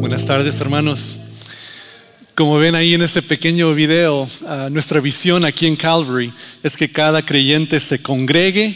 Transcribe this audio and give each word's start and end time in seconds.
Buenas 0.00 0.24
tardes, 0.24 0.58
hermanos. 0.62 1.18
Como 2.34 2.56
ven 2.56 2.74
ahí 2.74 2.94
en 2.94 3.02
ese 3.02 3.20
pequeño 3.20 3.74
video, 3.74 4.22
uh, 4.22 4.70
nuestra 4.70 4.98
visión 4.98 5.44
aquí 5.44 5.66
en 5.66 5.76
Calvary 5.76 6.32
es 6.62 6.74
que 6.74 6.90
cada 6.90 7.20
creyente 7.20 7.78
se 7.80 8.00
congregue, 8.00 8.74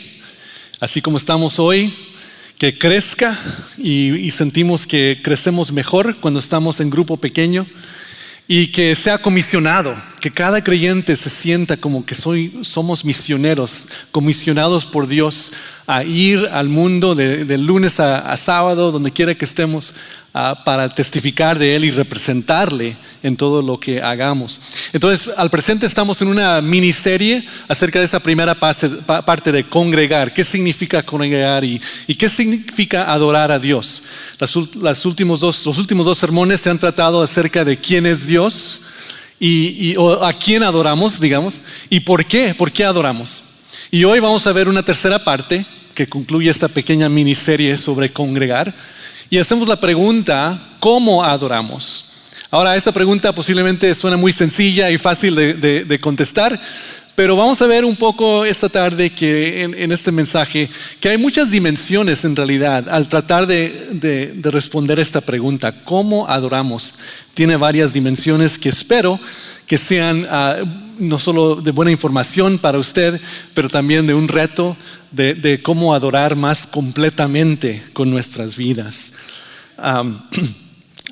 así 0.80 1.00
como 1.00 1.16
estamos 1.16 1.58
hoy, 1.58 1.90
que 2.58 2.76
crezca 2.76 3.34
y, 3.78 4.14
y 4.16 4.30
sentimos 4.32 4.86
que 4.86 5.18
crecemos 5.24 5.72
mejor 5.72 6.14
cuando 6.20 6.40
estamos 6.40 6.80
en 6.80 6.90
grupo 6.90 7.16
pequeño 7.16 7.66
y 8.46 8.66
que 8.66 8.94
sea 8.94 9.16
comisionado, 9.16 9.96
que 10.24 10.30
cada 10.30 10.64
creyente 10.64 11.16
se 11.16 11.28
sienta 11.28 11.76
como 11.76 12.06
que 12.06 12.14
soy, 12.14 12.50
somos 12.62 13.04
misioneros, 13.04 13.88
comisionados 14.10 14.86
por 14.86 15.06
Dios 15.06 15.52
a 15.86 16.02
ir 16.02 16.48
al 16.50 16.70
mundo 16.70 17.14
de, 17.14 17.44
de 17.44 17.58
lunes 17.58 18.00
a, 18.00 18.34
sábado, 18.38 18.90
donde 18.90 19.10
quiera 19.10 19.34
que 19.34 19.44
estemos, 19.44 19.92
uh, 20.32 20.64
para 20.64 20.88
testificar 20.88 21.58
de 21.58 21.76
Él 21.76 21.84
y 21.84 21.90
representarle 21.90 22.96
en 23.22 23.36
todo 23.36 23.60
lo 23.60 23.78
que 23.78 24.00
hagamos. 24.00 24.58
Entonces, 24.94 25.28
al 25.36 25.50
presente 25.50 25.84
estamos 25.84 26.22
en 26.22 26.28
una 26.28 26.62
miniserie 26.62 27.46
acerca 27.68 27.98
de 27.98 28.06
esa 28.06 28.18
primera 28.18 28.54
parte 28.54 29.52
de 29.52 29.64
congregar. 29.64 30.32
¿Qué 30.32 30.42
significa 30.42 31.02
congregar 31.02 31.64
y, 31.64 31.78
y 32.06 32.14
qué 32.14 32.30
significa 32.30 33.12
adorar 33.12 33.52
a 33.52 33.58
Dios? 33.58 34.04
Las, 34.38 34.54
las 34.76 35.04
últimos 35.04 35.40
dos, 35.40 35.66
los 35.66 35.76
últimos 35.76 36.06
dos 36.06 36.16
sermones 36.16 36.62
se 36.62 36.70
han 36.70 36.78
tratado 36.78 37.22
acerca 37.22 37.62
de 37.62 37.76
quién 37.76 38.06
es 38.06 38.26
Dios 38.26 38.84
y, 39.46 39.94
a 40.22 40.32
quién 40.32 40.62
adoramos, 40.62 41.20
digamos, 41.20 41.60
y 41.90 42.00
por 42.00 42.24
qué, 42.24 42.54
por 42.54 42.72
qué 42.72 42.84
adoramos. 42.84 43.42
Y 43.90 44.04
hoy 44.04 44.18
vamos 44.18 44.46
a 44.46 44.52
ver 44.52 44.68
una 44.68 44.82
tercera 44.82 45.18
parte 45.22 45.66
que 45.94 46.06
concluye 46.06 46.50
esta 46.50 46.66
pequeña 46.66 47.10
miniserie 47.10 47.76
sobre 47.76 48.10
congregar. 48.10 48.74
Y 49.28 49.36
hacemos 49.36 49.68
la 49.68 49.78
pregunta, 49.78 50.58
¿cómo 50.80 51.22
adoramos? 51.22 52.12
Ahora, 52.50 52.74
esta 52.74 52.92
pregunta 52.92 53.34
posiblemente 53.34 53.94
suena 53.94 54.16
muy 54.16 54.32
sencilla 54.32 54.90
y 54.90 54.96
fácil 54.96 55.34
de 55.34 55.98
contestar, 56.00 56.58
pero 57.14 57.36
vamos 57.36 57.62
a 57.62 57.66
ver 57.66 57.84
un 57.84 57.96
poco 57.96 58.44
esta 58.44 58.68
tarde 58.68 59.10
que 59.10 59.62
en, 59.62 59.74
en, 59.74 59.92
este 59.92 60.10
mensaje 60.10 60.68
que 61.00 61.08
hay 61.08 61.18
muchas 61.18 61.50
dimensiones 61.50 62.24
en 62.24 62.34
realidad 62.34 62.88
al 62.88 63.08
tratar 63.08 63.46
de, 63.46 63.88
de, 63.92 64.26
de 64.32 64.50
responder 64.50 64.98
esta 64.98 65.20
pregunta, 65.20 65.72
¿cómo 65.84 66.26
adoramos? 66.28 66.94
Tiene 67.34 67.56
varias 67.56 67.92
dimensiones 67.92 68.58
que 68.58 68.68
espero 68.68 69.20
que 69.66 69.78
sean 69.78 70.24
uh, 70.24 70.66
no 70.98 71.18
solo 71.18 71.56
de 71.56 71.70
buena 71.70 71.90
información 71.90 72.58
para 72.58 72.78
usted, 72.78 73.20
pero 73.54 73.68
también 73.68 74.06
de 74.06 74.14
un 74.14 74.28
reto 74.28 74.76
de, 75.10 75.34
de 75.34 75.62
cómo 75.62 75.94
adorar 75.94 76.36
más 76.36 76.66
completamente 76.66 77.82
con 77.92 78.10
nuestras 78.10 78.56
vidas. 78.56 79.14
Um, 79.78 80.18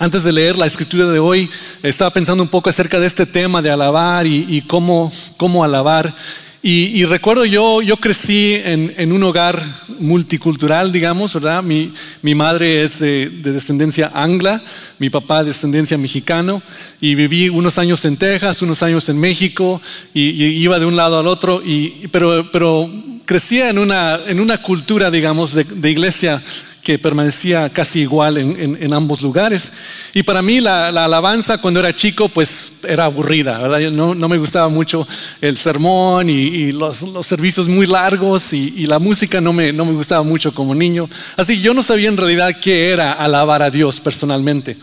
antes 0.02 0.24
de 0.24 0.32
leer 0.32 0.58
la 0.58 0.66
escritura 0.66 1.08
de 1.08 1.20
hoy, 1.20 1.48
estaba 1.80 2.10
pensando 2.10 2.42
un 2.42 2.48
poco 2.48 2.68
acerca 2.68 2.98
de 2.98 3.06
este 3.06 3.24
tema 3.24 3.62
de 3.62 3.70
alabar 3.70 4.26
y, 4.26 4.46
y 4.48 4.62
cómo, 4.62 5.12
cómo 5.36 5.62
alabar. 5.62 6.12
Y, 6.60 6.86
y, 7.00 7.04
recuerdo 7.04 7.44
yo, 7.44 7.80
yo 7.82 7.96
crecí 7.96 8.54
en, 8.64 8.92
en, 8.96 9.12
un 9.12 9.22
hogar 9.22 9.64
multicultural, 10.00 10.90
digamos, 10.90 11.34
¿verdad? 11.34 11.62
Mi, 11.62 11.92
mi 12.20 12.34
madre 12.34 12.82
es 12.82 12.98
de, 12.98 13.30
de, 13.30 13.52
descendencia 13.52 14.10
angla, 14.12 14.60
mi 14.98 15.08
papá 15.08 15.44
de 15.44 15.50
descendencia 15.50 15.96
mexicano, 15.96 16.60
y 17.00 17.14
viví 17.14 17.48
unos 17.48 17.78
años 17.78 18.04
en 18.04 18.16
Texas, 18.16 18.60
unos 18.62 18.82
años 18.82 19.08
en 19.08 19.20
México, 19.20 19.80
y, 20.12 20.30
y 20.30 20.44
iba 20.64 20.80
de 20.80 20.86
un 20.86 20.96
lado 20.96 21.20
al 21.20 21.28
otro, 21.28 21.62
y, 21.64 22.08
pero, 22.10 22.50
pero 22.50 22.90
crecía 23.24 23.70
en 23.70 23.78
una, 23.78 24.18
en 24.26 24.40
una 24.40 24.58
cultura, 24.58 25.12
digamos, 25.12 25.54
de, 25.54 25.62
de 25.62 25.90
iglesia 25.92 26.42
que 26.82 26.98
permanecía 26.98 27.70
casi 27.70 28.00
igual 28.00 28.38
en, 28.38 28.76
en, 28.80 28.92
ambos 28.92 29.22
lugares. 29.22 29.72
Y 30.14 30.24
para 30.24 30.42
mí 30.42 30.60
la, 30.60 30.90
la, 30.90 31.04
alabanza 31.04 31.58
cuando 31.58 31.78
era 31.78 31.94
chico 31.94 32.28
pues 32.28 32.80
era 32.88 33.04
aburrida, 33.04 33.58
¿verdad? 33.58 33.90
No, 33.92 34.14
no 34.14 34.28
me 34.28 34.36
gustaba 34.36 34.68
mucho 34.68 35.06
el 35.40 35.56
sermón 35.56 36.28
y, 36.28 36.72
los, 36.72 37.02
los, 37.02 37.24
servicios 37.24 37.68
muy 37.68 37.86
largos 37.86 38.52
y, 38.52 38.74
y, 38.76 38.86
la 38.86 38.98
música 38.98 39.40
no 39.40 39.52
me, 39.52 39.72
no 39.72 39.84
me 39.84 39.92
gustaba 39.92 40.24
mucho 40.24 40.52
como 40.52 40.74
niño. 40.74 41.08
Así 41.36 41.60
yo 41.60 41.72
no 41.72 41.84
sabía 41.84 42.08
en 42.08 42.16
realidad 42.16 42.58
qué 42.60 42.90
era 42.90 43.12
alabar 43.12 43.62
a 43.62 43.70
Dios 43.70 44.00
personalmente. 44.00 44.76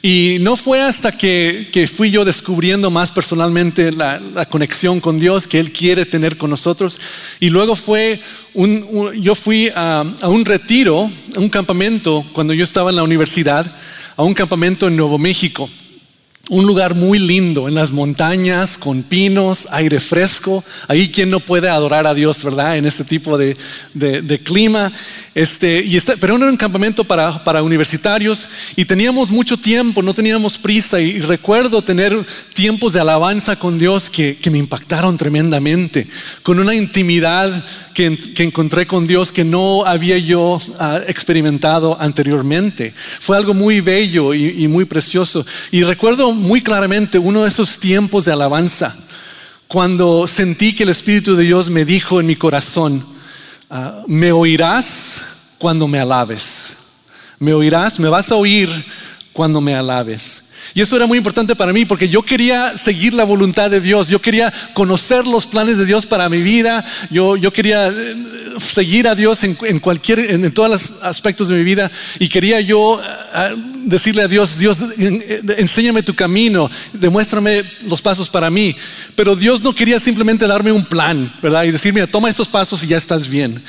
Y 0.00 0.38
no 0.40 0.56
fue 0.56 0.80
hasta 0.80 1.10
que, 1.10 1.68
que, 1.72 1.88
fui 1.88 2.10
yo 2.10 2.24
descubriendo 2.24 2.90
más 2.90 3.10
personalmente 3.10 3.90
la, 3.90 4.20
la, 4.20 4.46
conexión 4.46 5.00
con 5.00 5.18
Dios 5.18 5.48
que 5.48 5.58
Él 5.58 5.72
quiere 5.72 6.06
tener 6.06 6.36
con 6.36 6.50
nosotros. 6.50 7.00
Y 7.40 7.50
luego 7.50 7.74
fue, 7.74 8.20
un, 8.54 9.12
yo 9.20 9.34
fui 9.34 9.70
a, 9.74 10.04
a, 10.22 10.28
un 10.28 10.44
retiro, 10.44 11.10
a 11.36 11.40
un 11.40 11.48
campamento, 11.48 12.24
cuando 12.32 12.52
yo 12.52 12.62
estaba 12.62 12.90
en 12.90 12.96
la 12.96 13.02
universidad, 13.02 13.66
a 14.16 14.22
un 14.22 14.34
campamento 14.34 14.86
en 14.86 14.96
Nuevo 14.96 15.18
México. 15.18 15.68
Un 16.48 16.66
lugar 16.66 16.94
muy 16.94 17.18
lindo 17.18 17.68
en 17.68 17.74
las 17.74 17.90
montañas, 17.90 18.78
con 18.78 19.02
pinos, 19.02 19.68
aire 19.70 20.00
fresco. 20.00 20.64
Ahí 20.86 21.10
quien 21.10 21.28
no 21.28 21.40
puede 21.40 21.68
adorar 21.68 22.06
a 22.06 22.14
Dios, 22.14 22.42
¿verdad? 22.42 22.78
En 22.78 22.86
este 22.86 23.04
tipo 23.04 23.36
de, 23.36 23.56
de, 23.92 24.38
clima. 24.40 24.90
Este, 25.34 25.84
y 25.84 25.96
este, 25.96 26.16
pero 26.16 26.36
era 26.36 26.46
un 26.46 26.56
campamento 26.56 27.04
para, 27.04 27.44
para, 27.44 27.62
universitarios 27.62 28.48
y 28.76 28.84
teníamos 28.84 29.30
mucho 29.30 29.56
tiempo, 29.56 30.02
no 30.02 30.14
teníamos 30.14 30.56
prisa. 30.56 31.00
Y, 31.00 31.20
recuerdo 31.20 31.82
tener 31.82 32.16
tiempos 32.54 32.94
de 32.94 33.00
alabanza 33.00 33.56
con 33.56 33.78
Dios 33.78 34.08
que, 34.08 34.36
que 34.36 34.50
me 34.50 34.58
impactaron 34.58 35.18
tremendamente, 35.18 36.06
con 36.42 36.58
una 36.58 36.74
intimidad 36.74 37.52
que, 37.94 38.16
que, 38.16 38.44
encontré 38.44 38.86
con 38.86 39.06
Dios 39.06 39.32
que 39.32 39.44
no 39.44 39.84
había 39.84 40.16
yo 40.18 40.56
uh, 40.56 40.96
experimentado 41.06 41.96
anteriormente. 42.00 42.92
Fue 43.20 43.36
algo 43.36 43.54
muy 43.54 43.80
bello 43.80 44.34
y, 44.34 44.64
y 44.64 44.68
muy 44.68 44.84
precioso. 44.84 45.44
Y 45.70 45.82
recuerdo 45.82 46.32
muy 46.38 46.62
claramente 46.62 47.18
uno 47.18 47.42
de 47.42 47.48
esos 47.48 47.78
tiempos 47.78 48.24
de 48.24 48.32
alabanza, 48.32 48.96
cuando 49.66 50.26
sentí 50.26 50.74
que 50.74 50.84
el 50.84 50.88
Espíritu 50.88 51.36
de 51.36 51.44
Dios 51.44 51.68
me 51.68 51.84
dijo 51.84 52.20
en 52.20 52.26
mi 52.26 52.36
corazón, 52.36 53.04
uh, 53.70 54.04
me 54.06 54.32
oirás 54.32 55.22
cuando 55.58 55.86
me 55.86 55.98
alabes. 55.98 56.76
Me 57.38 57.52
oirás, 57.52 58.00
me 58.00 58.08
vas 58.08 58.32
a 58.32 58.36
oír 58.36 58.68
cuando 59.32 59.60
me 59.60 59.74
alabes. 59.74 60.47
Y 60.74 60.80
eso 60.82 60.96
era 60.96 61.06
muy 61.06 61.18
importante 61.18 61.56
para 61.56 61.72
mí 61.72 61.84
porque 61.84 62.08
yo 62.08 62.22
quería 62.22 62.76
seguir 62.76 63.14
la 63.14 63.24
voluntad 63.24 63.70
de 63.70 63.80
Dios, 63.80 64.08
yo 64.08 64.20
quería 64.20 64.52
conocer 64.74 65.26
los 65.26 65.46
planes 65.46 65.78
de 65.78 65.86
Dios 65.86 66.06
para 66.06 66.28
mi 66.28 66.40
vida, 66.40 66.84
yo, 67.10 67.36
yo 67.36 67.52
quería 67.52 67.92
seguir 68.58 69.08
a 69.08 69.14
Dios 69.14 69.44
en, 69.44 69.56
en 69.62 69.78
cualquier, 69.78 70.18
en, 70.20 70.52
todos 70.52 70.70
los 70.70 71.02
aspectos 71.02 71.48
de 71.48 71.56
mi 71.56 71.64
vida 71.64 71.90
y 72.18 72.28
quería 72.28 72.60
yo 72.60 72.92
uh, 72.92 72.98
decirle 73.84 74.22
a 74.22 74.28
Dios, 74.28 74.58
Dios, 74.58 74.84
enséñame 75.56 76.02
tu 76.02 76.14
camino, 76.14 76.70
demuéstrame 76.92 77.62
los 77.86 78.02
pasos 78.02 78.28
para 78.28 78.50
mí. 78.50 78.76
Pero 79.14 79.34
Dios 79.34 79.62
no 79.62 79.74
quería 79.74 79.98
simplemente 79.98 80.46
darme 80.46 80.72
un 80.72 80.84
plan, 80.84 81.30
¿verdad? 81.42 81.64
Y 81.64 81.72
decir, 81.72 81.92
mira, 81.92 82.06
toma 82.06 82.28
estos 82.28 82.48
pasos 82.48 82.82
y 82.82 82.88
ya 82.88 82.96
estás 82.96 83.28
bien. 83.28 83.60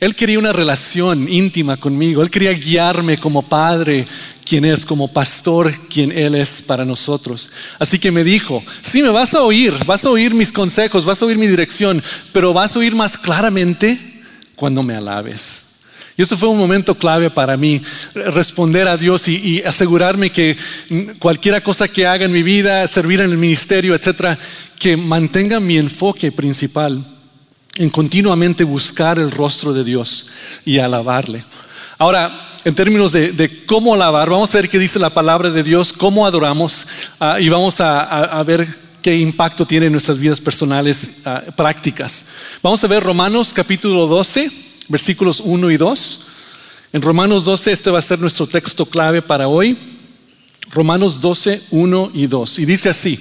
Él 0.00 0.14
quería 0.14 0.38
una 0.38 0.52
relación 0.52 1.28
íntima 1.28 1.76
conmigo. 1.76 2.22
Él 2.22 2.30
quería 2.30 2.52
guiarme 2.52 3.18
como 3.18 3.42
padre, 3.42 4.06
quien 4.48 4.64
es, 4.64 4.86
como 4.86 5.12
pastor, 5.12 5.70
quien 5.90 6.10
Él 6.10 6.34
es 6.34 6.62
para 6.62 6.86
nosotros. 6.86 7.50
Así 7.78 7.98
que 7.98 8.10
me 8.10 8.24
dijo, 8.24 8.64
sí, 8.80 9.02
me 9.02 9.10
vas 9.10 9.34
a 9.34 9.42
oír, 9.42 9.74
vas 9.84 10.06
a 10.06 10.10
oír 10.10 10.34
mis 10.34 10.52
consejos, 10.52 11.04
vas 11.04 11.20
a 11.20 11.26
oír 11.26 11.36
mi 11.36 11.46
dirección, 11.46 12.02
pero 12.32 12.54
vas 12.54 12.74
a 12.74 12.78
oír 12.78 12.96
más 12.96 13.18
claramente 13.18 14.22
cuando 14.56 14.82
me 14.82 14.94
alabes. 14.94 15.64
Y 16.16 16.22
eso 16.22 16.36
fue 16.36 16.48
un 16.48 16.56
momento 16.56 16.94
clave 16.94 17.28
para 17.30 17.58
mí, 17.58 17.82
responder 18.14 18.88
a 18.88 18.96
Dios 18.96 19.28
y, 19.28 19.62
asegurarme 19.62 20.32
que 20.32 20.56
cualquiera 21.18 21.60
cosa 21.60 21.86
que 21.86 22.06
haga 22.06 22.24
en 22.24 22.32
mi 22.32 22.42
vida, 22.42 22.88
servir 22.88 23.20
en 23.20 23.30
el 23.30 23.36
ministerio, 23.36 23.94
etcétera, 23.94 24.36
que 24.78 24.96
mantenga 24.96 25.60
mi 25.60 25.76
enfoque 25.76 26.32
principal 26.32 27.04
en 27.76 27.90
continuamente 27.90 28.64
buscar 28.64 29.18
el 29.18 29.30
rostro 29.30 29.74
de 29.74 29.84
Dios 29.84 30.28
y 30.64 30.78
alabarle. 30.78 31.44
Ahora, 31.98 32.48
en 32.64 32.74
términos 32.74 33.12
de, 33.12 33.64
cómo 33.66 33.92
alabar, 33.92 34.30
vamos 34.30 34.54
a 34.54 34.58
ver 34.58 34.68
qué 34.68 34.78
dice 34.78 34.98
la 34.98 35.10
palabra 35.10 35.50
de 35.50 35.62
Dios, 35.62 35.92
cómo 35.92 36.26
adoramos 36.26 36.86
uh, 37.20 37.38
y 37.40 37.48
vamos 37.48 37.80
a, 37.80 38.42
ver 38.44 38.66
qué 39.02 39.16
impacto 39.16 39.66
tiene 39.66 39.86
en 39.86 39.92
nuestras 39.92 40.18
vidas 40.18 40.40
personales 40.40 41.22
uh, 41.26 41.52
prácticas. 41.52 42.26
Vamos 42.62 42.82
a 42.84 42.86
ver 42.86 43.02
Romanos 43.02 43.52
capítulo 43.52 44.06
12, 44.06 44.50
versículos 44.88 45.40
1 45.44 45.70
y 45.70 45.76
2. 45.76 46.26
En 46.92 47.02
Romanos 47.02 47.44
12, 47.44 47.72
este 47.72 47.90
va 47.90 47.98
a 47.98 48.02
ser 48.02 48.20
nuestro 48.20 48.46
texto 48.46 48.86
clave 48.86 49.20
para 49.20 49.48
hoy. 49.48 49.76
Romanos 50.70 51.20
12, 51.20 51.62
1 51.70 52.10
y 52.14 52.26
2. 52.26 52.58
Y 52.60 52.64
dice 52.64 52.88
así, 52.88 53.18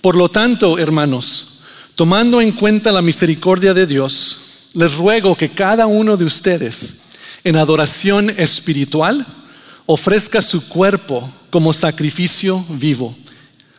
por 0.00 0.16
lo 0.16 0.28
tanto, 0.28 0.78
hermanos, 0.78 1.56
Tomando 1.96 2.42
en 2.42 2.52
cuenta 2.52 2.92
la 2.92 3.00
misericordia 3.00 3.72
de 3.72 3.86
Dios, 3.86 4.68
les 4.74 4.96
ruego 4.96 5.34
que 5.34 5.48
cada 5.48 5.86
uno 5.86 6.14
de 6.18 6.26
ustedes, 6.26 7.05
en 7.46 7.56
adoración 7.56 8.28
espiritual, 8.30 9.24
ofrezca 9.86 10.42
su 10.42 10.68
cuerpo 10.68 11.30
como 11.48 11.72
sacrificio 11.72 12.64
vivo, 12.70 13.14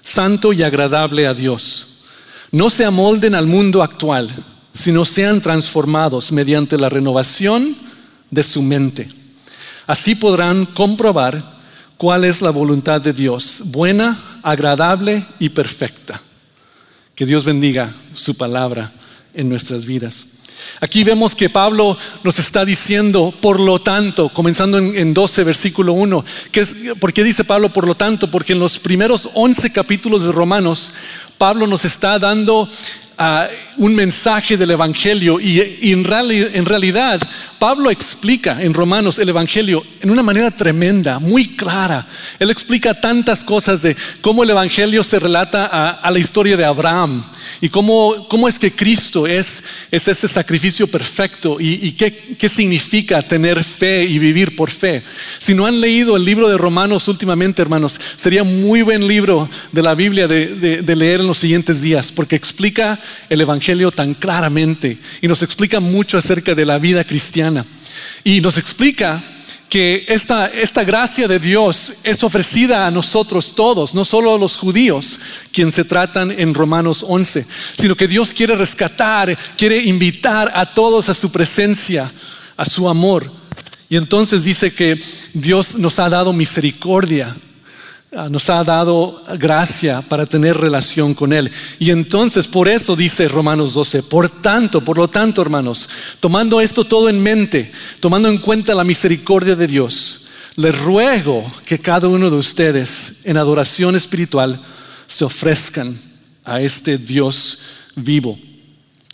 santo 0.01 0.53
y 0.53 0.63
agradable 0.63 1.27
a 1.27 1.33
Dios. 1.33 2.05
No 2.49 2.69
se 2.69 2.85
amolden 2.85 3.35
al 3.35 3.45
mundo 3.45 3.83
actual, 3.83 4.33
sino 4.73 5.03
sean 5.03 5.41
transformados 5.41 6.31
mediante 6.31 6.77
la 6.77 6.87
renovación 6.87 7.75
de 8.31 8.41
su 8.41 8.61
mente. 8.61 9.05
Así 9.85 10.15
podrán 10.15 10.65
comprobar 10.67 11.57
cuál 11.97 12.23
es 12.23 12.41
la 12.41 12.51
voluntad 12.51 13.01
de 13.01 13.11
Dios, 13.11 13.63
buena, 13.65 14.17
agradable 14.43 15.25
y 15.39 15.49
perfecta. 15.49 16.17
Que 17.15 17.25
Dios 17.25 17.43
bendiga 17.43 17.93
su 18.13 18.37
palabra 18.37 18.93
en 19.33 19.49
nuestras 19.49 19.83
vidas. 19.83 20.36
Aquí 20.79 21.03
vemos 21.03 21.35
que 21.35 21.49
Pablo 21.49 21.97
nos 22.23 22.39
está 22.39 22.63
diciendo, 22.65 23.33
por 23.41 23.59
lo 23.59 23.79
tanto, 23.79 24.29
comenzando 24.29 24.77
en, 24.77 25.13
12, 25.13 25.43
versículo 25.43 25.93
1, 25.93 26.23
que 26.51 26.59
es, 26.61 26.75
¿por 26.99 27.13
qué 27.13 27.23
dice 27.23 27.43
Pablo 27.43 27.69
por 27.69 27.87
lo 27.87 27.95
tanto? 27.95 28.29
Porque 28.29 28.53
en 28.53 28.59
los 28.59 28.77
primeros 28.79 29.29
11 29.33 29.71
capítulos 29.71 30.23
de 30.23 30.31
Romanos, 30.31 30.93
Pablo 31.37 31.67
nos 31.67 31.85
está 31.85 32.19
dando 32.19 32.69
un 33.77 33.95
mensaje 33.95 34.57
del 34.57 34.71
Evangelio 34.71 35.39
y, 35.39 35.59
en, 35.91 36.05
en, 36.05 36.65
realidad 36.65 37.19
Pablo 37.57 37.89
explica 37.89 38.61
en 38.61 38.73
Romanos 38.73 39.17
el 39.17 39.29
Evangelio 39.29 39.83
en 40.01 40.11
una 40.11 40.21
manera 40.21 40.51
tremenda, 40.51 41.17
muy 41.17 41.47
clara. 41.55 42.05
Él 42.37 42.51
explica 42.51 42.99
tantas 42.99 43.43
cosas 43.43 43.81
de 43.81 43.95
cómo 44.21 44.43
el 44.43 44.51
Evangelio 44.51 45.03
se 45.03 45.19
relata 45.19 45.65
a, 45.65 46.11
la 46.11 46.19
historia 46.19 46.55
de 46.55 46.65
Abraham 46.65 47.23
y 47.59 47.69
cómo, 47.69 48.27
cómo, 48.29 48.47
es 48.47 48.59
que 48.59 48.71
Cristo 48.71 49.25
es, 49.25 49.63
es 49.91 50.07
ese 50.07 50.27
sacrificio 50.27 50.87
perfecto 50.87 51.57
y, 51.59 51.91
qué, 51.93 52.35
qué, 52.37 52.49
significa 52.49 53.21
tener 53.21 53.63
fe 53.63 54.03
y 54.05 54.19
vivir 54.19 54.55
por 54.55 54.69
fe. 54.69 55.03
Si 55.39 55.55
no 55.55 55.65
han 55.65 55.81
leído 55.81 56.15
el 56.15 56.23
libro 56.23 56.49
de 56.49 56.57
Romanos 56.57 57.07
últimamente, 57.07 57.63
hermanos, 57.63 57.99
sería 58.15 58.43
muy 58.43 58.83
buen 58.83 59.07
libro 59.07 59.49
de 59.71 59.81
la 59.81 59.95
Biblia 59.95 60.27
de, 60.27 60.81
de 60.81 60.95
leer 60.95 61.21
en 61.21 61.27
los 61.27 61.39
siguientes 61.39 61.81
días 61.81 62.11
porque 62.11 62.35
explica 62.35 62.99
el 63.29 63.41
Evangelio 63.41 63.91
tan 63.91 64.13
claramente 64.13 64.97
y 65.21 65.27
nos 65.27 65.43
explica 65.43 65.79
mucho 65.79 66.17
acerca 66.17 66.55
de 66.55 66.65
la 66.65 66.77
vida 66.77 67.03
cristiana. 67.03 67.65
Y 68.23 68.41
nos 68.41 68.57
explica 68.57 69.23
que 69.69 70.05
esta, 70.07 70.47
esta 70.47 70.83
gracia 70.83 71.27
de 71.27 71.39
Dios 71.39 71.93
es 72.03 72.23
ofrecida 72.23 72.87
a 72.87 72.91
nosotros 72.91 73.53
todos, 73.55 73.93
no 73.93 74.05
solo 74.05 74.35
a 74.35 74.37
los 74.37 74.55
judíos, 74.55 75.19
quienes 75.51 75.73
se 75.73 75.83
tratan 75.83 76.31
en 76.31 76.53
Romanos 76.53 77.03
11, 77.07 77.45
sino 77.77 77.95
que 77.95 78.07
Dios 78.07 78.33
quiere 78.33 78.55
rescatar, 78.55 79.37
quiere 79.57 79.77
invitar 79.79 80.51
a 80.55 80.65
todos 80.65 81.09
a 81.09 81.13
su 81.13 81.31
presencia, 81.31 82.07
a 82.55 82.65
su 82.65 82.87
amor. 82.87 83.29
Y 83.89 83.97
entonces 83.97 84.43
dice 84.43 84.73
que 84.73 85.01
Dios 85.33 85.75
nos 85.77 85.99
ha 85.99 86.09
dado 86.09 86.33
misericordia 86.33 87.35
nos 88.29 88.49
ha 88.49 88.63
dado 88.63 89.23
gracia 89.37 90.01
para 90.01 90.25
tener 90.25 90.57
relación 90.57 91.13
con 91.13 91.31
Él. 91.31 91.51
Y 91.79 91.91
entonces, 91.91 92.47
por 92.47 92.67
eso 92.67 92.95
dice 92.95 93.27
Romanos 93.27 93.73
12, 93.73 94.03
por 94.03 94.27
tanto, 94.27 94.81
por 94.81 94.97
lo 94.97 95.07
tanto, 95.07 95.41
hermanos, 95.41 95.87
tomando 96.19 96.59
esto 96.59 96.83
todo 96.83 97.09
en 97.09 97.21
mente, 97.21 97.71
tomando 97.99 98.29
en 98.29 98.39
cuenta 98.39 98.73
la 98.73 98.83
misericordia 98.83 99.55
de 99.55 99.67
Dios, 99.67 100.27
les 100.55 100.77
ruego 100.79 101.45
que 101.65 101.79
cada 101.79 102.07
uno 102.07 102.29
de 102.29 102.35
ustedes 102.37 103.25
en 103.25 103.37
adoración 103.37 103.95
espiritual 103.95 104.59
se 105.07 105.23
ofrezcan 105.23 105.95
a 106.43 106.59
este 106.59 106.97
Dios 106.97 107.59
vivo. 107.95 108.37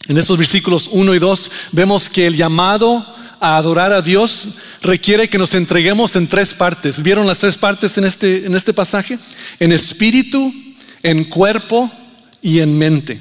En 0.08 0.18
estos 0.18 0.38
versículos 0.38 0.90
1 0.92 1.16
y 1.16 1.20
2 1.20 1.52
vemos 1.74 2.10
que 2.10 2.28
el 2.28 2.36
llamado 2.36 3.06
a 3.44 3.58
adorar 3.58 3.92
a 3.92 4.02
Dios 4.02 4.48
requiere 4.82 5.28
que 5.28 5.38
nos 5.38 5.54
entreguemos 5.54 6.16
en 6.16 6.28
tres 6.28 6.54
partes. 6.54 7.04
¿Vieron 7.04 7.28
las 7.28 7.40
tres 7.40 7.58
partes 7.58 7.98
en 7.98 8.06
este, 8.06 8.46
en 8.46 8.56
este 8.56 8.74
pasaje? 8.74 9.20
En 9.60 9.74
espíritu, 9.74 10.54
en 11.04 11.26
cuerpo 11.26 11.92
y 12.42 12.60
en 12.60 12.78
mente. 12.78 13.20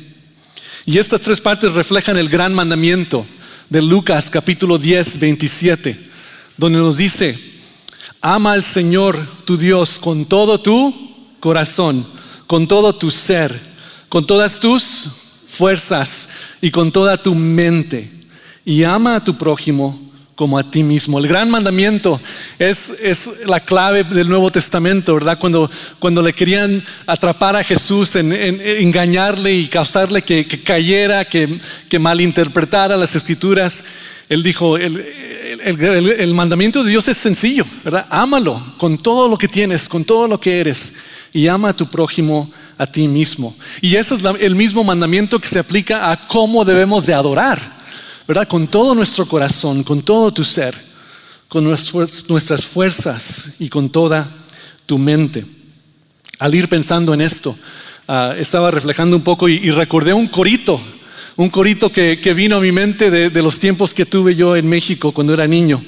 Y 0.86 0.98
estas 0.98 1.22
tres 1.22 1.40
partes 1.40 1.72
reflejan 1.72 2.16
el 2.16 2.28
gran 2.28 2.54
mandamiento 2.54 3.26
de 3.68 3.82
Lucas 3.82 4.30
capítulo 4.30 4.78
10, 4.78 5.18
27, 5.18 5.98
donde 6.56 6.78
nos 6.78 6.98
dice, 6.98 7.36
ama 8.20 8.52
al 8.52 8.62
Señor 8.62 9.18
tu 9.44 9.56
Dios 9.56 9.98
con 9.98 10.26
todo 10.26 10.60
tu 10.60 10.94
corazón, 11.40 12.06
con 12.46 12.68
todo 12.68 12.94
tu 12.94 13.10
ser, 13.10 13.58
con 14.08 14.24
todas 14.24 14.60
tus 14.60 15.04
fuerzas 15.48 16.28
y 16.60 16.70
con 16.70 16.92
toda 16.92 17.20
tu 17.20 17.34
mente. 17.34 18.08
Y 18.64 18.84
ama 18.84 19.16
a 19.16 19.24
tu 19.24 19.36
prójimo 19.36 20.11
como 20.34 20.58
a 20.58 20.70
ti 20.70 20.82
mismo. 20.82 21.18
El 21.18 21.28
gran 21.28 21.50
mandamiento 21.50 22.20
es, 22.58 22.90
es 23.02 23.46
la 23.46 23.60
clave 23.60 24.04
del 24.04 24.28
Nuevo 24.28 24.50
Testamento, 24.50 25.14
¿verdad? 25.14 25.38
Cuando, 25.38 25.70
cuando 25.98 26.22
le 26.22 26.32
querían 26.32 26.82
atrapar 27.06 27.56
a 27.56 27.64
Jesús, 27.64 28.16
en, 28.16 28.32
engañarle 28.32 29.54
y 29.54 29.68
causarle 29.68 30.22
que, 30.22 30.46
cayera, 30.46 31.24
que, 31.24 31.58
que, 31.88 31.98
malinterpretara 31.98 32.96
las 32.96 33.14
escrituras, 33.14 33.84
él 34.28 34.42
dijo, 34.42 34.76
el, 34.76 35.04
el, 35.62 36.34
mandamiento 36.34 36.82
de 36.82 36.90
Dios 36.90 37.06
es 37.08 37.18
sencillo, 37.18 37.66
¿verdad? 37.84 38.06
Ámalo 38.08 38.60
con 38.78 38.96
todo 38.98 39.28
lo 39.28 39.36
que 39.36 39.48
tienes, 39.48 39.88
con 39.88 40.04
todo 40.04 40.26
lo 40.26 40.40
que 40.40 40.60
eres, 40.60 40.94
y 41.32 41.46
ama 41.46 41.70
a 41.70 41.76
tu 41.76 41.86
prójimo 41.86 42.50
a 42.78 42.86
ti 42.86 43.06
mismo. 43.08 43.54
Y 43.80 43.96
ese 43.96 44.14
es 44.14 44.20
el 44.40 44.56
mismo 44.56 44.82
mandamiento 44.82 45.38
que 45.38 45.48
se 45.48 45.58
aplica 45.58 46.10
a 46.10 46.16
cómo 46.16 46.64
debemos 46.64 47.06
de 47.06 47.14
adorar. 47.14 47.81
Con 48.48 48.66
todo 48.66 48.94
nuestro 48.94 49.26
corazón, 49.26 49.82
con 49.82 50.00
todo 50.00 50.32
tu 50.32 50.42
ser, 50.42 50.74
con 51.48 51.64
nuestras 51.64 52.64
fuerzas 52.64 53.56
y 53.58 53.68
con 53.68 53.90
toda 53.90 54.26
tu 54.86 54.96
mente. 54.96 55.44
Al 56.38 56.54
ir 56.54 56.66
pensando 56.66 57.12
en 57.12 57.20
esto, 57.20 57.54
ah, 58.08 58.34
estaba 58.38 58.70
reflejando 58.70 59.16
un 59.16 59.22
poco 59.22 59.50
y, 59.50 59.70
recordé 59.70 60.14
un 60.14 60.28
corito, 60.28 60.80
un 61.36 61.50
corito 61.50 61.92
que, 61.92 62.16
vino 62.34 62.56
a 62.56 62.60
mi 62.60 62.72
mente 62.72 63.10
de, 63.10 63.42
los 63.42 63.58
tiempos 63.58 63.92
que 63.92 64.06
tuve 64.06 64.34
yo 64.34 64.56
en 64.56 64.66
México 64.66 65.12
cuando 65.12 65.34
era 65.34 65.46
niño. 65.46 65.82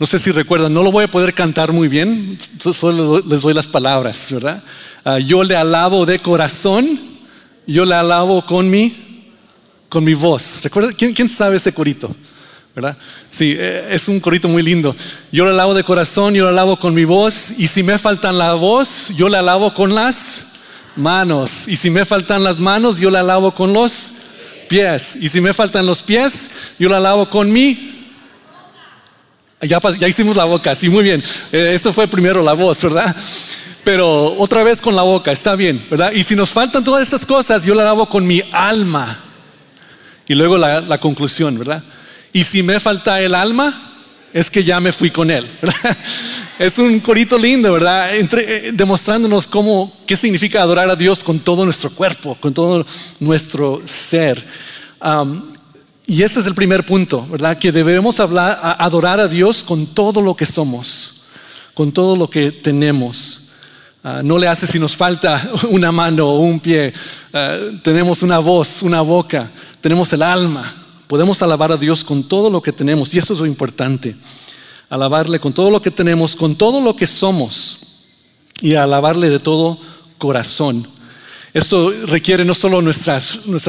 No 0.00 0.06
sé 0.06 0.18
si 0.18 0.30
recuerdan, 0.30 0.72
no 0.72 0.82
lo 0.82 0.90
voy 0.90 1.04
a 1.04 1.10
poder 1.10 1.34
cantar 1.34 1.72
muy 1.72 1.88
bien, 1.88 2.38
solo 2.58 3.20
les 3.20 3.42
doy 3.42 3.52
las 3.52 3.66
palabras, 3.66 4.28
¿verdad? 4.32 4.62
Ah, 5.04 5.18
yo 5.18 5.44
le 5.44 5.54
alabo 5.54 6.06
de 6.06 6.18
corazón, 6.20 6.98
yo 7.66 7.84
le 7.84 7.94
alabo 7.94 8.46
con 8.46 8.70
mi 8.70 9.05
con 9.88 10.04
mi 10.04 10.14
voz. 10.14 10.62
¿Recuerda? 10.62 10.92
¿Quién, 10.92 11.28
sabe 11.28 11.56
ese 11.56 11.72
corito? 11.72 12.10
¿Verdad? 12.74 12.96
Sí, 13.30 13.54
eh, 13.56 13.88
es 13.90 14.08
un 14.08 14.20
corito 14.20 14.48
muy 14.48 14.62
lindo. 14.62 14.94
Yo 15.32 15.44
lo 15.44 15.50
alabo 15.50 15.74
de 15.74 15.84
corazón, 15.84 16.34
yo 16.34 16.44
lo 16.44 16.50
alabo 16.50 16.78
con 16.78 16.94
mi 16.94 17.04
voz. 17.04 17.52
Y 17.58 17.66
si 17.66 17.82
me 17.82 17.98
faltan 17.98 18.38
la 18.38 18.54
voz, 18.54 19.12
yo 19.16 19.28
la 19.28 19.38
alabo 19.38 19.72
con 19.72 19.94
las 19.94 20.46
manos. 20.96 21.68
Y 21.68 21.76
si 21.76 21.90
me 21.90 22.04
faltan 22.04 22.44
las 22.44 22.58
manos, 22.58 22.98
yo 22.98 23.10
la 23.10 23.20
alabo 23.20 23.54
con 23.54 23.72
los 23.72 24.12
pies. 24.68 25.16
Y 25.20 25.28
si 25.28 25.40
me 25.40 25.52
faltan 25.52 25.86
los 25.86 26.02
pies, 26.02 26.50
yo 26.78 26.88
la 26.88 26.98
alabo 26.98 27.30
con 27.30 27.50
mi... 27.50 27.92
Ya, 29.62 29.80
hicimos 30.06 30.36
la 30.36 30.44
boca, 30.44 30.74
sí, 30.74 30.88
muy 30.88 31.02
bien. 31.02 31.22
Eh, 31.50 31.72
eso 31.74 31.92
fue 31.92 32.06
primero 32.06 32.42
la 32.42 32.52
voz, 32.52 32.82
¿verdad? 32.82 33.16
Pero 33.82 34.34
otra 34.38 34.62
vez 34.62 34.82
con 34.82 34.94
la 34.94 35.02
boca, 35.02 35.32
está 35.32 35.56
bien, 35.56 35.84
¿verdad? 35.90 36.12
Y 36.12 36.22
si 36.24 36.36
nos 36.36 36.50
faltan 36.50 36.84
todas 36.84 37.02
estas 37.02 37.24
cosas, 37.24 37.64
yo 37.64 37.74
la 37.74 37.82
alabo 37.82 38.06
con 38.06 38.26
mi 38.26 38.42
alma. 38.52 39.16
Y 40.28 40.34
luego 40.34 40.58
la, 40.58 40.98
conclusión, 40.98 41.58
¿verdad? 41.58 41.82
Y 42.32 42.42
si 42.42 42.62
me 42.62 42.80
falta 42.80 43.20
el 43.20 43.34
alma, 43.34 43.72
es 44.32 44.50
que 44.50 44.64
ya 44.64 44.80
me 44.80 44.92
fui 44.92 45.10
con 45.10 45.30
él. 45.30 45.48
Es 46.58 46.78
un 46.78 47.00
corito 47.00 47.36
lindo, 47.36 47.70
¿verdad? 47.70 48.16
Eh, 48.16 48.70
demostrándonos 48.72 49.46
cómo, 49.46 49.92
qué 50.06 50.16
significa 50.16 50.62
adorar 50.62 50.88
a 50.88 50.96
Dios 50.96 51.22
con 51.22 51.38
todo 51.38 51.66
nuestro 51.66 51.90
cuerpo, 51.90 52.34
con 52.40 52.54
todo 52.54 52.86
nuestro 53.20 53.82
ser. 53.84 54.42
y 56.06 56.22
ese 56.22 56.40
es 56.40 56.46
el 56.46 56.54
primer 56.54 56.86
punto, 56.86 57.26
¿verdad? 57.30 57.58
Que 57.58 57.72
debemos 57.72 58.20
hablar, 58.20 58.58
adorar 58.78 59.20
a 59.20 59.28
Dios 59.28 59.62
con 59.62 59.86
todo 59.88 60.22
lo 60.22 60.34
que 60.34 60.46
somos, 60.46 61.26
con 61.74 61.92
todo 61.92 62.16
lo 62.16 62.30
que 62.30 62.50
tenemos. 62.52 63.45
Ah, 64.08 64.20
no 64.22 64.38
le 64.38 64.46
hace 64.46 64.68
si 64.68 64.78
nos 64.78 64.96
falta 64.96 65.50
una 65.70 65.90
mano 65.90 66.28
o 66.28 66.38
un 66.38 66.60
pie. 66.60 66.92
Ah, 67.32 67.58
tenemos 67.82 68.22
una 68.22 68.38
voz, 68.38 68.82
una 68.82 69.00
boca, 69.00 69.50
tenemos 69.80 70.12
el 70.12 70.22
alma. 70.22 70.72
Podemos 71.08 71.42
alabar 71.42 71.72
a 71.72 71.76
Dios 71.76 72.04
con 72.04 72.22
todo 72.22 72.48
lo 72.48 72.62
que 72.62 72.70
tenemos 72.70 73.12
y 73.12 73.18
eso 73.18 73.34
es 73.34 73.40
lo 73.40 73.46
importante. 73.46 74.14
Alabarle 74.90 75.40
con 75.40 75.52
todo 75.52 75.72
lo 75.72 75.82
que 75.82 75.90
tenemos, 75.90 76.36
con 76.36 76.54
todo 76.54 76.80
lo 76.80 76.94
que 76.94 77.04
somos 77.04 77.78
y 78.60 78.76
alabarle 78.76 79.28
de 79.28 79.40
todo 79.40 79.76
corazón. 80.18 80.86
Esto 81.52 81.92
requiere 82.06 82.44
no 82.44 82.54
solo 82.54 82.80
nuestra 82.80 83.20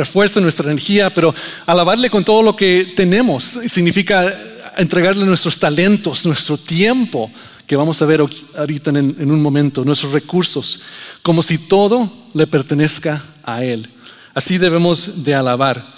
fuerza, 0.06 0.40
nuestra 0.40 0.70
energía, 0.70 1.12
pero 1.12 1.34
alabarle 1.66 2.12
con 2.12 2.24
todo 2.24 2.44
lo 2.44 2.56
que 2.56 2.94
tenemos. 2.96 3.44
Significa 3.68 4.32
entregarle 4.78 5.26
nuestros 5.26 5.58
talentos, 5.58 6.28
nuestro 6.28 6.58
tiempo, 6.58 7.28
que 7.68 7.76
vamos 7.76 8.02
a 8.02 8.06
ver 8.06 8.22
ahorita 8.22 8.92
en, 8.92 9.30
un 9.30 9.42
momento, 9.42 9.84
nuestros 9.84 10.14
recursos, 10.14 10.82
como 11.22 11.44
si 11.44 11.58
todo 11.58 12.10
le 12.34 12.48
pertenezca 12.48 13.22
a 13.44 13.64
Él. 13.64 13.88
Así 14.34 14.58
debemos 14.58 15.26
de 15.26 15.36
alabar. 15.36 15.97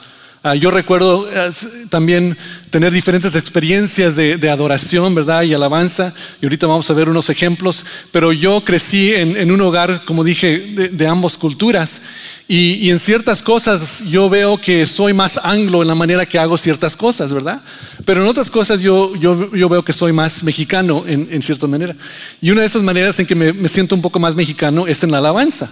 Ah, 0.50 0.56
yo 0.56 0.72
recuerdo 0.72 1.30
eh, 1.32 1.52
también 1.90 2.36
tener 2.72 2.92
diferentes 2.92 3.36
experiencias 3.36 4.16
de, 4.16 4.50
adoración, 4.50 5.14
¿verdad? 5.14 5.44
Y 5.44 5.54
alabanza. 5.54 6.12
Y 6.42 6.46
ahorita 6.48 6.66
vamos 6.66 6.90
a 6.90 6.94
ver 6.96 7.08
unos 7.08 7.30
ejemplos. 7.30 7.86
Pero 8.12 8.34
yo 8.34 8.64
crecí 8.64 9.14
en, 9.14 9.52
un 9.52 9.62
hogar, 9.62 10.06
como 10.06 10.24
dije, 10.24 10.58
de, 10.92 11.08
ambas 11.08 11.38
culturas. 11.38 12.02
Y, 12.48 12.90
en 12.90 12.98
ciertas 12.98 13.44
cosas 13.44 14.06
yo 14.10 14.28
veo 14.28 14.58
que 14.58 14.88
soy 14.88 15.14
más 15.14 15.40
anglo 15.44 15.84
en 15.84 15.88
la 15.88 15.94
manera 15.94 16.26
que 16.26 16.40
hago 16.40 16.58
ciertas 16.58 16.98
cosas, 16.98 17.32
¿verdad? 17.32 17.62
Pero 18.04 18.24
en 18.24 18.28
otras 18.28 18.50
cosas 18.50 18.82
yo, 18.82 19.16
yo, 19.18 19.54
yo 19.54 19.70
veo 19.70 19.86
que 19.86 19.94
soy 19.94 20.14
más 20.14 20.42
mexicano 20.42 21.04
en, 21.06 21.44
cierta 21.44 21.68
manera. 21.68 21.96
Y 22.42 22.50
una 22.50 22.62
de 22.62 22.68
esas 22.68 22.82
maneras 22.82 23.20
en 23.20 23.28
que 23.28 23.36
me 23.36 23.70
siento 23.70 23.94
un 23.94 24.02
poco 24.02 24.18
más 24.18 24.34
mexicano 24.34 24.88
es 24.88 25.04
en 25.04 25.12
la 25.12 25.20
alabanza. 25.20 25.70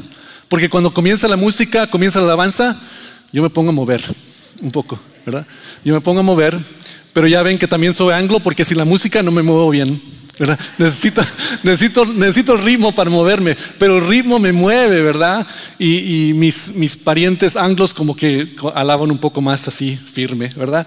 Porque 0.48 0.70
cuando 0.70 0.94
comienza 0.94 1.28
la 1.28 1.36
música, 1.36 1.88
comienza 1.88 2.20
la 2.20 2.26
alabanza, 2.26 2.80
yo 3.32 3.42
me 3.42 3.50
pongo 3.50 3.72
a 3.72 3.74
mover 3.74 4.04
un 4.62 4.72
poco, 4.72 5.00
¿verdad? 5.26 5.46
Yo 5.84 5.94
me 5.94 6.02
pongo 6.02 6.20
a 6.20 6.24
mover, 6.24 6.58
pero 7.14 7.28
ya 7.28 7.44
ven 7.44 7.58
que 7.58 7.68
también 7.68 7.94
soy 7.94 8.14
anglo 8.14 8.40
porque 8.40 8.66
sin 8.66 8.78
la 8.78 8.86
música 8.86 9.24
no 9.24 9.32
me 9.32 9.42
muevo 9.42 9.70
bien. 9.70 10.02
¿verdad? 10.40 10.60
Necesito, 10.78 11.22
necesito, 11.64 12.06
necesito 12.06 12.56
ritmo 12.58 12.94
para 12.94 13.10
moverme, 13.10 13.58
pero 13.80 13.98
el 13.98 14.08
ritmo 14.08 14.40
me 14.40 14.54
mueve, 14.54 15.02
¿verdad? 15.02 15.46
Y, 15.80 16.34
mis, 16.36 16.76
mis, 16.76 16.96
parientes 16.96 17.56
anglos 17.56 17.94
como 17.94 18.16
que 18.16 18.56
alaban 18.76 19.10
un 19.10 19.18
poco 19.18 19.42
más 19.42 19.68
así, 19.68 19.98
firme, 19.98 20.50
¿verdad? 20.56 20.86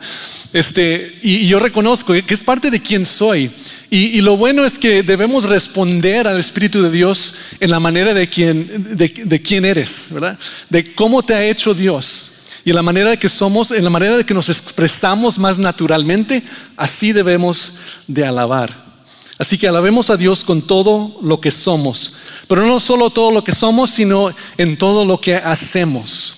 Este, 0.53 1.19
y, 1.23 1.47
yo 1.47 1.59
reconozco 1.59 2.13
que 2.13 2.35
es 2.35 2.45
parte 2.45 2.71
de 2.71 2.81
quien 2.81 3.05
soy. 3.05 3.51
Y, 3.91 4.21
lo 4.21 4.37
bueno 4.37 4.65
es 4.65 4.79
que 4.79 5.03
debemos 5.03 5.45
responder 5.45 6.29
al 6.29 6.39
Espíritu 6.39 6.83
de 6.83 6.91
Dios 6.91 7.35
en 7.59 7.71
la 7.71 7.81
manera 7.81 8.15
de 8.15 8.29
quién, 8.29 8.97
de, 8.97 9.09
de 9.09 9.69
eres, 9.69 10.09
¿verdad? 10.13 10.39
De 10.69 10.95
cómo 10.95 11.23
te 11.23 11.35
ha 11.35 11.45
hecho 11.45 11.75
Dios. 11.75 12.40
Y 12.65 12.71
en 12.71 12.77
la 12.77 12.83
manera 12.83 13.11
de 13.11 13.19
que 13.19 13.29
somos, 13.29 13.71
en 13.71 13.85
la 13.85 13.91
manera 13.91 14.17
de 14.17 14.25
que 14.25 14.35
nos 14.35 14.49
expresamos 14.49 15.39
más 15.39 15.59
naturalmente, 15.59 16.43
así 16.77 17.13
debemos 17.13 17.73
de 18.07 18.25
alabar. 18.25 18.91
Así 19.39 19.57
que 19.57 19.67
alabemos 19.67 20.11
a 20.11 20.19
Dios 20.19 20.45
con 20.45 20.61
todo 20.61 21.19
lo 21.23 21.41
que 21.41 21.51
somos, 21.51 22.13
pero 22.47 22.67
no 22.67 22.79
solo 22.79 23.09
todo 23.09 23.33
lo 23.33 23.43
que 23.43 23.53
somos, 23.53 23.89
sino 23.91 24.31
en 24.59 24.77
todo 24.77 25.07
lo 25.07 25.19
que 25.19 25.35
hacemos. 25.35 26.35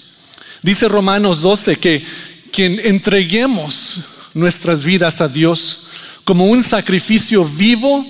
Dice 0.63 0.87
Romanos 0.87 1.43
12 1.43 1.77
que 1.77 2.05
quien 2.53 2.79
entreguemos 2.85 3.99
nuestras 4.35 4.85
vidas 4.85 5.21
a 5.21 5.27
Dios 5.27 5.89
como 6.23 6.47
un 6.47 6.63
sacrificio 6.63 7.45
vivo 7.45 8.07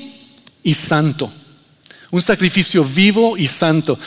y 0.62 0.74
santo. 0.74 1.32
Un 2.10 2.20
sacrificio 2.20 2.84
vivo 2.84 3.38
y 3.38 3.46
santo. 3.46 3.98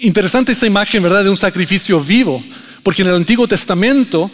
Interesante 0.00 0.52
esa 0.52 0.66
imagen, 0.66 1.02
¿verdad? 1.02 1.24
De 1.24 1.30
un 1.30 1.36
sacrificio 1.36 2.00
vivo. 2.00 2.42
Porque 2.86 3.02
en 3.02 3.08
el 3.08 3.16
Antiguo 3.16 3.48
Testamento 3.48 4.30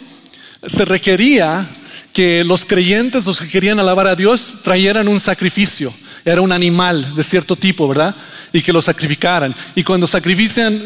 se 0.63 0.85
requería 0.85 1.67
que 2.13 2.43
los 2.43 2.65
creyentes, 2.65 3.25
los 3.25 3.39
que 3.39 3.47
querían 3.47 3.79
alabar 3.79 4.05
a 4.05 4.13
Dios, 4.13 4.59
trajeran 4.61 5.07
un 5.07 5.19
sacrificio. 5.19 5.91
Era 6.23 6.39
un 6.39 6.51
animal 6.51 7.15
de 7.15 7.23
cierto 7.23 7.55
tipo, 7.55 7.87
¿verdad? 7.87 8.15
Y 8.53 8.61
que 8.61 8.71
lo 8.71 8.79
sacrificaran. 8.79 9.55
Y 9.73 9.81
cuando 9.81 10.05
sacrifican, 10.05 10.79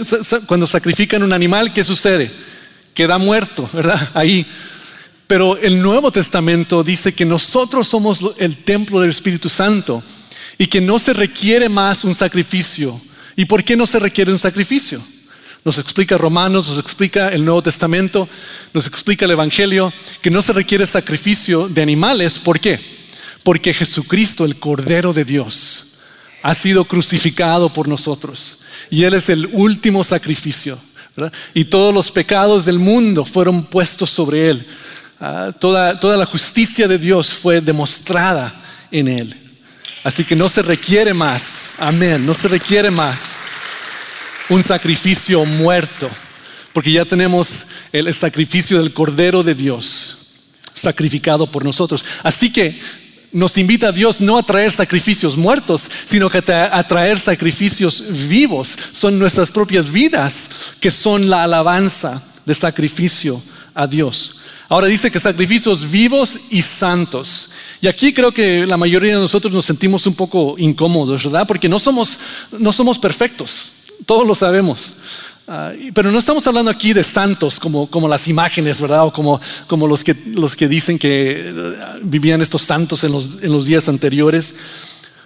cuando 0.46 0.66
sacrifican 0.66 1.24
un 1.24 1.34
animal, 1.34 1.74
¿qué 1.74 1.84
sucede? 1.84 2.32
Queda 2.94 3.18
muerto, 3.18 3.70
¿verdad? 3.74 4.00
Ahí. 4.14 4.46
Pero 5.28 5.58
el 5.58 5.82
Nuevo 5.82 6.10
Testamento 6.10 6.86
dice 6.86 7.14
que 7.14 7.26
nosotros 7.26 7.86
somos 7.86 8.22
el 8.38 8.56
templo 8.64 9.02
del 9.02 9.10
Espíritu 9.10 9.50
Santo 9.50 10.02
y 10.58 10.68
que 10.68 10.80
no 10.80 11.00
se 11.00 11.12
requiere 11.12 11.68
más 11.68 12.06
un 12.06 12.16
sacrificio. 12.16 12.98
¿Y 13.36 13.44
por 13.44 13.62
qué 13.66 13.76
no 13.76 13.86
se 13.86 14.00
requiere 14.00 14.32
un 14.32 14.40
sacrificio? 14.40 15.04
Nos 15.68 15.80
explica 15.80 16.18
Romanos, 16.18 16.70
nos 16.70 16.80
explica 16.80 17.28
el 17.28 17.44
Nuevo 17.44 17.62
Testamento, 17.62 18.30
nos 18.72 18.88
explica 18.88 19.26
el 19.26 19.32
Evangelio, 19.32 19.92
que 20.22 20.30
no 20.30 20.42
se 20.42 20.54
requiere 20.54 20.86
sacrificio 20.86 21.68
de 21.68 21.82
animales. 21.82 22.40
¿Por 22.40 22.62
qué? 22.62 22.80
Porque 23.44 23.74
Jesucristo, 23.74 24.46
el 24.46 24.56
Cordero 24.56 25.12
de 25.12 25.26
Dios, 25.26 25.98
ha 26.42 26.56
sido 26.56 26.86
crucificado 26.86 27.68
por 27.74 27.90
nosotros. 27.90 28.60
Y 28.90 29.04
Él 29.04 29.14
es 29.14 29.28
el 29.28 29.46
último 29.52 30.06
sacrificio. 30.06 30.80
Y 31.54 31.66
todos 31.66 31.94
los 31.94 32.12
pecados 32.12 32.64
del 32.64 32.80
mundo 32.80 33.26
fueron 33.26 33.66
puestos 33.66 34.10
sobre 34.10 34.50
Él. 34.52 34.66
Ah, 35.20 35.52
toda, 35.60 36.00
toda 36.00 36.16
la 36.16 36.26
justicia 36.26 36.88
de 36.88 36.98
Dios 36.98 37.34
fue 37.34 37.60
demostrada 37.60 38.56
en 38.90 39.10
Él. 39.10 39.36
Así 40.06 40.24
que 40.24 40.34
no 40.34 40.48
se 40.48 40.62
requiere 40.62 41.14
más. 41.14 41.74
Amén. 41.78 42.26
No 42.26 42.34
se 42.34 42.48
requiere 42.48 42.90
más 42.90 43.44
un 44.50 44.63
sacrificio 44.63 45.46
muerto, 45.46 46.10
porque 46.74 46.92
ya 46.92 47.06
tenemos 47.06 47.66
el 47.92 48.13
sacrificio 48.13 48.77
del 48.80 48.94
Cordero 48.94 49.44
de 49.44 49.56
Dios 49.56 50.18
sacrificado 50.74 51.51
por 51.51 51.66
nosotros. 51.66 52.06
Así 52.24 52.51
que 52.51 52.80
nos 53.32 53.58
invita 53.58 53.89
a 53.89 53.92
Dios 53.92 54.22
no 54.22 54.38
a 54.38 54.44
traer 54.44 54.72
sacrificios 54.72 55.36
muertos, 55.36 55.89
sino 56.06 56.30
que 56.30 56.38
a 56.38 56.88
traer 56.88 57.20
sacrificios 57.20 58.04
vivos. 58.27 58.77
Son 58.94 59.18
nuestras 59.20 59.51
propias 59.51 59.89
vidas 59.89 60.50
que 60.80 60.92
son 60.92 61.30
la 61.30 61.44
alabanza 61.44 62.24
de 62.46 62.54
sacrificio 62.54 63.42
a 63.74 63.86
Dios. 63.88 64.38
Ahora 64.70 64.88
dice 64.88 65.12
que 65.12 65.20
sacrificios 65.20 65.89
vivos 65.89 66.38
y 66.51 66.62
santos. 66.62 67.50
Y 67.82 67.88
aquí 67.88 68.13
creo 68.13 68.32
que 68.32 68.66
la 68.66 68.77
mayoría 68.77 69.16
de 69.16 69.22
nosotros 69.22 69.54
nos 69.54 69.66
sentimos 69.66 70.06
un 70.08 70.13
poco 70.13 70.56
incómodos, 70.58 71.24
¿verdad? 71.24 71.48
Porque 71.48 71.70
no 71.70 71.80
somos, 71.80 72.20
no 72.60 72.72
somos 72.72 73.00
perfectos 73.00 73.76
todos 74.06 74.27
lo 74.27 74.36
sabemos. 74.36 74.94
Ah, 75.50 75.72
pero 75.94 76.12
no 76.12 76.20
estamos 76.20 76.46
hablando 76.46 76.70
aquí 76.70 76.92
de 76.92 77.06
santos 77.06 77.58
como, 77.58 77.89
como 77.89 78.10
las 78.10 78.27
imágenes, 78.27 78.82
¿verdad? 78.82 79.06
O 79.06 79.13
como, 79.13 79.39
como 79.68 79.88
los, 79.88 80.04
que, 80.04 80.13
los 80.34 80.58
que 80.58 80.68
dicen 80.68 81.00
que 81.00 81.42
eh, 81.46 81.74
vivían 82.04 82.42
estos 82.42 82.63
santos 82.63 83.06
en 83.06 83.13
los, 83.13 83.42
en 83.42 83.54
los 83.54 83.66
días 83.66 83.88
anteriores. 83.88 84.56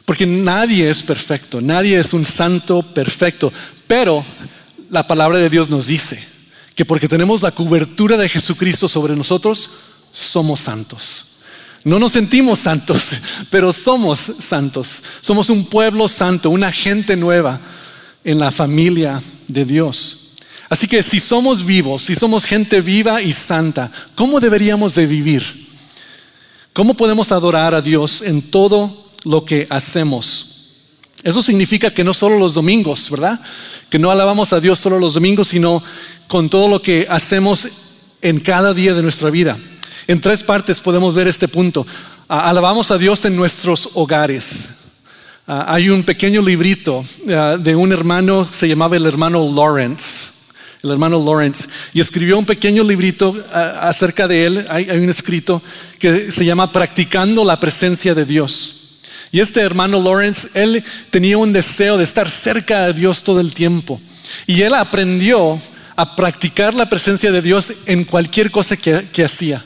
Porque 0.06 0.28
nadie 0.28 0.90
es 0.90 1.02
perfecto, 1.02 1.60
nadie 1.60 2.00
es 2.00 2.14
un 2.14 2.24
santo 2.24 2.84
perfecto. 2.84 3.52
Pero 3.88 4.24
la 4.92 5.08
palabra 5.08 5.40
de 5.40 5.50
Dios 5.50 5.72
nos 5.72 5.88
dice 5.88 6.22
que 6.76 6.86
porque 6.86 7.08
tenemos 7.08 7.42
la 7.42 7.52
cobertura 7.52 8.16
de 8.16 8.30
Jesucristo 8.30 8.88
sobre 8.88 9.16
nosotros, 9.16 9.72
somos 10.14 10.60
santos. 10.60 11.26
No 11.84 11.98
nos 11.98 12.12
sentimos 12.12 12.60
santos, 12.60 13.14
pero 13.50 13.74
somos 13.74 14.20
santos. 14.20 15.02
Somos 15.22 15.50
un 15.50 15.66
pueblo 15.66 16.08
santo, 16.08 16.52
una 16.52 16.72
gente 16.72 17.16
nueva 17.16 17.60
en 18.24 18.40
la 18.40 18.52
familia 18.52 19.22
de 19.48 19.66
Dios. 19.66 20.18
Así 20.70 20.88
que 20.88 21.04
si 21.04 21.20
somos 21.20 21.66
vivos, 21.66 22.04
si 22.04 22.16
somos 22.16 22.46
gente 22.46 22.80
viva 22.82 23.22
y 23.22 23.34
santa, 23.34 23.92
¿cómo 24.16 24.40
deberíamos 24.40 24.96
de 24.96 25.06
vivir? 25.06 25.44
¿Cómo 26.74 26.94
podemos 26.94 27.32
adorar 27.34 27.76
a 27.76 27.82
Dios 27.82 28.22
en 28.22 28.42
todo 28.42 29.10
lo 29.26 29.44
que 29.44 29.68
hacemos? 29.70 30.48
Eso 31.24 31.42
significa 31.42 31.94
que 31.94 32.04
no 32.04 32.14
solo 32.14 32.40
los 32.40 32.54
domingos, 32.54 33.10
¿verdad? 33.10 33.40
Que 33.90 34.00
no 34.00 34.10
alabamos 34.10 34.54
a 34.54 34.60
Dios 34.60 34.80
solo 34.80 34.98
los 34.98 35.14
domingos, 35.14 35.50
sino 35.50 35.84
con 36.28 36.50
todo 36.50 36.70
lo 36.70 36.82
que 36.82 37.06
hacemos 37.10 37.68
en 38.22 38.40
cada 38.40 38.74
día 38.74 38.94
de 38.94 39.04
nuestra 39.04 39.30
vida. 39.30 39.60
En 40.08 40.22
tres 40.22 40.44
partes 40.44 40.80
podemos 40.80 41.14
ver 41.14 41.28
este 41.28 41.48
punto. 41.48 41.86
Alabamos 42.28 42.92
a 42.92 42.98
Dios 42.98 43.26
en 43.26 43.36
nuestros 43.36 43.90
hogares. 43.96 44.81
Ah, 45.48 45.66
hay 45.74 45.90
un 45.90 46.04
pequeño 46.04 46.42
librito 46.42 47.04
ah, 47.30 47.58
de 47.60 47.76
un 47.76 47.92
hermano, 47.92 48.46
se 48.46 48.68
llamaba 48.68 48.96
el 48.96 49.06
hermano 49.08 49.52
Lawrence, 49.52 50.30
el 50.84 50.92
hermano 50.92 51.24
Lawrence, 51.24 51.68
y 51.94 52.00
escribió 52.00 52.38
un 52.38 52.46
pequeño 52.46 52.84
librito 52.84 53.36
ah, 53.52 53.88
acerca 53.90 54.28
de 54.28 54.46
él. 54.46 54.66
Hay, 54.70 54.88
hay, 54.90 55.00
un 55.00 55.10
escrito 55.10 55.62
que 55.98 56.32
se 56.32 56.46
llama 56.46 56.72
Practicando 56.72 57.44
la 57.44 57.60
presencia 57.60 58.14
de 58.14 58.26
Dios. 58.26 59.00
Y 59.32 59.40
este 59.40 59.62
hermano 59.62 60.00
Lawrence, 60.02 60.50
él 60.54 60.84
tenía 61.10 61.38
un 61.38 61.54
deseo 61.54 61.98
de 61.98 62.04
estar 62.04 62.30
cerca 62.30 62.88
de 62.88 62.94
Dios 62.94 63.24
todo 63.24 63.42
el 63.42 63.54
tiempo. 63.54 64.00
Y 64.46 64.62
él 64.62 64.76
aprendió 64.76 65.60
a 65.96 66.16
practicar 66.16 66.76
la 66.76 66.88
presencia 66.88 67.32
de 67.32 67.42
Dios 67.42 67.74
en 67.88 68.04
cualquier 68.04 68.52
cosa 68.52 68.78
que, 68.78 69.08
que 69.12 69.26
hacía. 69.26 69.62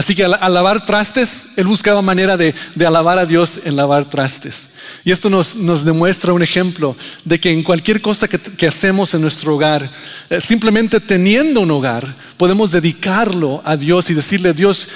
Así 0.00 0.14
que 0.14 0.24
al, 0.24 0.54
lavar 0.54 0.86
trastes, 0.86 1.48
él 1.56 1.66
buscaba 1.66 2.00
manera 2.00 2.38
de, 2.38 2.54
alabar 2.86 3.18
a 3.18 3.26
Dios 3.26 3.60
en 3.66 3.76
lavar 3.76 4.08
trastes. 4.08 4.70
Y 5.04 5.10
esto 5.10 5.28
nos, 5.28 5.84
demuestra 5.84 6.32
un 6.32 6.42
ejemplo 6.42 6.96
de 7.22 7.38
que 7.38 7.50
en 7.50 7.62
cualquier 7.62 8.00
cosa 8.00 8.26
que, 8.26 8.66
hacemos 8.66 9.12
en 9.12 9.20
nuestro 9.20 9.54
hogar, 9.54 9.90
eh, 10.30 10.40
simplemente 10.40 11.00
teniendo 11.00 11.60
un 11.60 11.70
hogar, 11.70 12.16
podemos 12.38 12.70
dedicarlo 12.70 13.60
a 13.62 13.76
Dios 13.76 14.08
y 14.08 14.14
decirle, 14.14 14.54
Dios, 14.54 14.88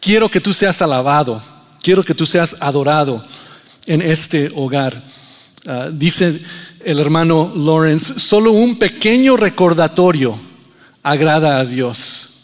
quiero 0.00 0.28
que 0.28 0.40
tú 0.40 0.52
seas 0.52 0.82
alabado, 0.82 1.40
quiero 1.80 2.02
que 2.02 2.16
tú 2.16 2.26
seas 2.26 2.56
adorado 2.58 3.24
en 3.86 4.02
este 4.02 4.50
hogar. 4.56 5.00
Ah, 5.64 5.90
dice 5.92 6.36
el 6.84 6.98
hermano 6.98 7.52
Lawrence, 7.54 8.18
solo 8.18 8.50
un 8.50 8.80
pequeño 8.80 9.36
recordatorio 9.36 10.36
agrada 11.04 11.58
a 11.58 11.64
Dios. 11.64 12.39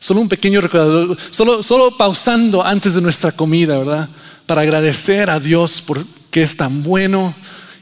Solo 0.00 0.22
un 0.22 0.28
pequeño 0.28 0.62
recordatorio, 0.62 1.16
solo, 1.30 1.62
solo 1.62 1.96
pausando 1.96 2.64
antes 2.64 2.94
de 2.94 3.02
nuestra 3.02 3.32
comida, 3.32 3.76
¿verdad? 3.76 4.08
Para 4.46 4.62
agradecer 4.62 5.28
a 5.28 5.38
Dios 5.38 5.82
porque 5.86 6.40
es 6.40 6.56
tan 6.56 6.82
bueno 6.82 7.34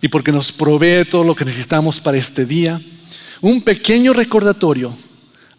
y 0.02 0.08
porque 0.08 0.32
nos 0.32 0.50
provee 0.50 1.04
todo 1.04 1.22
lo 1.22 1.36
que 1.36 1.44
necesitamos 1.44 2.00
para 2.00 2.18
este 2.18 2.44
día. 2.44 2.80
Un 3.40 3.62
pequeño 3.62 4.12
recordatorio 4.12 4.92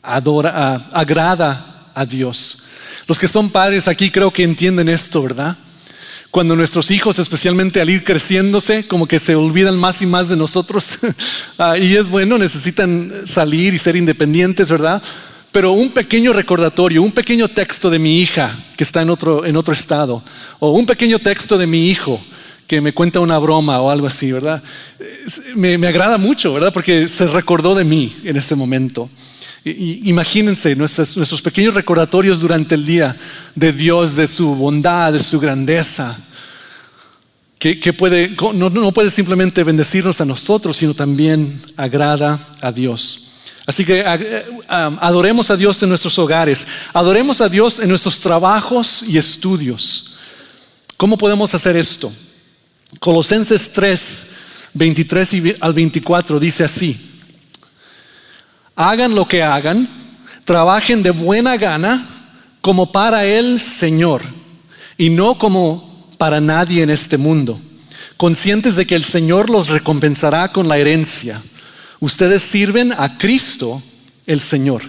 adora, 0.01 0.75
agrada 0.91 1.91
a 1.93 2.05
Dios. 2.05 2.65
Los 3.07 3.17
que 3.17 3.27
son 3.27 3.49
padres 3.49 3.87
aquí 3.87 4.11
creo 4.11 4.31
que 4.31 4.43
entienden 4.43 4.89
esto, 4.89 5.21
¿verdad? 5.21 5.57
Cuando 6.31 6.55
nuestros 6.55 6.91
hijos, 6.91 7.17
especialmente 7.17 7.81
al 7.81 7.89
ir 7.89 8.03
creciéndose, 8.03 8.85
como 8.87 9.07
que 9.07 9.17
se 9.17 9.33
olvidan 9.33 9.77
más 9.77 10.01
y 10.01 10.05
más 10.05 10.29
de 10.29 10.35
nosotros. 10.35 10.99
Ah, 11.61 11.77
y 11.77 11.93
es 11.97 12.07
bueno, 12.07 12.37
necesitan 12.37 13.11
salir 13.25 13.73
y 13.73 13.77
ser 13.77 13.97
independientes, 13.97 14.71
¿verdad? 14.71 15.03
Pero 15.51 15.71
un 15.71 15.89
pequeño 15.89 16.31
recordatorio, 16.33 17.01
un 17.01 17.11
pequeño 17.11 17.47
texto 17.47 17.89
de 17.89 17.97
mi 17.97 18.19
hija 18.19 18.55
que 18.77 18.83
está 18.83 19.01
en 19.01 19.09
otro, 19.09 19.45
en 19.45 19.57
otro 19.57 19.73
estado, 19.73 20.23
o 20.59 20.71
un 20.71 20.85
pequeño 20.85 21.17
texto 21.19 21.57
de 21.57 21.65
mi 21.65 21.89
hijo 21.89 22.21
que 22.67 22.81
me 22.81 22.93
cuenta 22.93 23.19
una 23.19 23.39
broma 23.39 23.81
o 23.81 23.89
algo 23.89 24.05
así, 24.05 24.31
¿verdad? 24.31 24.61
Me, 25.55 25.73
agrada 25.87 26.19
mucho, 26.19 26.53
¿verdad? 26.53 26.71
Porque 26.71 27.09
se 27.09 27.27
recordó 27.27 27.73
de 27.73 27.83
mí 27.83 28.15
en 28.23 28.37
ese 28.37 28.55
momento. 28.55 29.09
Imagínense 29.65 30.75
nuestros, 30.75 31.17
nuestros 31.17 31.41
pequeños 31.41 31.73
recordatorios 31.73 32.39
durante 32.39 32.75
el 32.75 32.85
día 32.85 33.15
de 33.55 33.73
Dios, 33.73 34.15
de 34.15 34.27
su 34.27 34.53
bondad, 34.53 35.13
de 35.13 35.19
su 35.19 35.39
grandeza, 35.39 36.15
que, 37.57 37.91
puede, 37.91 38.35
no, 38.53 38.69
no 38.69 38.91
puede 38.91 39.09
simplemente 39.09 39.63
bendecirnos 39.63 40.21
a 40.21 40.25
nosotros, 40.25 40.77
sino 40.77 40.93
también 40.93 41.51
agrada 41.75 42.39
a 42.61 42.71
Dios. 42.71 43.28
Así 43.65 43.85
que 43.85 44.03
eh, 44.05 44.45
adoremos 44.67 45.51
a 45.51 45.57
Dios 45.57 45.81
en 45.83 45.89
nuestros 45.89 46.17
hogares, 46.17 46.65
adoremos 46.93 47.41
a 47.41 47.49
Dios 47.49 47.79
en 47.79 47.89
nuestros 47.89 48.19
trabajos 48.19 49.03
y 49.07 49.17
estudios. 49.17 50.17
¿Cómo 50.97 51.17
podemos 51.17 51.53
hacer 51.53 51.77
esto? 51.77 52.11
Colosenses 52.99 53.71
3, 53.71 54.25
23 54.73 55.55
al 55.61 55.73
24 55.73 56.39
dice 56.39 56.63
así 56.63 57.09
hagan 58.79 59.13
lo 59.13 59.27
que 59.27 59.43
hagan, 59.43 59.89
trabajen 60.45 61.03
de 61.03 61.11
buena 61.11 61.57
gana 61.57 62.07
como 62.61 62.93
para 62.93 63.25
el 63.25 63.59
Señor 63.59 64.21
y 64.97 65.09
no 65.09 65.37
como 65.37 66.07
para 66.17 66.39
nadie 66.39 66.83
en 66.83 66.89
este 66.89 67.17
mundo, 67.17 67.59
conscientes 68.15 68.77
de 68.77 68.87
que 68.87 68.95
el 68.95 69.03
Señor 69.03 69.49
los 69.49 69.67
recompensará 69.67 70.53
con 70.53 70.69
la 70.69 70.77
herencia. 70.77 71.41
Ustedes 71.99 72.41
sirven 72.41 72.93
a 72.93 73.17
Cristo 73.17 73.81
el 74.25 74.39
Señor. 74.39 74.83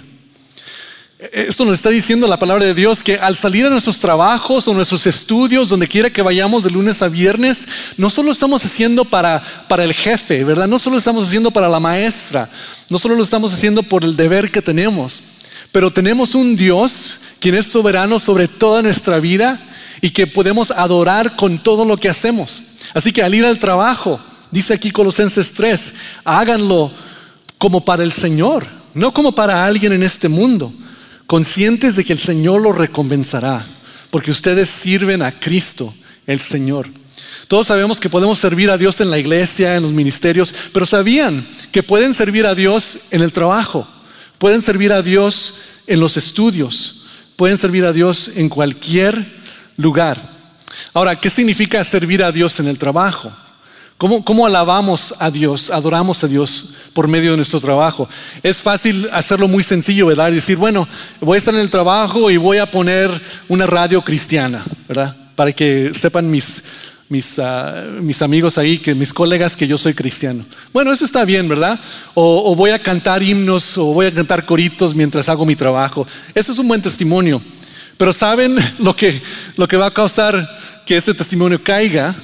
Esto 1.33 1.67
nos 1.67 1.75
está 1.75 1.90
diciendo 1.90 2.26
la 2.26 2.38
palabra 2.38 2.64
de 2.64 2.73
Dios 2.73 3.02
que 3.02 3.17
al 3.17 3.37
salir 3.37 3.67
a 3.67 3.71
nuestros 3.71 3.99
trabajos 3.99 4.67
o 4.67 4.73
nuestros 4.73 5.07
estudios, 5.07 5.69
donde 5.69 5.87
quiera 5.87 6.09
que 6.09 6.23
vayamos 6.23 6.64
de 6.64 6.71
lunes 6.71 7.02
a 7.02 7.09
viernes, 7.09 7.69
no 7.99 8.09
solo 8.09 8.33
estamos 8.33 8.64
haciendo 8.64 9.05
para, 9.05 9.43
para 9.69 9.85
el 9.85 9.93
jefe, 9.93 10.45
¿verdad? 10.45 10.67
No 10.67 10.79
solo 10.79 10.97
estamos 10.97 11.29
haciendo 11.29 11.50
para 11.50 11.69
la 11.69 11.79
maestra, 11.79 12.49
no 12.88 12.99
solo 12.99 13.17
lo 13.17 13.23
estamos 13.23 13.52
haciendo 13.52 13.83
por 13.83 14.02
el 14.02 14.17
deber 14.17 14.50
que 14.50 14.62
tenemos, 14.62 15.21
pero 15.73 15.93
tenemos 15.93 16.35
un 16.35 16.57
Dios 16.57 17.21
quien 17.38 17.55
es 17.55 17.67
soberano 17.67 18.19
sobre 18.19 18.49
toda 18.49 18.81
nuestra 18.81 19.21
vida 19.21 19.61
y 20.00 20.11
que 20.11 20.26
podemos 20.26 20.71
adorar 20.71 21.37
con 21.37 21.62
todo 21.62 21.85
lo 21.85 21.99
que 21.99 22.09
hacemos. 22.09 22.62
Así 22.95 23.12
que 23.12 23.23
al 23.23 23.35
ir 23.35 23.45
al 23.45 23.59
trabajo, 23.59 24.19
dice 24.50 24.75
aquí 24.75 24.90
Colosenses 24.90 25.52
3, 25.52 25.95
háganlo 26.25 26.90
como 27.59 27.85
para 27.85 28.02
el 28.02 28.12
Señor, 28.12 28.66
no 28.95 29.12
como 29.12 29.33
para 29.33 29.64
alguien 29.64 29.92
en 29.92 30.02
este 30.02 30.28
mundo 30.28 30.73
conscientes 31.30 31.95
de 31.95 32.04
que 32.04 32.12
el 32.12 32.19
Señor 32.19 32.61
lo 32.61 32.73
recompensará, 32.73 33.64
porque 34.11 34.33
ustedes 34.33 34.69
sirven 34.69 35.23
a 35.23 35.30
Cristo, 35.30 35.95
el 36.26 36.40
Señor. 36.40 36.88
Todos 37.47 37.69
sabemos 37.69 38.00
que 38.00 38.11
podemos 38.11 38.37
servir 38.37 38.69
a 38.69 38.76
Dios 38.76 39.00
en 39.00 39.11
la 39.11 39.19
iglesia, 39.19 39.76
en 39.76 39.85
los 39.85 39.92
ministerios, 39.92 40.52
pero 40.73 40.85
sabían 40.85 41.47
que 41.71 41.85
pueden 41.85 42.14
servir 42.14 42.47
a 42.47 42.57
Dios 42.57 42.99
en 43.12 43.21
el 43.21 43.30
trabajo, 43.30 43.87
pueden 44.38 44.61
servir 44.61 44.92
a 44.92 45.02
Dios 45.02 45.54
en 45.87 46.00
los 46.00 46.16
estudios, 46.16 47.02
pueden 47.37 47.57
servir 47.57 47.85
a 47.85 47.92
Dios 47.92 48.33
en 48.35 48.49
cualquier 48.49 49.25
lugar. 49.76 50.21
Ahora, 50.92 51.14
¿qué 51.21 51.30
significa 51.30 51.85
servir 51.85 52.25
a 52.25 52.33
Dios 52.33 52.59
en 52.59 52.66
el 52.66 52.76
trabajo? 52.76 53.30
¿Cómo, 54.00 54.47
alabamos 54.47 55.14
a 55.19 55.30
Dios, 55.30 55.69
adoramos 55.69 56.25
a 56.25 56.26
Dios 56.26 56.71
por 56.95 57.07
medio 57.07 57.33
de 57.33 57.37
nuestro 57.37 57.61
trabajo? 57.61 58.09
Es 58.42 58.62
fácil 58.62 59.07
hacerlo 59.12 59.47
muy 59.47 59.62
sencillo, 59.62 60.07
¿verdad? 60.07 60.33
Decir, 60.33 60.57
bueno, 60.57 60.88
voy 61.21 61.35
a 61.35 61.38
estar 61.38 61.52
en 61.52 61.61
el 61.61 61.69
trabajo 61.69 62.30
y 62.30 62.38
voy 62.38 62.57
a 62.57 62.71
poner 62.71 63.11
una 63.47 63.66
radio 63.66 64.00
cristiana, 64.00 64.64
¿verdad? 64.88 65.14
Para 65.37 65.52
que 65.52 65.92
sepan 65.92 66.30
mis, 66.30 66.62
mis, 67.11 67.38
ah, 67.40 67.88
mis 68.00 68.23
amigos 68.23 68.57
ahí, 68.57 68.78
que 68.78 68.95
mis 68.95 69.12
colegas, 69.12 69.54
que 69.54 69.69
yo 69.69 69.76
soy 69.76 69.92
cristiano. 69.92 70.47
Bueno, 70.73 70.95
eso 70.95 71.04
está 71.04 71.26
bien, 71.26 71.47
¿verdad? 71.47 71.78
O, 72.14 72.50
o 72.50 72.54
voy 72.54 72.71
a 72.71 72.78
cantar 72.78 73.23
himnos 73.23 73.76
o 73.76 73.92
voy 73.92 74.07
a 74.07 74.14
cantar 74.14 74.47
coritos 74.47 74.95
mientras 74.95 75.28
hago 75.28 75.45
mi 75.45 75.56
trabajo. 75.56 76.06
Eso 76.34 76.52
es 76.52 76.58
un 76.58 76.69
buen 76.69 76.80
testimonio. 76.80 77.43
Pero 77.99 78.15
¿saben 78.15 78.56
lo 78.78 78.97
que, 78.97 79.21
lo 79.56 79.69
que 79.69 79.76
va 79.76 79.89
a 79.89 79.93
causar 79.93 80.58
que 80.86 80.97
ese 80.97 81.13
testimonio 81.13 81.63
caiga? 81.63 82.17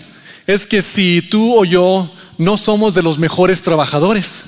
Es 0.47 0.67
que 0.67 0.83
si 0.83 1.23
tú 1.23 1.59
o 1.59 1.65
yo 1.65 2.11
no 2.39 2.57
somos 2.57 2.95
de 2.95 3.03
los 3.03 3.19
mejores 3.19 3.63
trabajadores, 3.63 4.45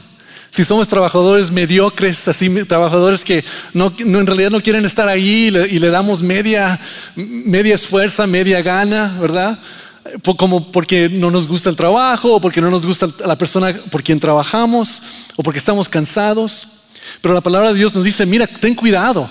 si 0.50 0.64
somos 0.64 0.88
trabajadores 0.88 1.50
mediocres, 1.50 2.26
así 2.28 2.48
trabajadores 2.64 3.24
que 3.24 3.44
no, 3.74 3.92
en 3.98 4.26
realidad 4.26 4.50
no 4.50 4.61
quieren 4.61 4.84
estar 4.84 5.08
ahí 5.08 5.50
y 5.70 5.78
le, 5.78 5.90
damos 5.90 6.22
media, 6.22 6.78
media 7.16 7.74
esfuerza, 7.74 8.26
media 8.26 8.62
gana, 8.62 9.16
¿verdad? 9.20 9.58
Como 10.37 10.72
porque 10.72 11.08
no 11.11 11.30
nos 11.30 11.46
gusta 11.46 11.68
el 11.68 11.76
trabajo, 11.76 12.37
o 12.37 12.40
porque 12.40 12.62
no 12.62 12.70
nos 12.70 12.87
gusta 12.87 13.08
la 13.26 13.37
persona 13.37 13.74
por 13.90 14.02
quien 14.02 14.18
trabajamos, 14.18 15.02
o 15.37 15.42
porque 15.42 15.58
estamos 15.58 15.88
cansados. 15.88 16.66
Pero 17.20 17.34
la 17.34 17.42
palabra 17.42 17.68
de 17.68 17.78
Dios 17.78 17.94
nos 17.94 18.04
dice, 18.04 18.24
mira, 18.24 18.46
ten 18.46 18.74
cuidado, 18.74 19.28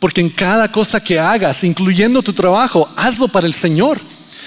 porque 0.00 0.22
en 0.22 0.30
cada 0.30 0.72
cosa 0.72 0.98
que 0.98 1.18
hagas, 1.18 1.62
incluyendo 1.62 2.22
tu 2.22 2.32
trabajo, 2.32 2.88
hazlo 2.96 3.28
para 3.28 3.46
el 3.46 3.54
Señor. 3.54 4.00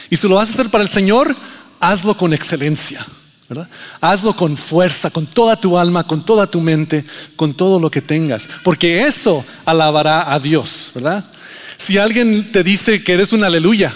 Y 0.10 0.18
si 0.18 0.28
lo 0.28 0.36
vas 0.36 0.50
a 0.50 0.54
hacer 0.54 0.70
para 0.70 0.84
el 0.84 0.90
Señor, 0.90 1.36
hazlo 1.80 2.16
con 2.16 2.34
excelencia, 2.34 3.06
¿verdad? 3.50 3.68
Hazlo 4.02 4.36
con 4.36 4.58
fuerza, 4.58 5.10
con 5.10 5.26
toda 5.26 5.56
tu 5.60 5.78
alma, 5.78 6.06
con 6.06 6.26
toda 6.26 6.48
tu 6.48 6.62
mente, 6.62 7.04
con 7.36 7.54
todo 7.54 7.80
lo 7.80 7.90
que 7.90 8.02
tengas, 8.02 8.50
porque 8.64 9.06
eso 9.06 9.44
alabará 9.66 10.34
a 10.34 10.40
Dios, 10.40 10.92
¿verdad? 10.96 11.24
Si 11.78 11.98
alguien 11.98 12.52
te 12.52 12.64
dice 12.64 13.04
que 13.04 13.14
eres 13.14 13.34
un 13.34 13.44
aleluya, 13.44 13.94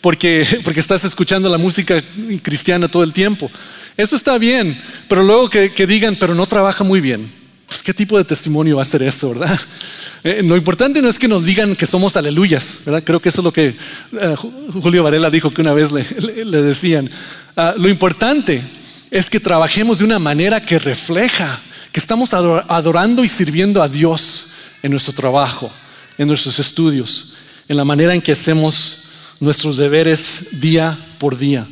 porque, 0.00 0.46
porque 0.64 0.80
estás 0.80 1.04
escuchando 1.04 1.48
la 1.48 1.58
música 1.58 2.02
cristiana 2.42 2.88
todo 2.88 3.02
el 3.02 3.12
tiempo, 3.12 3.50
eso 3.96 4.16
está 4.16 4.38
bien, 4.38 4.80
pero 5.08 5.22
luego 5.22 5.48
que, 5.48 5.72
que 5.72 5.86
digan, 5.86 6.16
pero 6.16 6.34
no 6.34 6.46
trabaja 6.46 6.82
muy 6.82 7.00
bien, 7.00 7.30
pues 7.66 7.82
qué 7.82 7.94
tipo 7.94 8.18
de 8.18 8.24
testimonio 8.24 8.76
va 8.76 8.82
a 8.82 8.86
ser 8.86 9.02
eso, 9.02 9.30
¿verdad? 9.30 9.58
Eh, 10.26 10.42
lo 10.42 10.56
importante 10.56 11.02
no 11.02 11.10
es 11.10 11.18
que 11.18 11.28
nos 11.28 11.44
digan 11.44 11.76
que 11.76 11.86
somos 11.86 12.16
aleluyas, 12.16 12.80
¿verdad? 12.86 13.02
Creo 13.04 13.20
que 13.20 13.28
eso 13.28 13.42
es 13.42 13.44
lo 13.44 13.52
que 13.52 13.76
eh, 14.18 14.34
Julio 14.82 15.02
Varela 15.02 15.28
dijo 15.28 15.52
que 15.52 15.60
una 15.60 15.74
vez 15.74 15.92
le, 15.92 16.62
decían. 16.62 17.10
Ah, 17.54 17.74
lo 17.76 17.90
importante 17.90 18.64
es 19.10 19.28
que 19.28 19.38
trabajemos 19.38 19.98
de 19.98 20.04
una 20.06 20.18
manera 20.18 20.62
que 20.62 20.78
refleja 20.78 21.60
que 21.92 22.00
estamos 22.00 22.32
adorando 22.32 23.22
y 23.22 23.28
sirviendo 23.28 23.82
a 23.82 23.88
Dios 23.88 24.46
en 24.82 24.92
nuestro 24.92 25.12
trabajo, 25.12 25.70
en 26.16 26.26
nuestros 26.26 26.58
estudios, 26.58 27.34
en 27.68 27.76
la 27.76 27.84
manera 27.84 28.14
en 28.14 28.22
que 28.22 28.32
hacemos 28.32 29.04
nuestros 29.40 29.76
deberes 29.76 30.58
día 30.58 30.98
por 31.18 31.36
día. 31.36 31.66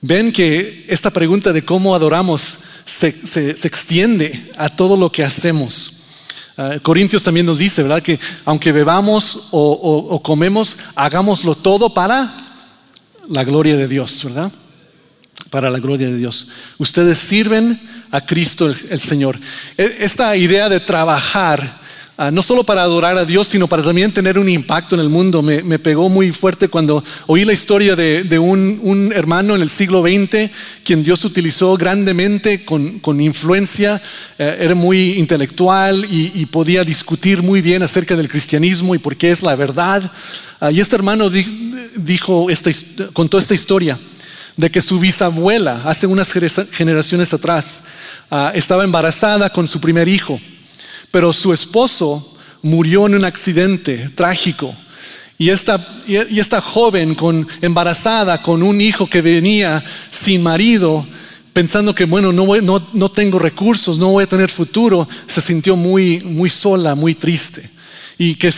Ven 0.00 0.32
que 0.32 0.84
esta 0.88 1.10
pregunta 1.10 1.52
de 1.52 1.64
cómo 1.64 1.94
adoramos 1.94 2.58
se, 2.84 3.08
extiende 3.66 4.52
a 4.56 4.68
todo 4.68 4.96
lo 4.96 5.10
que 5.10 5.24
hacemos. 5.24 5.92
Ah, 6.56 6.74
Corintios 6.82 7.22
también 7.22 7.46
nos 7.46 7.58
dice, 7.58 7.82
¿verdad? 7.82 8.02
Que 8.02 8.18
aunque 8.44 8.72
bebamos 8.72 9.48
o, 9.50 10.20
comemos, 10.22 10.78
hagámoslo 10.94 11.54
todo 11.54 11.92
para 11.92 12.32
la 13.28 13.44
gloria 13.44 13.76
de 13.76 13.88
Dios, 13.88 14.22
¿verdad? 14.24 14.52
Para 15.50 15.70
la 15.70 15.78
gloria 15.78 16.08
de 16.08 16.16
Dios. 16.16 16.48
Ustedes 16.78 17.18
sirven 17.18 17.80
a 18.10 18.20
Cristo 18.24 18.66
el 18.66 18.98
Señor. 18.98 19.38
E, 19.76 19.96
esta 20.00 20.36
idea 20.36 20.68
de 20.68 20.80
trabajar 20.80 21.83
Ah, 22.16 22.30
no 22.30 22.42
solo 22.42 22.62
para 22.62 22.82
adorar 22.82 23.18
a 23.18 23.24
Dios, 23.24 23.48
sino 23.48 23.66
para 23.66 23.82
también 23.82 24.12
tener 24.12 24.38
un 24.38 24.48
impacto 24.48 24.94
en 24.94 25.00
el 25.00 25.08
mundo. 25.08 25.42
Me, 25.42 25.78
pegó 25.80 26.08
muy 26.08 26.30
fuerte 26.30 26.68
cuando 26.68 27.02
oí 27.26 27.44
la 27.44 27.52
historia 27.52 27.96
de, 27.96 28.38
un, 28.38 29.12
hermano 29.12 29.56
en 29.56 29.62
el 29.62 29.68
siglo 29.68 30.00
XX, 30.00 30.48
quien 30.84 31.02
Dios 31.02 31.24
utilizó 31.24 31.76
grandemente 31.76 32.64
con, 32.64 33.20
influencia, 33.20 34.00
eh, 34.38 34.58
era 34.60 34.76
muy 34.76 35.14
intelectual 35.14 36.06
y, 36.08 36.46
podía 36.46 36.84
discutir 36.84 37.42
muy 37.42 37.60
bien 37.60 37.82
acerca 37.82 38.14
del 38.14 38.28
cristianismo 38.28 38.94
y 38.94 38.98
por 38.98 39.16
qué 39.16 39.30
es 39.30 39.42
la 39.42 39.56
verdad. 39.56 40.08
Ah, 40.60 40.70
y 40.70 40.78
este 40.78 40.94
hermano 40.94 41.28
dijo, 41.28 42.48
esta, 42.48 42.70
contó 43.12 43.38
esta 43.38 43.54
historia 43.54 43.98
de 44.56 44.70
que 44.70 44.80
su 44.80 45.00
bisabuela, 45.00 45.82
hace 45.84 46.06
unas 46.06 46.30
generaciones 46.70 47.34
atrás, 47.34 47.82
ah, 48.30 48.52
estaba 48.54 48.84
embarazada 48.84 49.50
con 49.50 49.66
su 49.66 49.80
primer 49.80 50.06
hijo 50.06 50.40
pero 51.14 51.32
su 51.32 51.52
esposo 51.52 52.36
murió 52.62 53.06
en 53.06 53.14
un 53.14 53.24
accidente 53.24 54.10
trágico. 54.16 54.74
Y 55.38 55.50
esta, 55.50 55.78
y 56.08 56.40
esta 56.40 56.60
joven 56.60 57.14
con, 57.14 57.46
embarazada 57.62 58.42
con 58.42 58.64
un 58.64 58.80
hijo 58.80 59.08
que 59.08 59.22
venía 59.22 59.80
sin 60.10 60.42
marido, 60.42 61.06
pensando 61.52 61.94
que 61.94 62.04
bueno, 62.04 62.32
no, 62.32 62.60
no, 62.60 62.88
no 62.92 63.08
tengo 63.12 63.38
recursos, 63.38 63.96
no 63.96 64.10
voy 64.10 64.24
a 64.24 64.26
tener 64.26 64.50
futuro, 64.50 65.08
se 65.28 65.40
sintió 65.40 65.76
muy, 65.76 66.18
muy 66.18 66.50
sola, 66.50 66.96
muy 66.96 67.14
triste. 67.14 67.62
y 68.18 68.34
que 68.34 68.52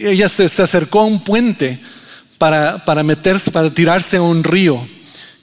ella 0.00 0.30
se, 0.30 0.44
acercó 0.44 1.00
a 1.00 1.04
un 1.04 1.22
puente 1.22 1.78
para, 2.38 2.82
para, 2.86 3.02
meterse, 3.02 3.50
para 3.50 3.70
tirarse 3.70 4.16
a 4.16 4.22
un 4.22 4.42
río 4.42 4.80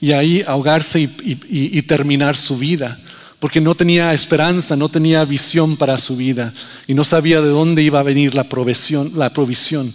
y 0.00 0.10
ahí 0.10 0.42
ahogarse 0.44 0.98
y, 1.00 1.82
terminar 1.82 2.36
su 2.36 2.58
vida, 2.58 2.98
porque 3.40 3.60
no 3.60 3.74
tenía 3.74 4.12
esperanza, 4.12 4.76
no 4.76 4.90
tenía 4.90 5.24
visión 5.24 5.76
para 5.76 5.96
su 5.96 6.14
vida 6.14 6.52
y 6.86 6.94
no 6.94 7.04
sabía 7.04 7.40
de 7.40 7.48
dónde 7.48 7.82
iba 7.82 7.98
a 7.98 8.04
venir 8.04 8.34
la 8.34 8.44
provisión. 8.44 9.12
La 9.16 9.32
provisión. 9.32 9.92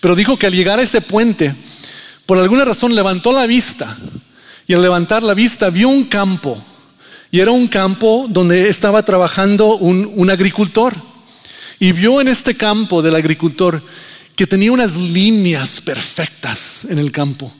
Pero 0.00 0.16
dijo 0.16 0.38
que 0.38 0.46
al 0.46 0.54
llegar 0.54 0.78
a 0.78 0.82
ese 0.82 1.02
puente, 1.02 1.54
por 2.24 2.38
alguna 2.38 2.64
razón 2.64 2.94
levantó 2.94 3.32
la 3.32 3.46
vista 3.46 3.96
y 4.66 4.72
al 4.72 4.82
levantar 4.82 5.22
la 5.22 5.34
vista 5.34 5.68
vio 5.68 5.88
un 5.90 6.04
campo 6.04 6.60
y 7.30 7.38
era 7.38 7.50
un 7.50 7.68
campo 7.68 8.26
donde 8.28 8.68
estaba 8.68 9.02
trabajando 9.04 9.76
un, 9.76 10.30
agricultor. 10.30 10.94
Y 11.78 11.92
vio 11.92 12.20
en 12.20 12.28
este 12.28 12.56
campo 12.56 13.02
del 13.02 13.14
agricultor 13.14 13.82
que 14.34 14.46
tenía 14.46 14.72
unas 14.72 14.96
líneas 14.96 15.80
perfectas 15.80 16.86
en 16.86 16.98
el 16.98 17.12
campo 17.12 17.52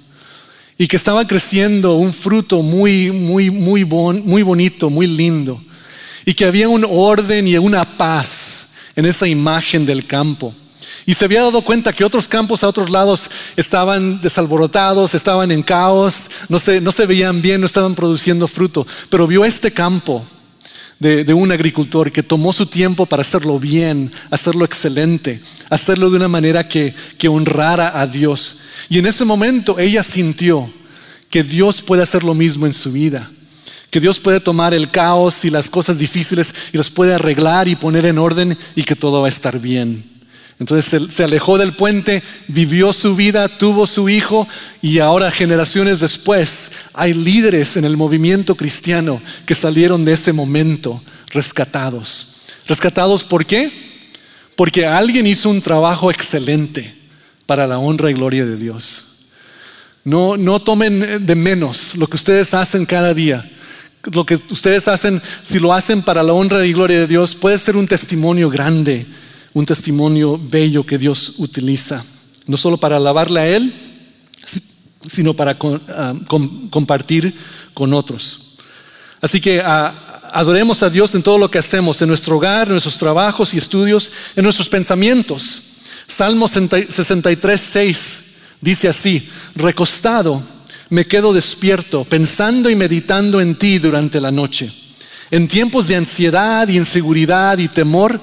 y 0.81 0.89
que 0.89 0.97
estaba 0.97 1.27
creciendo 1.27 1.97
un 1.97 2.11
fruto 2.11 2.63
muy, 2.63 3.13
muy, 3.13 3.51
muy, 3.51 3.85
muy 3.85 4.43
bonito, 4.43 4.89
muy 4.89 5.07
lindo. 5.07 5.61
Y 6.25 6.33
que 6.33 6.47
había 6.47 6.71
un 6.71 6.87
orden 6.89 7.47
y 7.47 7.59
una 7.59 7.99
paz 7.99 8.77
en 8.97 9.05
esa 9.05 9.29
imagen 9.29 9.85
del 9.85 10.07
campo. 10.07 10.55
Y 11.05 11.13
se 11.13 11.27
había 11.27 11.43
dado 11.43 11.61
cuenta 11.61 11.93
que 11.93 12.03
otros 12.03 12.27
campos 12.27 12.65
a 12.65 12.69
otros 12.69 12.89
lados 12.89 13.31
estaban 13.59 14.23
desalborotados, 14.23 15.15
estaban 15.15 15.53
en 15.53 15.63
caos, 15.63 16.31
no 16.49 16.59
se, 16.59 16.81
no 16.81 16.93
se 16.93 17.05
veían 17.05 17.43
bien, 17.43 17.61
no 17.61 17.67
estaban 17.67 17.95
produciendo 17.95 18.49
fruto. 18.49 18.87
Pero 19.11 19.27
vio 19.27 19.45
este 19.45 19.71
campo 19.73 20.25
de, 21.01 21.33
un 21.33 21.51
agricultor 21.51 22.13
que 22.13 22.23
tomó 22.23 22.53
su 22.53 22.67
tiempo 22.67 23.07
para 23.07 23.23
hacerlo 23.23 23.59
bien, 23.59 24.11
hacerlo 24.31 24.65
excelente, 24.65 25.41
hacerlo 25.71 26.11
de 26.11 26.17
una 26.17 26.29
manera 26.29 26.69
que, 26.69 26.95
que 27.17 27.29
honrara 27.29 27.99
a 27.99 28.07
Dios. 28.07 28.61
Y 28.91 28.99
en 28.99 29.07
ese 29.07 29.25
momento 29.25 29.79
ella 29.79 30.03
sintió 30.03 30.71
que 31.31 31.43
Dios 31.43 31.81
puede 31.81 32.03
hacer 32.03 32.23
lo 32.23 32.35
mismo 32.35 32.67
en 32.67 32.73
su 32.73 32.93
vida 32.93 33.29
que 33.91 33.99
Dios 33.99 34.21
puede 34.21 34.39
tomar 34.39 34.73
el 34.73 34.89
caos 34.89 35.45
y 35.45 35.51
las 35.51 35.69
cosas 35.69 35.99
difíciles 35.99 36.55
y 36.73 36.77
los 36.77 36.91
puede 36.91 37.15
arreglar 37.15 37.67
y 37.67 37.75
poner 37.75 38.07
en 38.07 38.19
orden 38.19 38.57
y 38.77 38.85
que 38.85 38.95
todo 38.95 39.21
va 39.21 39.27
a 39.27 39.29
estar 39.29 39.59
bien. 39.59 40.20
Entonces 40.61 41.11
se, 41.11 41.25
alejó 41.25 41.57
del 41.57 41.73
puente, 41.73 42.23
vivió 42.47 42.93
su 42.93 43.17
vida, 43.17 43.49
tuvo 43.49 43.87
su 43.87 44.11
hijo 44.11 44.47
y 44.83 44.99
ahora 44.99 45.31
generaciones 45.31 46.01
después 46.01 46.71
hay 46.93 47.15
líderes 47.15 47.79
en 47.79 47.87
el 47.87 47.97
movimiento 47.97 48.55
cristiano 48.55 49.23
que 49.47 49.55
salieron 49.55 50.05
de 50.05 50.13
ese 50.13 50.35
momento 50.35 51.03
rescatados. 51.31 52.43
¿Rescatados 52.67 53.25
por 53.25 53.47
qué? 53.47 53.73
Porque 54.55 54.87
alguien 54.87 55.27
hizo 55.27 55.49
un 55.49 55.63
trabajo 55.63 56.11
excelente 56.11 56.95
para 57.47 57.67
la 57.67 57.79
honra 57.79 58.11
y 58.11 58.15
gloria 58.15 58.45
de 58.45 58.59
Dios. 58.59 59.07
No, 60.05 60.37
no 60.37 60.61
tomen 60.61 61.25
de 61.25 61.35
menos 61.37 61.97
lo 61.97 62.07
que 62.07 62.17
ustedes 62.17 62.53
hacen 62.53 62.85
cada 62.85 63.15
día. 63.15 63.43
Lo 64.13 64.27
que 64.27 64.35
ustedes 64.51 64.89
hacen, 64.89 65.23
si 65.43 65.59
lo 65.59 65.73
hacen 65.73 66.03
para 66.03 66.23
la 66.23 66.35
honra 66.35 66.67
y 66.67 66.75
gloria 66.75 67.01
de 67.01 67.07
Dios, 67.07 67.35
puede 67.35 67.57
ser 67.57 67.77
un 67.77 67.87
testimonio 67.87 68.51
grande 68.51 69.07
un 69.55 69.65
testimonio 69.65 70.39
bello 70.39 70.85
que 70.85 70.99
Dios 70.99 71.35
utiliza, 71.39 72.05
no 72.47 72.57
solo 72.57 72.77
para 72.77 72.97
alabarle 72.97 73.41
a 73.41 73.47
Él, 73.49 73.75
sino 75.07 75.35
para 75.35 75.57
ah, 75.61 76.15
compartir 76.71 77.35
con 77.75 77.93
otros. 77.95 78.57
Así 79.21 79.41
que 79.41 79.61
ah, 79.65 80.31
adoremos 80.33 80.83
a 80.83 80.91
Dios 80.91 81.15
en 81.15 81.23
todo 81.23 81.39
lo 81.39 81.51
que 81.51 81.59
hacemos, 81.59 82.01
en 82.03 82.09
nuestro 82.09 82.37
hogar, 82.37 82.69
en 82.69 82.73
nuestros 82.73 82.99
trabajos 82.99 83.55
y 83.55 83.59
estudios, 83.59 84.11
en 84.37 84.45
nuestros 84.45 84.69
pensamientos. 84.69 85.63
Salmo 86.07 86.49
63, 86.49 87.61
6 87.61 88.25
dice 88.61 88.89
así, 88.89 89.29
recostado 89.55 90.43
me 90.91 91.07
quedo 91.07 91.33
despierto, 91.33 92.05
pensando 92.05 92.69
y 92.69 92.75
meditando 92.75 93.41
en 93.41 93.55
ti 93.55 93.79
durante 93.79 94.21
la 94.21 94.33
noche. 94.33 94.71
En 95.31 95.47
tiempos 95.47 95.87
de 95.87 95.95
ansiedad, 95.95 96.67
inseguridad 96.67 97.59
y 97.59 97.69
temor, 97.69 98.21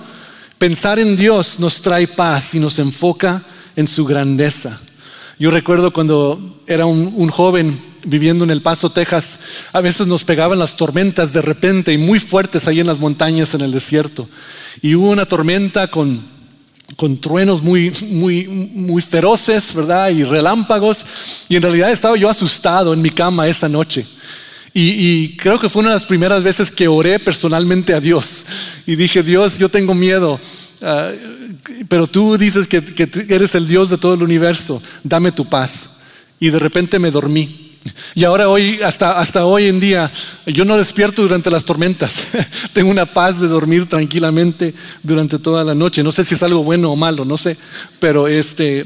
Pensar 0.58 0.98
en 0.98 1.16
Dios 1.16 1.60
nos 1.60 1.82
trae 1.82 2.08
paz 2.08 2.56
y 2.56 2.60
nos 2.60 2.80
enfoca 2.80 3.44
en 3.76 3.88
su 3.88 4.06
grandeza. 4.06 4.80
Yo 5.38 5.52
recuerdo 5.52 5.94
cuando 5.94 6.62
era 6.66 6.88
un, 6.88 7.30
joven 7.30 7.80
viviendo 8.06 8.44
en 8.44 8.50
El 8.50 8.64
Paso, 8.64 8.90
Texas, 8.90 9.40
a 9.72 9.82
veces 9.82 10.08
nos 10.08 10.24
pegaban 10.24 10.58
las 10.58 10.76
tormentas 10.76 11.32
de 11.32 11.44
repente 11.44 11.94
y 11.94 12.00
muy 12.00 12.20
fuertes 12.20 12.68
ahí 12.68 12.80
en 12.80 12.88
las 12.88 12.98
montañas 12.98 13.54
en 13.54 13.62
el 13.62 13.72
desierto. 13.72 14.28
Y 14.82 14.96
hubo 14.96 15.12
una 15.12 15.28
tormenta 15.28 15.90
con, 15.92 16.20
con 16.96 17.22
truenos 17.22 17.62
muy, 17.62 17.92
muy, 18.10 18.48
muy 18.48 19.02
feroces, 19.04 19.76
¿verdad? 19.76 20.10
Y 20.10 20.24
relámpagos. 20.24 21.06
Y 21.50 21.56
en 21.56 21.62
realidad 21.62 21.92
estaba 21.92 22.18
yo 22.18 22.32
asustado 22.32 22.96
en 22.96 23.02
mi 23.04 23.12
cama 23.12 23.48
esa 23.48 23.70
noche. 23.70 24.08
Y, 24.74 25.36
creo 25.38 25.60
que 25.60 25.70
fue 25.70 25.82
una 25.82 25.90
de 25.90 25.96
las 25.96 26.06
primeras 26.06 26.44
veces 26.44 26.70
que 26.70 26.88
oré 26.88 27.20
personalmente 27.20 27.94
a 27.94 28.00
Dios. 28.00 28.46
Y 28.86 28.96
dije, 28.96 29.24
Dios, 29.24 29.58
yo 29.58 29.70
tengo 29.70 29.94
miedo, 29.94 30.40
ah, 30.82 31.12
pero 31.90 32.08
tú 32.08 32.38
dices 32.38 32.68
que, 32.68 32.84
que 32.84 33.10
eres 33.30 33.56
el 33.56 33.68
Dios 33.68 33.90
de 33.90 33.98
todo 33.98 34.14
el 34.14 34.24
universo, 34.24 34.82
dame 35.04 35.32
tu 35.32 35.46
paz. 35.46 36.02
Y 36.40 36.50
de 36.50 36.60
repente 36.60 37.00
me 37.00 37.10
dormí. 37.12 37.67
Y 38.16 38.24
ahora 38.24 38.50
hoy, 38.50 38.80
hasta, 38.84 39.20
hasta 39.20 39.46
hoy 39.46 39.68
en 39.68 39.80
día, 39.80 40.12
yo 40.46 40.66
no 40.66 40.78
despierto 40.78 41.22
durante 41.22 41.52
las 41.52 41.66
tormentas. 41.66 42.24
Tengo 42.74 42.90
una 42.90 43.06
paz 43.06 43.40
de 43.40 43.48
dormir 43.48 43.88
tranquilamente 43.88 44.74
durante 45.04 45.40
toda 45.40 45.64
la 45.64 45.76
noche. 45.76 46.04
No 46.04 46.12
sé 46.12 46.24
si 46.24 46.36
es 46.36 46.44
algo 46.44 46.64
bueno 46.64 46.92
o 46.92 46.96
malo, 46.96 47.26
no 47.26 47.38
sé. 47.38 47.58
Pero 48.00 48.28
este, 48.28 48.86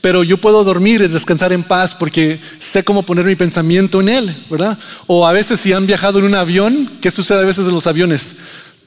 pero 0.00 0.22
yo 0.22 0.38
puedo 0.38 0.64
dormir 0.64 1.02
y 1.02 1.08
descansar 1.08 1.52
en 1.52 1.62
paz 1.62 1.94
porque 1.94 2.38
sé 2.58 2.84
cómo 2.84 3.02
poner 3.02 3.24
mi 3.24 3.36
pensamiento 3.36 4.00
en 4.00 4.08
él, 4.08 4.34
¿verdad? 4.48 4.78
O 5.06 5.26
a 5.26 5.32
veces 5.32 5.60
si 5.60 5.72
han 5.72 5.86
viajado 5.86 6.18
en 6.18 6.26
un 6.26 6.34
avión, 6.34 6.90
¿qué 7.00 7.10
sucede 7.10 7.40
a 7.40 7.46
veces 7.46 7.66
en 7.66 7.74
los 7.74 7.86
aviones? 7.86 8.36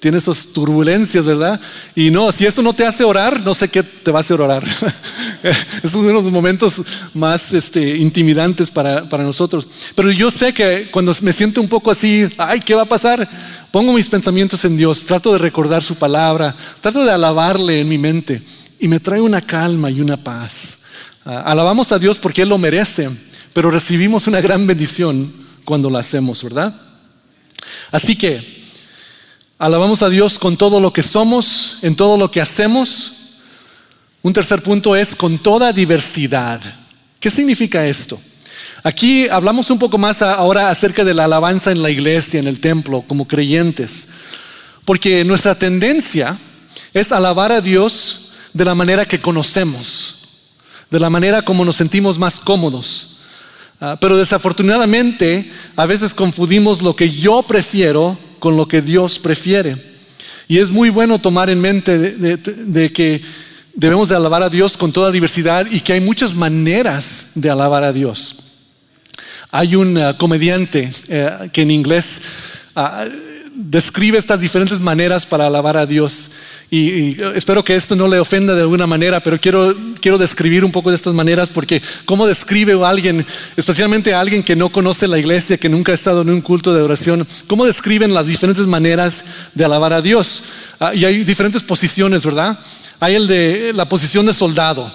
Tiene 0.02 0.18
esas 0.18 0.48
turbulencias, 0.48 1.28
¿verdad? 1.28 1.62
Y 1.96 2.10
no, 2.10 2.32
si 2.32 2.48
esto 2.48 2.64
no 2.64 2.74
te 2.74 2.84
hace 2.84 3.04
orar, 3.04 3.40
no 3.42 3.54
sé 3.54 3.70
qué 3.70 3.84
te 3.84 4.10
va 4.10 4.18
a 4.18 4.22
hacer 4.22 4.42
orar. 4.42 4.68
Son 5.88 6.00
uno 6.00 6.08
de 6.08 6.14
los 6.16 6.32
momentos 6.32 6.82
más 7.14 7.54
este, 7.54 7.98
intimidantes 7.98 8.72
para, 8.72 9.08
para, 9.08 9.24
nosotros. 9.24 9.68
Pero 9.94 10.12
yo 10.12 10.32
sé 10.32 10.56
que 10.56 10.90
cuando 10.90 11.16
me 11.22 11.32
siento 11.32 11.62
un 11.62 11.68
poco 11.68 11.92
así, 11.92 12.28
ay, 12.40 12.62
¿qué 12.62 12.74
va 12.74 12.82
a 12.82 12.86
pasar? 12.86 13.30
Pongo 13.70 13.94
mis 13.94 14.10
pensamientos 14.10 14.66
en 14.66 14.76
Dios, 14.76 15.06
trato 15.06 15.34
de 15.34 15.38
recordar 15.38 15.84
su 15.84 15.94
palabra, 15.94 16.56
trato 16.82 17.06
de 17.06 17.12
alabarle 17.12 17.82
en 17.82 17.88
mi 17.88 18.00
mente 18.00 18.42
y 18.80 18.88
me 18.88 19.00
trae 19.00 19.22
una 19.22 19.40
calma 19.40 19.92
y 19.92 20.02
una 20.02 20.18
paz. 20.18 20.80
Ah, 21.26 21.44
alabamos 21.46 21.92
a 21.92 22.00
Dios 22.00 22.18
porque 22.18 22.42
Él 22.42 22.50
lo 22.50 22.58
merece, 22.58 23.08
pero 23.54 23.70
recibimos 23.70 24.26
una 24.26 24.42
gran 24.42 24.66
bendición 24.66 25.32
cuando 25.64 25.92
lo 25.92 26.00
hacemos, 26.00 26.44
¿verdad? 26.44 26.74
Así 27.92 28.16
que 28.16 28.61
Alabamos 29.62 30.02
a 30.02 30.10
Dios 30.10 30.40
con 30.40 30.58
todo 30.58 30.80
lo 30.80 30.92
que 30.92 31.04
somos, 31.04 31.78
en 31.84 31.96
todo 31.96 32.18
lo 32.18 32.32
que 32.32 32.42
hacemos. 32.42 33.12
Un 34.24 34.34
tercer 34.34 34.64
punto 34.64 34.96
es 34.96 35.16
con 35.16 35.38
toda 35.38 35.72
diversidad. 35.72 36.60
¿Qué 37.20 37.30
significa 37.30 37.86
esto? 37.86 38.20
Aquí 38.82 39.30
hablamos 39.30 39.70
un 39.70 39.78
poco 39.78 40.00
más 40.00 40.24
ahora 40.24 40.72
acerca 40.72 41.04
de 41.04 41.14
la 41.14 41.26
alabanza 41.26 41.72
en 41.72 41.84
la 41.84 41.92
iglesia, 41.92 42.40
en 42.40 42.48
el 42.48 42.60
templo, 42.60 43.04
como 43.08 43.28
creyentes. 43.28 44.08
Porque 44.84 45.24
nuestra 45.24 45.54
tendencia 45.54 46.36
es 46.92 47.12
alabar 47.12 47.52
a 47.52 47.62
Dios 47.62 48.32
de 48.54 48.66
la 48.66 48.74
manera 48.74 49.06
que 49.06 49.22
conocemos, 49.22 50.56
de 50.90 51.00
la 51.00 51.12
manera 51.12 51.44
como 51.44 51.64
nos 51.64 51.76
sentimos 51.76 52.18
más 52.18 52.40
cómodos. 52.40 53.18
Ah, 53.80 53.96
pero 54.02 54.18
desafortunadamente 54.18 55.52
a 55.76 55.86
veces 55.86 56.16
confundimos 56.16 56.82
lo 56.82 56.96
que 56.96 57.12
yo 57.12 57.44
prefiero 57.44 58.18
con 58.42 58.58
lo 58.58 58.68
que 58.68 58.82
Dios 58.82 59.20
prefiere. 59.20 59.78
Y 60.48 60.58
es 60.58 60.72
muy 60.72 60.90
bueno 60.90 61.20
tomar 61.20 61.50
en 61.52 61.62
mente 61.62 61.98
de, 61.98 62.92
que 62.92 63.22
debemos 63.76 64.10
de 64.10 64.16
alabar 64.16 64.42
a 64.42 64.50
Dios 64.50 64.76
con 64.76 64.92
toda 64.92 65.12
diversidad 65.12 65.68
y 65.70 65.80
que 65.80 65.94
hay 65.94 66.02
muchas 66.02 66.34
maneras 66.34 67.34
de 67.36 67.52
alabar 67.52 67.84
a 67.84 67.94
Dios. 67.94 68.36
Hay 69.52 69.76
un 69.76 69.96
uh, 69.96 70.18
comediante 70.18 70.90
uh, 70.90 71.50
que 71.52 71.62
en 71.62 71.70
inglés 71.70 72.22
uh, 72.76 73.08
describe 73.54 74.18
estas 74.18 74.42
diferentes 74.42 74.80
maneras 74.80 75.26
para 75.26 75.48
alabar 75.48 75.78
a 75.78 75.86
Dios. 75.86 76.32
Y, 76.70 77.22
espero 77.36 77.64
que 77.64 77.76
esto 77.76 77.96
no 77.96 78.08
le 78.08 78.20
ofenda 78.20 78.56
de 78.56 78.62
alguna 78.62 78.88
manera, 78.88 79.22
pero 79.22 79.40
quiero, 79.40 79.76
quiero 80.00 80.18
describir 80.18 80.64
un 80.64 80.72
poco 80.72 80.90
de 80.90 80.96
estas 80.96 81.14
maneras 81.14 81.50
porque 81.50 81.82
cómo 82.06 82.26
describe 82.26 82.74
a 82.74 82.90
alguien, 82.90 83.26
especialmente 83.58 84.14
a 84.14 84.20
alguien 84.20 84.44
que 84.44 84.56
no 84.56 84.70
conoce 84.70 85.08
la 85.08 85.20
iglesia, 85.20 85.58
que 85.58 85.70
nunca 85.70 85.92
ha 85.92 85.96
estado 85.96 86.22
en 86.22 86.30
un 86.30 86.42
culto 86.42 86.74
de 86.74 86.82
oración, 86.82 87.28
cómo 87.48 87.66
describen 87.66 88.14
las 88.14 88.28
diferentes 88.28 88.68
maneras 88.68 89.24
de 89.54 89.66
alabar 89.66 89.94
a 89.94 90.02
Dios. 90.02 90.44
Ah, 90.80 90.92
y 90.94 91.06
hay 91.06 91.24
diferentes 91.24 91.62
posiciones, 91.62 92.26
¿verdad? 92.26 92.58
Hay 93.00 93.16
el 93.16 93.28
de 93.28 93.74
la 93.74 93.88
posición 93.90 94.26
de 94.26 94.34
soldado, 94.34 94.90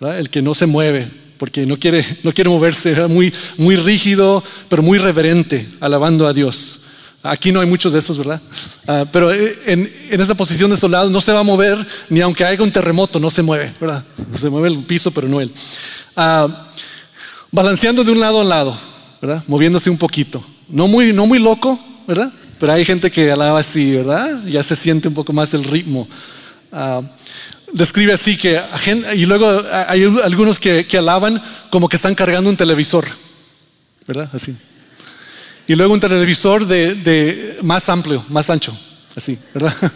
el 0.00 0.30
que 0.30 0.42
no 0.42 0.54
se 0.54 0.66
mueve, 0.66 1.08
porque 1.36 1.66
no 1.66 1.76
quiere, 1.76 2.04
no 2.22 2.32
quiere 2.32 2.48
moverse, 2.48 3.06
muy, 3.08 3.32
muy 3.58 3.76
rígido, 3.76 4.42
pero 4.68 4.82
muy 4.82 4.98
reverente, 4.98 5.66
alabando 5.80 6.26
a 6.26 6.32
Dios. 6.32 6.81
Aquí 7.22 7.52
no 7.52 7.60
hay 7.60 7.66
muchos 7.66 7.92
de 7.92 8.00
esos, 8.00 8.18
¿verdad? 8.18 8.42
Ah, 8.86 9.04
pero 9.12 9.32
eh, 9.32 9.56
en, 9.66 9.88
esa 10.10 10.34
posición 10.34 10.70
de 10.70 10.76
soldado 10.76 11.08
no 11.08 11.20
se 11.20 11.32
va 11.32 11.40
a 11.40 11.44
mover 11.44 11.78
ni 12.08 12.20
aunque 12.20 12.44
haya 12.44 12.62
un 12.62 12.72
terremoto, 12.72 13.20
no 13.20 13.30
se 13.30 13.42
mueve, 13.42 13.72
¿verdad? 13.80 14.04
Se 14.36 14.50
mueve 14.50 14.68
el 14.68 14.78
piso, 14.78 15.12
pero 15.12 15.28
no 15.28 15.40
él. 15.40 15.52
Ah, 16.16 16.48
balanceando 17.52 18.02
de 18.02 18.10
un 18.10 18.18
lado 18.18 18.40
a 18.40 18.44
lado, 18.44 18.76
¿verdad? 19.20 19.42
Moviéndose 19.46 19.88
un 19.88 19.98
poquito. 19.98 20.42
No 20.68 20.88
muy, 20.88 21.12
no 21.12 21.26
muy 21.26 21.38
loco, 21.38 21.78
¿verdad? 22.08 22.32
Pero 22.58 22.72
hay 22.72 22.84
gente 22.84 23.08
que 23.08 23.30
alaba 23.30 23.60
así, 23.60 23.94
¿verdad? 23.94 24.44
Ya 24.46 24.64
se 24.64 24.74
siente 24.74 25.06
un 25.06 25.14
poco 25.14 25.32
más 25.32 25.54
el 25.54 25.62
ritmo. 25.62 26.08
Ah, 26.72 27.02
describe 27.72 28.12
así 28.14 28.36
que, 28.36 28.60
y 29.14 29.26
luego 29.26 29.62
hay 29.70 30.02
algunos 30.24 30.58
que, 30.58 30.86
que 30.86 30.98
alaban 30.98 31.40
como 31.70 31.88
que 31.88 31.94
están 31.94 32.16
cargando 32.16 32.50
un 32.50 32.56
televisor, 32.56 33.06
¿verdad? 34.08 34.28
Así. 34.32 34.56
Y 35.66 35.74
luego 35.74 35.94
un 35.94 36.00
televisor 36.00 36.66
de, 36.66 37.58
más 37.62 37.88
amplio, 37.88 38.22
más 38.28 38.50
ancho, 38.50 38.76
así, 39.14 39.38
¿verdad? 39.54 39.74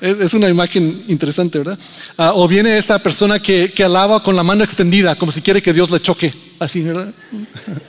Es 0.00 0.32
una 0.32 0.48
imagen 0.48 1.04
interesante, 1.08 1.58
¿verdad? 1.58 1.78
Ah, 2.16 2.32
o 2.34 2.48
viene 2.48 2.78
esa 2.78 2.98
persona 2.98 3.38
que, 3.38 3.70
alaba 3.84 4.22
con 4.22 4.34
la 4.34 4.42
mano 4.42 4.64
extendida, 4.64 5.14
como 5.14 5.30
si 5.30 5.42
quiere 5.42 5.60
que 5.60 5.74
Dios 5.74 5.90
le 5.90 6.00
choque, 6.00 6.32
así, 6.58 6.82
¿verdad? 6.82 7.12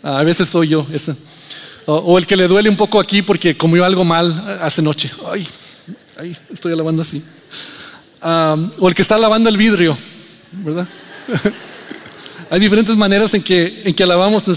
Ah, 0.00 0.20
a 0.20 0.22
veces 0.22 0.48
soy 0.48 0.68
yo, 0.68 0.86
esa. 0.92 1.14
O, 1.84 2.16
el 2.18 2.24
que 2.24 2.36
le 2.36 2.46
duele 2.46 2.70
un 2.70 2.76
poco 2.76 3.00
aquí 3.00 3.20
porque 3.20 3.56
comió 3.56 3.84
algo 3.84 4.04
mal 4.04 4.58
hace 4.62 4.80
noche. 4.80 5.10
Ay, 5.28 5.44
ay 6.18 6.36
estoy 6.52 6.72
alabando 6.72 7.02
así. 7.02 7.20
Ah, 8.22 8.56
o 8.78 8.88
el 8.88 8.94
que 8.94 9.02
está 9.02 9.18
lavando 9.18 9.50
el 9.50 9.56
vidrio, 9.56 9.98
¿verdad? 10.64 10.86
Hay 12.50 12.60
diferentes 12.60 12.96
maneras 12.96 13.34
en 13.34 13.42
que, 13.42 13.82
en 13.84 13.94
que 13.94 14.02
alabamos, 14.02 14.48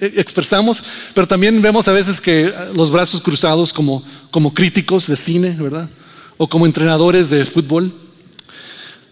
expresamos, 0.00 0.82
pero 1.14 1.26
también 1.26 1.62
vemos 1.62 1.88
a 1.88 1.92
veces 1.92 2.20
que 2.20 2.52
los 2.74 2.90
brazos 2.90 3.22
cruzados 3.22 3.72
como, 3.72 4.02
como 4.30 4.52
críticos 4.52 5.06
de 5.06 5.16
cine, 5.16 5.56
¿verdad? 5.58 5.88
O 6.36 6.46
como 6.48 6.66
entrenadores 6.66 7.30
de 7.30 7.44
fútbol. 7.46 7.90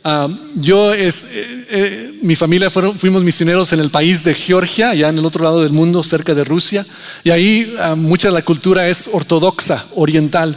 Ah, 0.04 0.28
yo, 0.54 0.92
es, 0.92 1.24
eh, 1.24 1.66
eh, 1.70 2.18
mi 2.22 2.36
familia 2.36 2.70
fuimos 2.70 3.24
misioneros 3.24 3.72
en 3.72 3.80
el 3.80 3.90
país 3.90 4.22
de 4.22 4.34
Georgia, 4.34 4.94
ya 4.94 5.08
en 5.08 5.18
el 5.18 5.24
otro 5.24 5.42
lado 5.42 5.62
del 5.62 5.72
mundo, 5.72 6.04
cerca 6.04 6.34
de 6.34 6.44
Rusia, 6.44 6.86
y 7.24 7.30
ahí 7.30 7.74
ah, 7.80 7.96
mucha 7.96 8.28
de 8.28 8.34
la 8.34 8.42
cultura 8.42 8.86
es 8.86 9.08
ortodoxa, 9.12 9.84
oriental. 9.96 10.56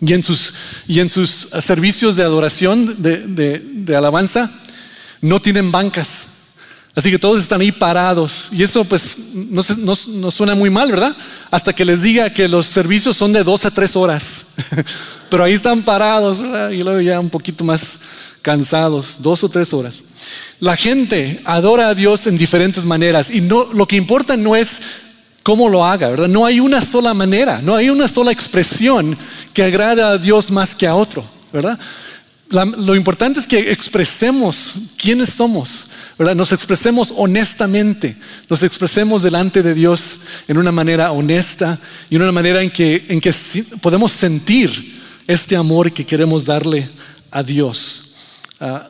Y 0.00 0.14
en 0.14 0.22
sus, 0.22 0.52
y 0.88 1.00
en 1.00 1.08
sus 1.08 1.48
servicios 1.60 2.16
de 2.16 2.22
adoración, 2.22 3.02
de, 3.02 3.18
de, 3.18 3.58
de 3.60 3.96
alabanza, 3.96 4.50
no 5.20 5.40
tienen 5.40 5.70
bancas, 5.70 6.35
Así 6.96 7.10
que 7.10 7.18
todos 7.18 7.42
están 7.42 7.60
ahí 7.60 7.70
parados. 7.70 8.48
Y 8.52 8.62
eso 8.62 8.82
pues 8.82 9.18
no, 9.34 10.30
suena 10.30 10.54
muy 10.54 10.70
mal, 10.70 10.90
¿verdad? 10.90 11.14
Hasta 11.50 11.74
que 11.74 11.84
les 11.84 12.00
diga 12.00 12.30
que 12.30 12.48
los 12.48 12.66
servicios 12.66 13.14
son 13.14 13.34
de 13.34 13.44
dos 13.44 13.66
a 13.66 13.70
tres 13.70 13.94
horas. 13.96 14.46
Pero 15.30 15.44
ahí 15.44 15.52
están 15.52 15.82
parados. 15.82 16.40
Y 16.72 16.82
luego 16.82 17.02
ya 17.02 17.20
un 17.20 17.28
poquito 17.28 17.64
más 17.64 17.98
cansados, 18.40 19.20
dos 19.20 19.44
o 19.44 19.48
tres 19.50 19.74
horas. 19.74 20.02
La 20.58 20.74
gente 20.74 21.42
adora 21.44 21.88
a 21.88 21.94
Dios 21.94 22.26
en 22.28 22.38
diferentes 22.38 22.86
maneras. 22.86 23.28
Y 23.28 23.42
no, 23.42 23.64
lo 23.74 23.86
que 23.86 23.96
importa 23.96 24.34
no 24.38 24.56
es 24.56 24.80
cómo 25.42 25.68
lo 25.68 25.84
haga, 25.84 26.08
¿verdad? 26.08 26.28
No 26.28 26.46
hay 26.46 26.60
una 26.60 26.80
sola 26.80 27.12
manera, 27.12 27.60
no 27.60 27.74
hay 27.74 27.90
una 27.90 28.08
sola 28.08 28.32
expresión 28.32 29.16
que 29.52 29.62
agrade 29.62 30.02
a 30.02 30.16
Dios 30.16 30.50
más 30.50 30.74
que 30.74 30.86
a 30.86 30.94
otro, 30.94 31.22
¿verdad? 31.52 31.78
Lo 32.50 32.94
importante 32.94 33.40
es 33.40 33.46
que 33.46 33.72
expresemos 33.72 34.76
quiénes 34.96 35.30
somos. 35.30 35.88
Nos 36.18 36.52
expresemos 36.52 37.12
honestamente, 37.16 38.16
nos 38.48 38.62
expresemos 38.62 39.22
delante 39.22 39.62
de 39.62 39.74
Dios 39.74 40.20
en 40.46 40.56
una 40.56 40.72
manera 40.72 41.12
honesta 41.12 41.78
y 42.08 42.16
en 42.16 42.22
una 42.22 42.32
manera 42.32 42.62
en 42.62 42.70
que, 42.70 43.04
en 43.08 43.20
que 43.20 43.34
podemos 43.82 44.12
sentir 44.12 44.94
este 45.26 45.56
amor 45.56 45.92
que 45.92 46.06
queremos 46.06 46.46
darle 46.46 46.88
a 47.30 47.42
Dios. 47.42 48.02
Ah, 48.60 48.88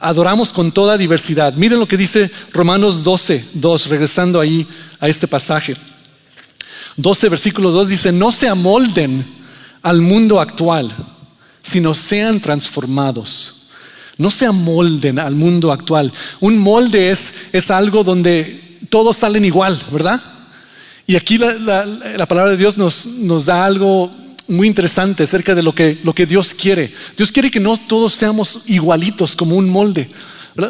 adoramos 0.00 0.52
con 0.52 0.72
toda 0.72 0.98
diversidad. 0.98 1.54
Miren 1.54 1.78
lo 1.78 1.86
que 1.86 1.96
dice 1.96 2.28
Romanos 2.52 3.04
12, 3.04 3.44
2, 3.54 3.86
regresando 3.86 4.40
ahí 4.40 4.66
a 4.98 5.08
este 5.08 5.28
pasaje. 5.28 5.74
12, 6.96 7.28
versículo 7.28 7.70
2 7.70 7.88
dice, 7.90 8.12
no 8.12 8.32
se 8.32 8.48
amolden 8.48 9.24
al 9.82 10.00
mundo 10.00 10.40
actual 10.40 10.92
sino 11.64 11.94
sean 11.94 12.40
transformados. 12.40 13.62
No 14.18 14.30
se 14.30 14.46
amolden 14.46 15.18
al 15.18 15.34
mundo 15.34 15.72
actual. 15.72 16.12
Un 16.38 16.58
molde 16.58 17.10
es, 17.10 17.32
es 17.52 17.70
algo 17.70 18.04
donde 18.04 18.78
todos 18.90 19.16
salen 19.16 19.44
igual, 19.44 19.76
¿verdad? 19.90 20.22
Y 21.06 21.16
aquí 21.16 21.38
la, 21.38 22.26
palabra 22.28 22.52
de 22.52 22.56
Dios 22.56 22.78
nos, 22.78 23.06
nos, 23.06 23.46
da 23.46 23.64
algo 23.64 24.10
muy 24.46 24.68
interesante 24.68 25.24
acerca 25.24 25.54
de 25.54 25.62
lo 25.62 25.74
que, 25.74 25.98
lo 26.04 26.14
que 26.14 26.26
Dios 26.26 26.54
quiere. 26.54 26.92
Dios 27.16 27.32
quiere 27.32 27.50
que 27.50 27.60
no 27.60 27.76
todos 27.76 28.12
seamos 28.12 28.62
igualitos 28.66 29.34
como 29.34 29.56
un 29.56 29.68
molde. 29.68 30.06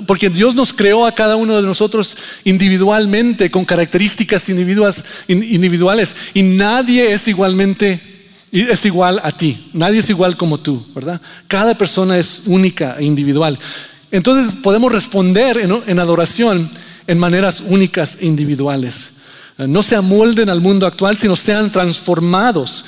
Porque 0.07 0.31
Dios 0.31 0.55
nos 0.55 0.73
creó 0.73 1.05
a 1.05 1.15
cada 1.15 1.37
uno 1.37 1.57
de 1.57 1.63
nosotros 1.63 2.17
individualmente, 2.45 3.51
con 3.51 3.67
características 3.67 4.49
individuales, 4.49 6.17
y 6.33 6.43
nadie 6.43 7.13
es 7.13 7.29
igualmente 7.29 8.14
y 8.55 8.61
es 8.61 8.85
igual 8.87 9.21
a 9.25 9.33
ti. 9.33 9.69
Nadie 9.73 9.99
es 9.99 10.09
igual 10.11 10.37
como 10.37 10.61
tú, 10.61 10.81
¿verdad? 10.95 11.21
Cada 11.49 11.77
persona 11.77 12.17
es 12.17 12.43
única 12.47 12.95
e 13.01 13.05
individual. 13.05 13.59
Entonces 14.13 14.55
podemos 14.63 14.93
responder 14.93 15.59
en, 15.59 15.99
adoración 15.99 16.71
en 17.09 17.19
maneras 17.19 17.65
únicas 17.67 18.19
e 18.21 18.27
individuales. 18.27 19.15
Eh, 19.59 19.67
no 19.67 19.83
se 19.83 19.97
amolden 19.97 20.51
al 20.51 20.61
mundo 20.61 20.87
actual, 20.87 21.17
sino 21.17 21.35
sean 21.35 21.69
transformados. 21.69 22.85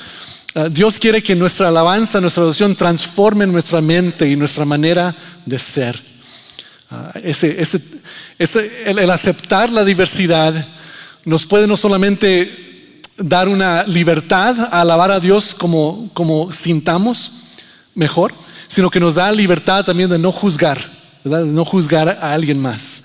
Eh, 0.55 0.69
Dios 0.71 0.97
quiere 0.99 1.21
que 1.21 1.35
nuestra 1.35 1.67
alabanza, 1.67 2.21
nuestra 2.21 2.43
adoración 2.43 2.73
transforme 2.73 3.45
nuestra 3.45 3.81
mente 3.81 4.25
y 4.25 4.37
nuestra 4.37 4.63
manera 4.63 5.13
de 5.45 5.59
ser. 5.59 5.99
Ah, 6.89 7.11
ese, 7.21 7.57
el 8.85 9.09
aceptar 9.09 9.69
la 9.69 9.83
diversidad 9.83 10.65
nos 11.25 11.45
puede 11.45 11.67
no 11.67 11.75
solamente 11.75 12.66
dar 13.17 13.49
una 13.49 13.83
libertad 13.83 14.57
a 14.71 14.81
alabar 14.81 15.11
a 15.11 15.19
Dios 15.19 15.55
como, 15.55 16.09
como 16.13 16.51
sintamos 16.51 17.31
mejor, 17.95 18.33
sino 18.67 18.89
que 18.89 18.99
nos 18.99 19.15
da 19.15 19.31
libertad 19.31 19.83
también 19.83 20.09
de 20.09 20.19
no 20.19 20.31
juzgar, 20.31 20.77
de 21.23 21.45
no 21.45 21.65
juzgar 21.65 22.09
a 22.09 22.33
alguien 22.33 22.61
más. 22.61 23.03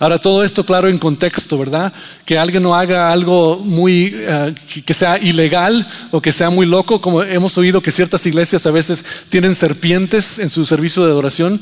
Ahora, 0.00 0.18
todo 0.18 0.44
esto 0.44 0.64
claro 0.64 0.88
en 0.88 0.96
contexto, 0.96 1.58
¿verdad? 1.58 1.92
Que 2.24 2.38
alguien 2.38 2.62
no 2.62 2.72
haga 2.72 3.10
algo 3.10 3.58
muy, 3.58 4.14
eh, 4.14 4.54
que 4.86 4.94
sea 4.94 5.18
ilegal 5.18 5.84
o 6.12 6.22
que 6.22 6.30
sea 6.30 6.50
muy 6.50 6.66
loco, 6.66 7.00
como 7.00 7.24
hemos 7.24 7.58
oído 7.58 7.82
que 7.82 7.90
ciertas 7.90 8.24
iglesias 8.24 8.64
a 8.66 8.70
veces 8.70 9.04
tienen 9.28 9.56
serpientes 9.56 10.38
en 10.38 10.50
su 10.50 10.64
servicio 10.64 11.04
de 11.04 11.10
adoración. 11.10 11.60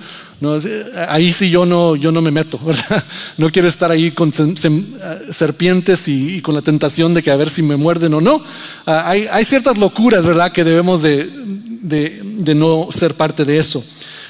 ahí 1.08 1.32
sí 1.32 1.48
yo 1.48 1.64
no, 1.64 1.96
yo 1.96 2.12
no 2.12 2.20
me 2.20 2.30
meto, 2.30 2.58
¿verdad? 2.64 3.02
No 3.38 3.50
quiero 3.50 3.68
estar 3.68 3.90
ahí 3.90 4.10
con 4.10 4.30
serpientes 5.30 6.06
y, 6.06 6.42
con 6.42 6.54
la 6.54 6.60
tentación 6.60 7.14
de 7.14 7.22
que 7.22 7.30
a 7.30 7.36
ver 7.36 7.48
si 7.48 7.62
me 7.62 7.76
muerden 7.76 8.12
o 8.12 8.20
no. 8.20 8.42
Ah, 8.84 9.08
hay, 9.08 9.44
ciertas 9.46 9.78
locuras, 9.78 10.26
¿verdad? 10.26 10.52
Que 10.52 10.62
debemos 10.62 11.00
de, 11.00 11.24
de, 11.24 12.20
de 12.22 12.54
no 12.54 12.88
ser 12.90 13.14
parte 13.14 13.46
de 13.46 13.56
eso. 13.56 13.82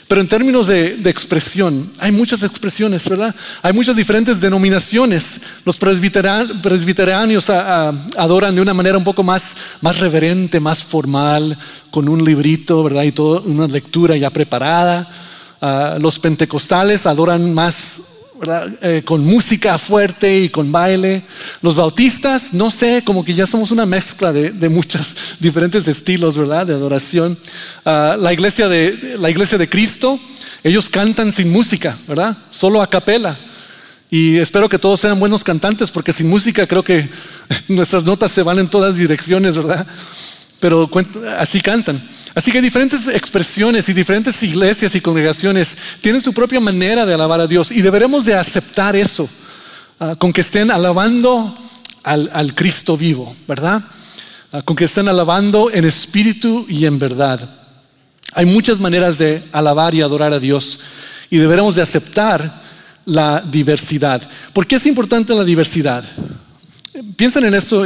Pero 0.09 0.21
en 0.21 0.29
términos 0.29 0.69
de, 0.69 1.01
expresión, 1.05 1.91
hay 1.99 2.13
muchas 2.13 2.45
expresiones, 2.45 3.09
¿verdad? 3.09 3.35
Hay 3.63 3.73
muchas 3.73 3.97
diferentes 3.97 4.41
denominaciones. 4.41 5.41
Los 5.65 5.79
presbiteráneos 5.79 7.51
adoran 7.51 8.55
de 8.55 8.61
una 8.61 8.73
manera 8.73 8.99
un 8.99 9.05
poco 9.05 9.25
más, 9.25 9.57
más 9.81 9.99
reverente, 9.99 10.61
más 10.61 10.85
formal, 10.85 11.59
con 11.91 12.09
un 12.09 12.25
librito, 12.25 12.85
¿verdad? 12.85 13.03
Y 13.03 13.11
toda 13.11 13.41
una 13.41 13.67
lectura 13.67 14.17
ya 14.17 14.31
preparada. 14.31 15.11
Ah, 15.61 15.97
los 16.01 16.21
pentecostales 16.21 17.07
adoran 17.07 17.53
más 17.53 18.16
eh, 18.83 19.03
con 19.05 19.25
música 19.25 19.79
fuerte 19.79 20.41
y 20.41 20.49
con 20.49 20.71
baile. 20.71 21.23
Los 21.63 21.77
bautistas, 21.77 22.53
no 22.53 22.71
sé, 22.71 23.03
como 23.05 23.25
que 23.25 23.35
ya 23.35 23.47
somos 23.47 23.71
una 23.71 23.87
mezcla 23.87 24.33
de, 24.33 24.51
de 24.51 24.69
muchos 24.69 25.37
diferentes 25.41 25.89
estilos, 25.89 26.37
¿verdad? 26.37 26.67
De 26.67 26.75
adoración. 26.75 27.37
Ah, 27.85 28.17
la, 28.19 28.33
iglesia 28.33 28.69
de, 28.69 29.17
la 29.19 29.31
iglesia 29.31 29.59
de 29.59 29.69
Cristo, 29.69 30.19
ellos 30.63 30.89
cantan 30.89 31.33
sin 31.33 31.51
música, 31.51 31.97
¿verdad? 32.07 32.37
Solo 32.51 32.83
a 32.83 32.91
capela. 32.91 33.39
Y 34.11 34.37
espero 34.37 34.69
que 34.69 34.79
todos 34.79 35.01
sean 35.01 35.19
buenos 35.19 35.43
cantantes, 35.43 35.91
porque 35.91 36.13
sin 36.13 36.29
música 36.29 36.67
creo 36.67 36.85
que 36.85 37.09
nuestras 37.69 38.05
notas 38.05 38.33
se 38.33 38.43
van 38.43 38.59
en 38.59 38.69
todas 38.69 38.97
direcciones, 38.97 39.57
¿verdad? 39.57 39.87
Pero 40.61 40.91
así 41.39 41.61
cantan. 41.61 42.03
Así 42.37 42.53
que 42.53 42.61
diferentes 42.61 43.09
expresiones 43.09 43.89
y 43.89 43.95
diferentes 43.95 44.43
iglesias 44.43 44.95
y 44.95 45.01
congregaciones 45.01 45.75
tienen 46.03 46.21
su 46.21 46.35
propia 46.35 46.61
manera 46.61 47.07
de 47.07 47.15
alabar 47.15 47.41
a 47.41 47.47
Dios 47.47 47.73
y 47.73 47.81
deberemos 47.81 48.27
de 48.27 48.35
aceptar 48.35 48.95
eso, 48.95 49.27
ah, 49.99 50.17
con 50.17 50.35
que 50.35 50.43
estén 50.43 50.71
alabando 50.71 51.55
al, 52.03 52.55
Cristo 52.55 52.95
vivo, 52.95 53.35
¿verdad? 53.49 53.83
Ah, 54.53 54.61
con 54.61 54.77
que 54.77 54.85
estén 54.85 55.09
alabando 55.09 55.71
en 55.73 55.87
espíritu 55.87 56.67
y 56.69 56.85
en 56.85 56.99
verdad. 56.99 57.41
Hay 58.35 58.45
muchas 58.45 58.81
maneras 58.81 59.17
de 59.17 59.43
alabar 59.53 59.95
y 59.95 60.03
adorar 60.03 60.35
a 60.35 60.39
Dios 60.39 60.81
y 61.31 61.39
deberemos 61.39 61.75
de 61.75 61.81
aceptar 61.81 62.63
la 63.07 63.43
diversidad. 63.51 64.21
¿Por 64.53 64.67
qué 64.67 64.77
es 64.77 64.85
importante 64.85 65.35
la 65.35 65.43
diversidad? 65.43 66.05
Piensen 67.17 67.45
en 67.45 67.55
eso, 67.55 67.85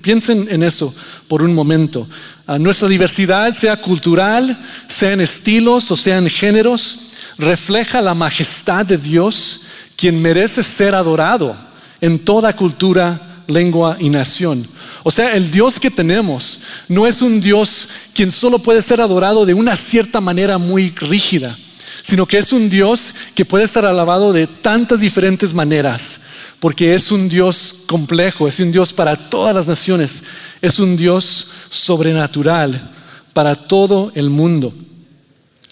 piensen 0.00 0.46
en 0.48 0.62
eso 0.62 0.94
por 1.26 1.42
un 1.42 1.52
momento. 1.54 2.06
Nuestra 2.46 2.88
diversidad, 2.88 3.52
sea 3.52 3.76
cultural, 3.76 4.56
sea 4.86 5.12
en 5.12 5.22
estilos 5.22 5.90
o 5.90 5.96
sea 5.96 6.18
en 6.18 6.28
géneros, 6.28 6.98
refleja 7.38 8.02
la 8.02 8.14
majestad 8.14 8.84
de 8.84 8.98
Dios, 8.98 9.62
quien 9.96 10.20
merece 10.20 10.62
ser 10.62 10.94
adorado 10.94 11.56
en 12.00 12.18
toda 12.18 12.54
cultura, 12.54 13.18
lengua 13.46 13.96
y 13.98 14.10
nación. 14.10 14.66
O 15.02 15.10
sea, 15.10 15.34
el 15.34 15.50
Dios 15.50 15.80
que 15.80 15.90
tenemos 15.90 16.60
no 16.88 17.06
es 17.06 17.22
un 17.22 17.40
Dios 17.40 17.88
quien 18.14 18.30
solo 18.30 18.58
puede 18.58 18.82
ser 18.82 19.00
adorado 19.00 19.46
de 19.46 19.54
una 19.54 19.76
cierta 19.76 20.20
manera 20.20 20.58
muy 20.58 20.90
rígida, 20.90 21.56
sino 22.02 22.26
que 22.26 22.38
es 22.38 22.52
un 22.52 22.68
Dios 22.68 23.14
que 23.34 23.44
puede 23.44 23.64
estar 23.64 23.84
alabado 23.84 24.32
de 24.32 24.46
tantas 24.46 25.00
diferentes 25.00 25.54
maneras, 25.54 26.20
porque 26.60 26.94
es 26.94 27.10
un 27.10 27.28
Dios 27.28 27.84
complejo, 27.86 28.46
es 28.48 28.60
un 28.60 28.72
Dios 28.72 28.92
para 28.92 29.16
todas 29.16 29.54
las 29.54 29.66
naciones, 29.66 30.24
es 30.60 30.78
un 30.78 30.96
Dios 30.96 31.46
sobrenatural 31.70 32.90
para 33.32 33.54
todo 33.54 34.12
el 34.14 34.30
mundo. 34.30 34.72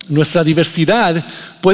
Nuestra 0.09 0.42
diversidad 0.42 1.25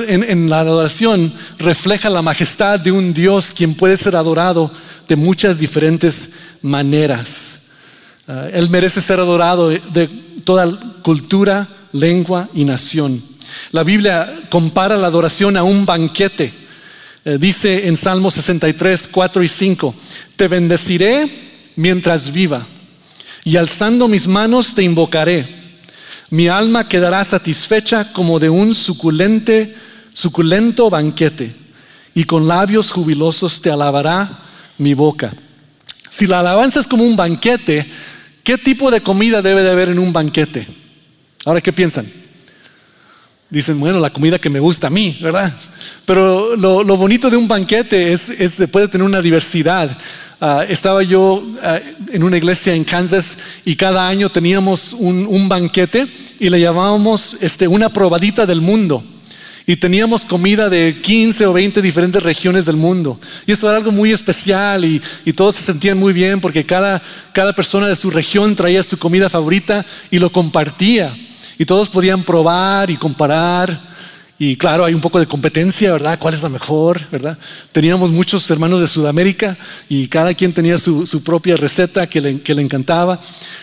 en, 0.07 0.51
la 0.51 0.61
adoración 0.61 1.33
refleja 1.59 2.11
la 2.11 2.23
majestad 2.23 2.79
de 2.79 2.93
un 2.93 3.15
Dios 3.15 3.53
quien 3.57 3.75
puede 3.75 3.97
ser 3.97 4.15
adorado 4.17 4.71
de 5.09 5.17
muchas 5.17 5.59
diferentes 5.59 6.31
maneras. 6.63 7.69
Ah, 8.29 8.49
él 8.53 8.69
merece 8.69 9.01
ser 9.01 9.19
adorado 9.19 9.71
de 9.71 10.07
toda 10.45 10.69
cultura, 11.03 11.67
lengua 11.93 12.49
y 12.55 12.65
nación. 12.65 13.21
La 13.73 13.83
Biblia 13.83 14.33
compara 14.49 14.97
la 14.97 15.09
adoración 15.09 15.57
a 15.57 15.63
un 15.63 15.85
banquete. 15.85 16.53
Eh, 17.25 17.37
dice 17.39 17.87
en 17.89 17.97
Salmo 17.97 18.31
63, 18.31 19.09
4 19.13 19.43
y 19.43 19.49
5, 19.49 19.95
te 20.37 20.49
bendeciré 20.49 21.29
mientras 21.77 22.33
viva 22.33 22.67
y 23.45 23.57
alzando 23.57 24.09
mis 24.09 24.27
manos 24.27 24.75
te 24.75 24.83
invocaré. 24.83 25.47
Mi 26.31 26.49
alma 26.49 26.89
quedará 26.89 27.25
satisfecha 27.25 28.13
como 28.13 28.39
de 28.39 28.51
un 28.51 28.75
suculente, 28.75 29.75
suculento 30.13 30.91
banquete, 30.91 31.55
y 32.15 32.25
con 32.25 32.47
labios 32.47 32.91
jubilosos 32.91 33.63
te 33.63 33.71
alabará 33.71 34.29
mi 34.77 34.93
boca. 34.93 35.33
Si 36.11 36.27
la 36.27 36.41
alabanza 36.41 36.81
es 36.81 36.87
como 36.87 37.05
un 37.05 37.17
banquete, 37.17 37.87
¿qué 38.43 38.59
tipo 38.59 38.91
de 38.91 39.01
comida 39.01 39.41
debe 39.41 39.63
de 39.63 39.71
haber 39.71 39.89
en 39.89 39.99
un 39.99 40.13
banquete? 40.13 40.67
Ahora, 41.47 41.61
¿qué 41.61 41.73
piensan? 41.73 42.07
Dicen, 43.51 43.81
bueno, 43.81 43.99
la 43.99 44.11
comida 44.11 44.39
que 44.39 44.51
me 44.51 44.61
gusta 44.61 44.89
a 44.89 44.91
mí, 44.91 45.17
¿verdad? 45.23 45.51
Pero 46.05 46.55
lo, 46.55 46.85
bonito 46.99 47.31
de 47.31 47.37
un 47.39 47.49
banquete 47.49 48.13
es, 48.13 48.29
es, 48.29 48.63
puede 48.71 48.89
tener 48.89 49.07
una 49.07 49.23
diversidad. 49.23 49.91
Ah, 50.39 50.67
estaba 50.69 51.03
yo 51.03 51.43
ah, 51.63 51.81
en 52.13 52.23
una 52.23 52.37
iglesia 52.37 52.75
en 52.75 52.85
Kansas 52.85 53.39
y 53.65 53.75
cada 53.75 54.07
año 54.07 54.29
teníamos 54.29 54.93
un, 54.93 55.49
banquete 55.49 56.07
y 56.39 56.51
le 56.51 56.61
llamábamos 56.61 57.39
este, 57.41 57.67
una 57.67 57.89
probadita 57.89 58.45
del 58.45 58.61
mundo. 58.61 59.03
Y 59.67 59.77
teníamos 59.77 60.27
comida 60.27 60.69
de 60.69 60.99
15 61.01 61.47
o 61.47 61.53
20 61.55 61.81
diferentes 61.81 62.23
regiones 62.23 62.67
del 62.67 62.77
mundo. 62.77 63.19
Y 63.47 63.53
eso 63.53 63.67
era 63.69 63.79
algo 63.79 63.93
muy 63.93 64.13
especial 64.13 64.85
y, 64.85 65.01
y 65.25 65.33
todos 65.33 65.55
se 65.55 65.63
sentían 65.63 65.99
muy 65.99 66.13
bien 66.13 66.41
porque 66.41 66.65
cada, 66.65 67.01
cada 67.33 67.55
persona 67.55 67.89
de 67.89 67.97
su 67.97 68.11
región 68.11 68.55
traía 68.55 68.83
su 68.83 68.99
comida 68.99 69.31
favorita 69.31 69.85
y 70.11 70.19
lo 70.19 70.31
compartía. 70.31 71.15
Y 71.59 71.67
todos 71.67 71.89
podían 71.89 72.23
probar 72.23 72.91
y 72.91 72.97
comparar. 72.97 73.79
Y 74.39 74.57
claro, 74.57 74.85
hay 74.85 74.95
un 74.95 75.01
poco 75.01 75.19
de 75.19 75.27
competencia, 75.27 75.93
¿verdad? 75.93 76.17
¿Cuál 76.19 76.35
es 76.35 76.43
la 76.45 76.49
mejor, 76.49 77.01
verdad? 77.11 77.37
Teníamos 77.73 78.11
muchos 78.11 78.49
hermanos 78.51 78.81
de 78.81 78.87
Sudamérica 78.87 79.57
y 79.89 80.07
cada 80.07 80.33
quien 80.33 80.53
tenía 80.53 80.79
su, 80.79 81.23
propia 81.25 81.57
receta 81.57 82.07
que 82.07 82.21
le, 82.21 82.41
que 82.41 82.55
le, 82.55 82.63
encantaba. 82.63 83.19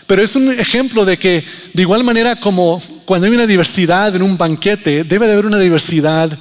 Pero 0.06 0.22
es 0.22 0.36
un 0.36 0.52
ejemplo 0.52 1.06
de 1.06 1.18
que, 1.18 1.42
de 1.74 1.82
igual 1.82 2.04
manera 2.04 2.36
como 2.36 2.82
cuando 3.06 3.28
hay 3.28 3.34
una 3.34 3.48
diversidad 3.48 4.14
en 4.14 4.22
un 4.22 4.38
banquete, 4.38 5.06
debe 5.06 5.28
de 5.28 5.34
haber 5.34 5.46
una 5.46 5.60
diversidad 5.60 6.38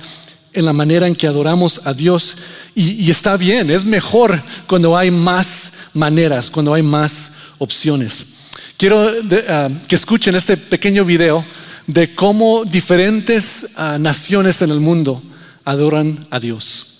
en 0.54 0.64
la 0.64 0.72
manera 0.72 1.06
en 1.06 1.14
que 1.14 1.26
adoramos 1.26 1.82
a 1.84 1.92
Dios. 1.92 2.36
Y, 2.74 3.10
está 3.10 3.36
bien, 3.36 3.70
es 3.70 3.84
mejor 3.84 4.40
cuando 4.66 4.96
hay 4.96 5.10
más 5.10 5.72
maneras, 5.94 6.50
cuando 6.50 6.72
hay 6.72 6.82
más 6.82 7.32
opciones. 7.58 8.26
Quiero 8.84 9.02
ah, 9.48 9.70
que 9.88 9.94
escuchen 9.94 10.34
este 10.34 10.58
pequeño 10.58 11.06
video 11.06 11.42
de 11.86 12.14
cómo 12.14 12.66
diferentes 12.66 13.76
ah, 13.78 13.96
naciones 13.98 14.60
en 14.60 14.70
el 14.70 14.80
mundo 14.80 15.22
adoran 15.64 16.14
a 16.28 16.38
Dios. 16.38 16.90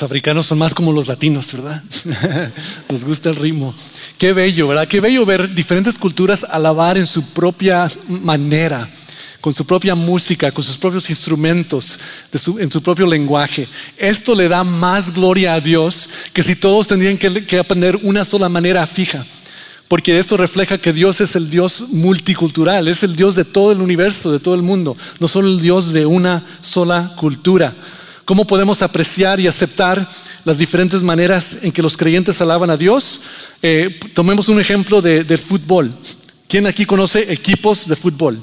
Los 0.00 0.10
africanos 0.10 0.46
son 0.46 0.56
más 0.56 0.72
como 0.72 0.92
los 0.92 1.08
latinos, 1.08 1.52
¿verdad? 1.52 1.82
Nos 2.88 3.04
gusta 3.04 3.28
el 3.28 3.36
ritmo. 3.36 3.74
Qué 4.16 4.32
bello, 4.32 4.66
¿verdad? 4.66 4.88
Qué 4.88 4.98
bello 4.98 5.26
ver 5.26 5.54
diferentes 5.54 5.98
culturas 5.98 6.42
alabar 6.42 6.96
en 6.96 7.06
su 7.06 7.22
propia 7.34 7.86
manera, 8.08 8.88
con 9.42 9.52
su 9.52 9.66
propia 9.66 9.94
música, 9.94 10.52
con 10.52 10.64
sus 10.64 10.78
propios 10.78 11.10
instrumentos, 11.10 12.00
en 12.58 12.70
su 12.70 12.82
propio 12.82 13.06
lenguaje. 13.06 13.68
Esto 13.98 14.34
le 14.34 14.48
da 14.48 14.64
más 14.64 15.12
gloria 15.12 15.52
a 15.52 15.60
Dios 15.60 16.08
que 16.32 16.42
si 16.42 16.56
todos 16.56 16.88
tendrían 16.88 17.18
que, 17.18 17.44
que 17.44 17.58
aprender 17.58 17.98
una 18.02 18.24
sola 18.24 18.48
manera 18.48 18.86
fija. 18.86 19.22
Porque 19.86 20.18
esto 20.18 20.38
refleja 20.38 20.78
que 20.78 20.94
Dios 20.94 21.20
es 21.20 21.36
el 21.36 21.50
Dios 21.50 21.88
multicultural, 21.90 22.88
es 22.88 23.02
el 23.02 23.16
Dios 23.16 23.34
de 23.34 23.44
todo 23.44 23.72
el 23.72 23.82
universo, 23.82 24.32
de 24.32 24.40
todo 24.40 24.54
el 24.54 24.62
mundo, 24.62 24.96
no 25.18 25.28
solo 25.28 25.48
el 25.48 25.60
Dios 25.60 25.92
de 25.92 26.06
una 26.06 26.42
sola 26.62 27.12
cultura. 27.16 27.74
¿Cómo 28.24 28.46
podemos 28.46 28.82
apreciar 28.82 29.40
y 29.40 29.46
aceptar 29.46 30.08
las 30.44 30.58
diferentes 30.58 31.02
maneras 31.02 31.58
en 31.62 31.72
que 31.72 31.82
los 31.82 31.96
creyentes 31.96 32.40
alaban 32.40 32.70
a 32.70 32.76
Dios? 32.76 33.20
Eh, 33.62 33.98
tomemos 34.14 34.48
un 34.48 34.60
ejemplo 34.60 35.02
de, 35.02 35.24
del 35.24 35.38
fútbol. 35.38 35.92
¿Quién 36.48 36.66
aquí 36.66 36.84
conoce 36.84 37.32
equipos 37.32 37.88
de 37.88 37.96
fútbol? 37.96 38.42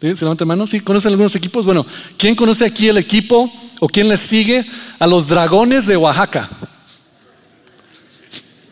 ¿Se 0.00 0.14
levanta 0.24 0.44
mano? 0.44 0.66
¿Sí? 0.66 0.80
¿Conocen 0.80 1.10
algunos 1.12 1.34
equipos? 1.34 1.64
Bueno, 1.64 1.86
¿quién 2.18 2.36
conoce 2.36 2.64
aquí 2.64 2.88
el 2.88 2.98
equipo 2.98 3.50
o 3.80 3.88
quién 3.88 4.08
les 4.08 4.20
sigue 4.20 4.64
a 4.98 5.06
los 5.06 5.26
dragones 5.26 5.86
de 5.86 5.96
Oaxaca? 5.96 6.48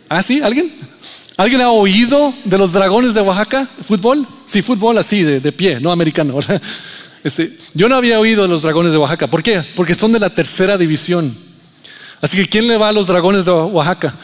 ¿Ah, 0.08 0.22
sí? 0.22 0.40
¿Alguien? 0.42 0.70
¿Alguien 1.36 1.62
ha 1.62 1.70
oído 1.70 2.32
de 2.44 2.58
los 2.58 2.72
dragones 2.72 3.14
de 3.14 3.22
Oaxaca? 3.22 3.68
¿Fútbol? 3.82 4.26
Sí, 4.44 4.62
fútbol 4.62 4.98
así, 4.98 5.22
de, 5.22 5.40
de 5.40 5.52
pie, 5.52 5.80
no 5.80 5.90
americano. 5.90 6.38
Este, 7.24 7.56
yo 7.72 7.88
no 7.88 7.96
había 7.96 8.20
oído 8.20 8.42
de 8.42 8.48
los 8.48 8.62
dragones 8.62 8.92
de 8.92 8.98
Oaxaca. 8.98 9.26
¿Por 9.26 9.42
qué? 9.42 9.64
Porque 9.74 9.94
son 9.94 10.12
de 10.12 10.20
la 10.20 10.28
tercera 10.28 10.76
división. 10.76 11.34
Así 12.20 12.36
que 12.36 12.46
¿quién 12.46 12.68
le 12.68 12.76
va 12.76 12.90
a 12.90 12.92
los 12.92 13.06
dragones 13.06 13.46
de 13.46 13.50
Oaxaca? 13.50 14.14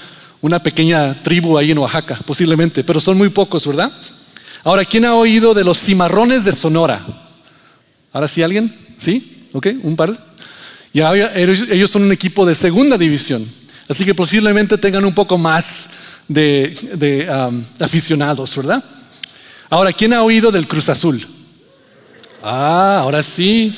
Una 0.43 0.63
pequeña 0.63 1.21
tribu 1.23 1.57
ahí 1.59 1.71
en 1.71 1.79
Oaxaca, 1.79 2.19
posiblemente, 2.27 2.85
pero 2.85 3.01
son 3.01 3.19
muy 3.19 3.31
pocos, 3.31 3.67
¿verdad? 3.67 3.91
Ahora, 4.63 4.85
¿quién 4.85 5.07
ha 5.07 5.15
oído 5.15 5.55
de 5.55 5.65
los 5.65 5.79
cimarrones 5.79 6.45
de 6.45 6.53
Sonora? 6.53 7.01
¿Ahora 8.13 8.29
sí 8.29 8.43
alguien? 8.43 8.75
¿Sí? 8.99 9.49
¿Ok? 9.53 9.69
¿Un 9.83 9.97
par? 9.97 10.31
Ya, 10.93 11.13
ellos 11.35 11.91
son 11.91 12.03
un 12.03 12.13
equipo 12.13 12.45
de 12.45 12.55
segunda 12.55 12.99
división, 12.99 13.47
así 13.89 14.05
que 14.05 14.13
posiblemente 14.13 14.77
tengan 14.77 15.05
un 15.05 15.15
poco 15.15 15.39
más 15.39 15.91
de, 16.27 17.29
aficionados, 17.79 18.57
¿verdad? 18.57 18.83
Ahora, 19.69 19.93
¿quién 19.93 20.13
ha 20.13 20.23
oído 20.23 20.51
del 20.51 20.67
Cruz 20.67 20.89
Azul? 20.89 21.25
Ah, 22.43 22.99
ahora 23.01 23.23
sí. 23.23 23.73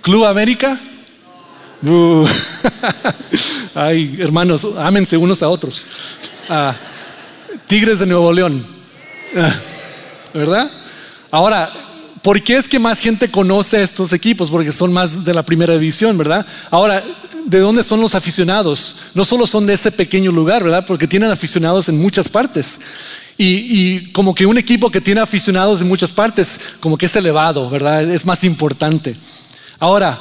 Club 0.00 0.24
América. 0.24 0.78
Ay, 3.74 4.16
hermanos, 4.20 4.66
ámense 4.78 5.16
unos 5.16 5.42
a 5.42 5.48
otros. 5.48 5.86
Ah, 6.48 6.74
tigres 7.66 7.98
de 8.00 8.06
Nuevo 8.06 8.32
León. 8.32 8.66
Ah, 9.36 9.52
¿Verdad? 10.34 10.70
Ahora, 11.30 11.68
¿por 12.22 12.42
qué 12.42 12.56
es 12.56 12.68
que 12.68 12.78
más 12.78 13.00
gente 13.00 13.30
conoce 13.30 13.82
estos 13.82 14.12
equipos? 14.12 14.50
Porque 14.50 14.72
son 14.72 14.92
más 14.92 15.24
de 15.24 15.32
la 15.32 15.42
primera 15.42 15.74
división, 15.74 16.18
¿verdad? 16.18 16.44
Ahora, 16.70 17.02
¿de 17.46 17.58
dónde 17.58 17.84
son 17.84 18.00
los 18.00 18.14
aficionados? 18.14 19.10
No 19.14 19.24
solo 19.24 19.46
son 19.46 19.66
de 19.66 19.74
ese 19.74 19.92
pequeño 19.92 20.32
lugar, 20.32 20.62
¿verdad? 20.62 20.84
Porque 20.86 21.06
tienen 21.06 21.30
aficionados 21.30 21.88
en 21.88 22.00
muchas 22.00 22.28
partes. 22.28 22.80
Y, 23.42 24.12
como 24.12 24.34
que 24.34 24.44
un 24.44 24.58
equipo 24.58 24.90
que 24.90 25.00
tiene 25.00 25.22
aficionados 25.22 25.80
en 25.80 25.88
muchas 25.88 26.12
partes, 26.12 26.60
como 26.78 26.98
que 26.98 27.06
es 27.06 27.16
elevado, 27.16 27.70
¿verdad? 27.70 28.02
Es 28.02 28.26
más 28.26 28.44
importante. 28.44 29.16
Ahora, 29.78 30.18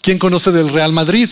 ¿quién 0.00 0.18
conoce 0.18 0.50
del 0.50 0.70
Real 0.70 0.90
Madrid? 0.90 1.28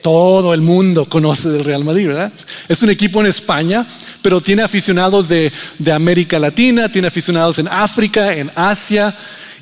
Todo 0.00 0.54
el 0.54 0.62
mundo 0.62 1.04
conoce 1.04 1.50
del 1.50 1.62
Real 1.62 1.84
Madrid, 1.84 2.06
¿verdad? 2.06 2.32
Es 2.68 2.82
un 2.82 2.88
equipo 2.88 3.20
en 3.20 3.26
España, 3.26 3.86
pero 4.22 4.40
tiene 4.40 4.62
aficionados 4.62 5.28
de, 5.28 5.52
América 5.92 6.38
Latina, 6.38 6.90
tiene 6.90 7.08
aficionados 7.08 7.58
en 7.58 7.68
África, 7.68 8.32
en 8.32 8.50
Asia, 8.54 9.14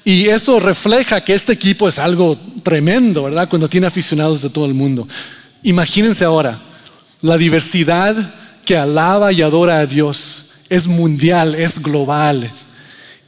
y 0.07 0.29
eso 0.29 0.61
refleja 0.61 1.21
que 1.21 1.35
este 1.35 1.53
equipo 1.53 1.89
es 1.89 1.99
algo 1.99 2.39
tremendo, 2.63 3.25
¿verdad? 3.25 3.49
Cuando 3.49 3.69
tiene 3.69 3.89
aficionados 3.89 4.41
de 4.41 4.51
todo 4.51 4.65
el 4.65 4.73
mundo. 4.73 5.09
Imagínense 5.65 6.25
ahora 6.25 6.57
la 7.23 7.37
diversidad 7.37 8.15
que 8.65 8.77
alaba 8.77 9.33
y 9.33 9.43
adora 9.43 9.81
a 9.81 9.87
Dios. 9.87 10.63
Es 10.69 10.87
mundial, 10.87 11.57
es 11.57 11.83
global. 11.83 12.49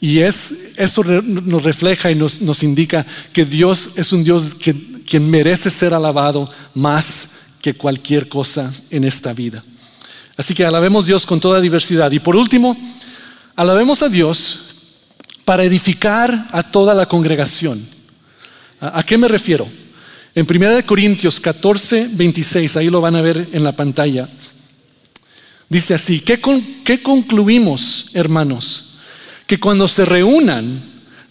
Y 0.00 0.20
es, 0.20 0.74
eso 0.76 1.02
nos 1.02 1.64
refleja 1.64 2.12
y 2.12 2.14
nos, 2.14 2.42
nos 2.42 2.62
indica 2.62 3.04
que 3.32 3.44
Dios 3.44 3.94
es 3.96 4.12
un 4.12 4.22
Dios 4.22 4.54
que, 4.54 4.72
que 5.04 5.18
merece 5.18 5.72
ser 5.72 5.92
alabado 5.92 6.48
más 6.74 7.30
que 7.60 7.74
cualquier 7.74 8.28
cosa 8.28 8.72
en 8.90 9.02
esta 9.02 9.32
vida. 9.32 9.64
Así 10.36 10.54
que 10.54 10.64
alabemos 10.64 11.06
a 11.06 11.08
Dios 11.08 11.26
con 11.26 11.40
toda 11.40 11.60
diversidad. 11.60 12.12
Y 12.12 12.20
por 12.20 12.36
último, 12.36 12.76
alabemos 13.56 14.00
a 14.02 14.08
Dios 14.08 14.68
para 15.48 15.64
edificar 15.64 16.46
a 16.52 16.62
toda 16.62 16.94
la 16.94 17.06
congregación. 17.06 17.82
¿A, 18.82 19.02
qué 19.02 19.16
me 19.16 19.28
refiero? 19.28 19.66
En 20.34 20.46
1 20.46 20.84
Corintios 20.84 21.40
14, 21.40 22.10
26, 22.12 22.76
ahí 22.76 22.90
lo 22.90 23.00
van 23.00 23.16
a 23.16 23.22
ver 23.22 23.48
en 23.52 23.64
la 23.64 23.72
pantalla. 23.72 24.28
Dice 25.70 25.94
así, 25.94 26.20
¿qué, 26.20 26.38
¿qué 26.84 27.02
concluimos, 27.02 28.10
hermanos? 28.12 28.98
Que 29.46 29.58
cuando 29.58 29.88
se 29.88 30.04
reúnan, 30.04 30.82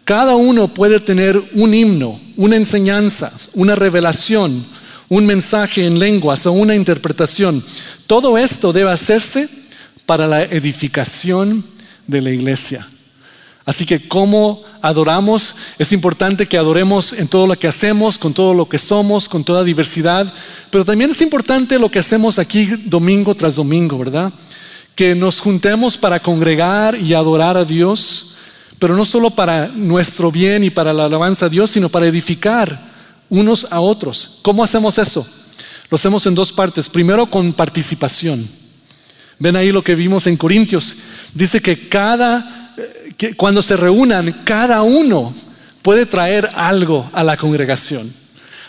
cada 0.03 0.35
uno 0.35 0.67
puede 0.67 0.99
tener 0.99 1.39
un 1.53 1.75
himno, 1.75 2.19
una 2.37 2.55
enseñanza, 2.55 3.31
una 3.53 3.75
revelación, 3.75 4.65
un 5.09 5.27
mensaje 5.27 5.85
en 5.85 5.99
lenguas 5.99 6.47
o 6.47 6.53
una 6.53 6.73
interpretación. 6.73 7.63
Todo 8.07 8.39
esto 8.39 8.73
debe 8.73 8.89
hacerse 8.89 9.47
para 10.07 10.25
la 10.25 10.41
edificación 10.41 11.63
de 12.07 12.23
la 12.23 12.31
iglesia. 12.31 12.83
Así 13.67 13.85
que 13.85 14.07
como 14.07 14.63
adoramos, 14.81 15.55
es 15.77 15.91
importante 15.91 16.47
que 16.47 16.57
adoremos 16.57 17.11
en 17.11 17.27
todo 17.27 17.45
lo 17.45 17.59
que 17.59 17.67
hacemos, 17.67 18.17
con 18.17 18.33
todo 18.33 18.53
lo 18.53 18.69
que 18.69 18.79
somos, 18.79 19.27
con 19.27 19.43
toda 19.43 19.65
diversidad, 19.65 20.31
pero 20.71 20.85
también 20.85 21.11
es 21.11 21.19
importante 21.21 21.77
lo 21.77 21.91
que 21.91 21.99
hacemos 21.99 22.39
aquí 22.39 22.65
domingo 22.85 23.35
tras 23.35 23.55
domingo, 23.55 23.97
¿verdad? 23.97 24.31
Que 24.95 25.15
nos 25.15 25.41
juntemos 25.41 25.97
para 25.97 26.21
congregar 26.21 26.97
y 26.97 27.13
adorar 27.13 27.57
a 27.57 27.65
Dios, 27.65 28.37
pero 28.79 28.95
no 28.95 29.03
solo 29.03 29.31
para 29.31 29.67
nuestro 29.67 30.31
bien 30.31 30.63
y 30.63 30.69
para 30.69 30.93
la 30.93 31.03
alabanza 31.03 31.47
a 31.47 31.49
Dios, 31.49 31.71
sino 31.71 31.89
para 31.89 32.07
edificar 32.07 32.87
unos 33.27 33.67
a 33.69 33.81
otros. 33.81 34.39
¿Cómo 34.43 34.63
hacemos 34.63 34.97
eso? 34.97 35.27
Lo 35.89 35.95
hacemos 35.95 36.25
en 36.25 36.35
dos 36.35 36.53
partes. 36.53 36.87
Primero 36.87 37.25
con 37.25 37.51
participación. 37.51 38.47
Ven 39.39 39.57
ahí 39.57 39.73
lo 39.73 39.83
que 39.83 39.93
vimos 39.93 40.25
en 40.25 40.37
Corintios. 40.37 40.95
Dice 41.33 41.61
que 41.61 41.89
cada 41.89 42.66
cuando 43.35 43.61
se 43.61 43.77
reúnan, 43.77 44.31
cada 44.43 44.81
uno 44.81 45.33
puede 45.81 46.05
traer 46.05 46.49
algo 46.55 47.09
a 47.13 47.23
la 47.23 47.37
congregación. 47.37 48.11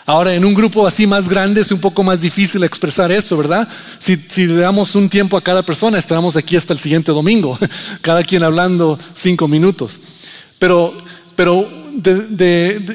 Ahora, 0.05 0.33
en 0.33 0.43
un 0.43 0.55
grupo 0.55 0.87
así 0.87 1.05
más 1.05 1.29
grande 1.29 1.61
es 1.61 1.71
un 1.71 1.79
poco 1.79 2.01
más 2.01 2.21
difícil 2.21 2.63
expresar 2.63 3.11
eso, 3.11 3.37
¿verdad? 3.37 3.67
Si, 3.99 4.47
le 4.47 4.55
damos 4.55 4.95
un 4.95 5.07
tiempo 5.07 5.37
a 5.37 5.41
cada 5.41 5.61
persona, 5.61 5.99
estaremos 5.99 6.35
aquí 6.35 6.55
hasta 6.55 6.73
el 6.73 6.79
siguiente 6.79 7.11
domingo, 7.11 7.59
cada 8.01 8.23
quien 8.23 8.41
hablando 8.41 8.97
cinco 9.13 9.47
minutos. 9.47 9.99
Pero, 10.57 10.97
pero 11.35 11.69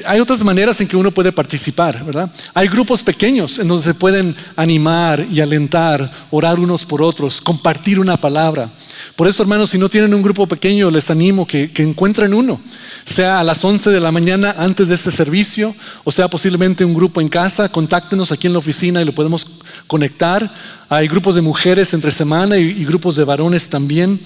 hay 0.05 0.19
otras 0.19 0.43
maneras 0.43 0.79
en 0.81 0.87
que 0.87 0.97
uno 0.97 1.11
puede 1.11 1.31
participar, 1.31 2.03
¿verdad? 2.03 2.31
Hay 2.53 2.67
grupos 2.67 3.03
pequeños 3.03 3.59
en 3.59 3.67
donde 3.67 3.83
se 3.83 3.93
pueden 3.93 4.35
animar 4.55 5.25
y 5.31 5.41
alentar, 5.41 6.09
orar 6.31 6.59
unos 6.59 6.85
por 6.85 7.01
otros, 7.01 7.41
compartir 7.41 7.99
una 7.99 8.17
palabra. 8.17 8.69
Por 9.15 9.27
eso, 9.27 9.43
hermanos, 9.43 9.69
si 9.69 9.77
no 9.77 9.89
tienen 9.89 10.13
un 10.13 10.21
grupo 10.21 10.47
pequeño, 10.47 10.91
les 10.91 11.09
animo 11.09 11.47
que, 11.47 11.71
encuentren 11.77 12.33
uno, 12.33 12.59
sea 13.05 13.39
a 13.39 13.43
las 13.43 13.63
11 13.63 13.91
de 13.91 13.99
la 13.99 14.11
mañana 14.11 14.55
antes 14.57 14.89
de 14.89 14.95
este 14.95 15.11
servicio, 15.11 15.73
o 16.03 16.11
sea 16.11 16.27
posiblemente 16.27 16.83
un 16.83 16.93
grupo 16.93 17.21
en 17.21 17.29
casa, 17.29 17.69
contáctenos 17.69 18.31
aquí 18.31 18.47
en 18.47 18.53
la 18.53 18.59
oficina 18.59 19.01
y 19.01 19.05
lo 19.05 19.13
podemos 19.13 19.59
conectar. 19.87 20.51
Hay 20.89 21.07
grupos 21.07 21.35
de 21.35 21.41
mujeres 21.41 21.93
entre 21.93 22.11
semana 22.11 22.57
y, 22.57 22.83
grupos 22.85 23.15
de 23.15 23.23
varones 23.23 23.69
también. 23.69 24.19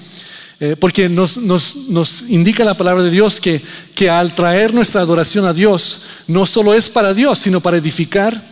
Eh, 0.62 0.76
porque 0.78 1.08
nos, 1.08 1.38
nos, 1.38 2.24
indica 2.30 2.66
la 2.66 2.76
palabra 2.76 3.02
de 3.04 3.12
Dios 3.12 3.40
que, 3.40 3.62
que 3.96 4.10
al 4.10 4.36
traer 4.36 4.74
nuestra 4.74 5.00
adoración 5.02 5.46
a 5.46 5.54
Dios, 5.54 6.02
no 6.28 6.46
solo 6.46 6.74
es 6.74 6.90
para 6.90 7.14
Dios, 7.14 7.40
sino 7.40 7.62
para 7.62 7.78
edificar 7.78 8.44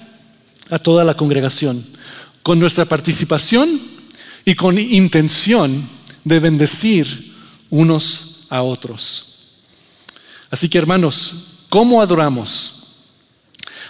a 0.70 0.80
toda 0.80 1.04
la 1.04 1.16
congregación. 1.16 1.84
Con 2.44 2.60
nuestra 2.60 2.86
participación 2.86 3.82
y 4.46 4.56
con 4.56 4.78
intención 4.78 5.86
de 6.24 6.40
bendecir 6.40 7.36
unos 7.70 8.46
a 8.50 8.62
otros. 8.62 9.26
Así 10.50 10.70
que 10.70 10.78
hermanos, 10.78 11.34
¿cómo 11.68 12.02
adoramos? 12.02 12.74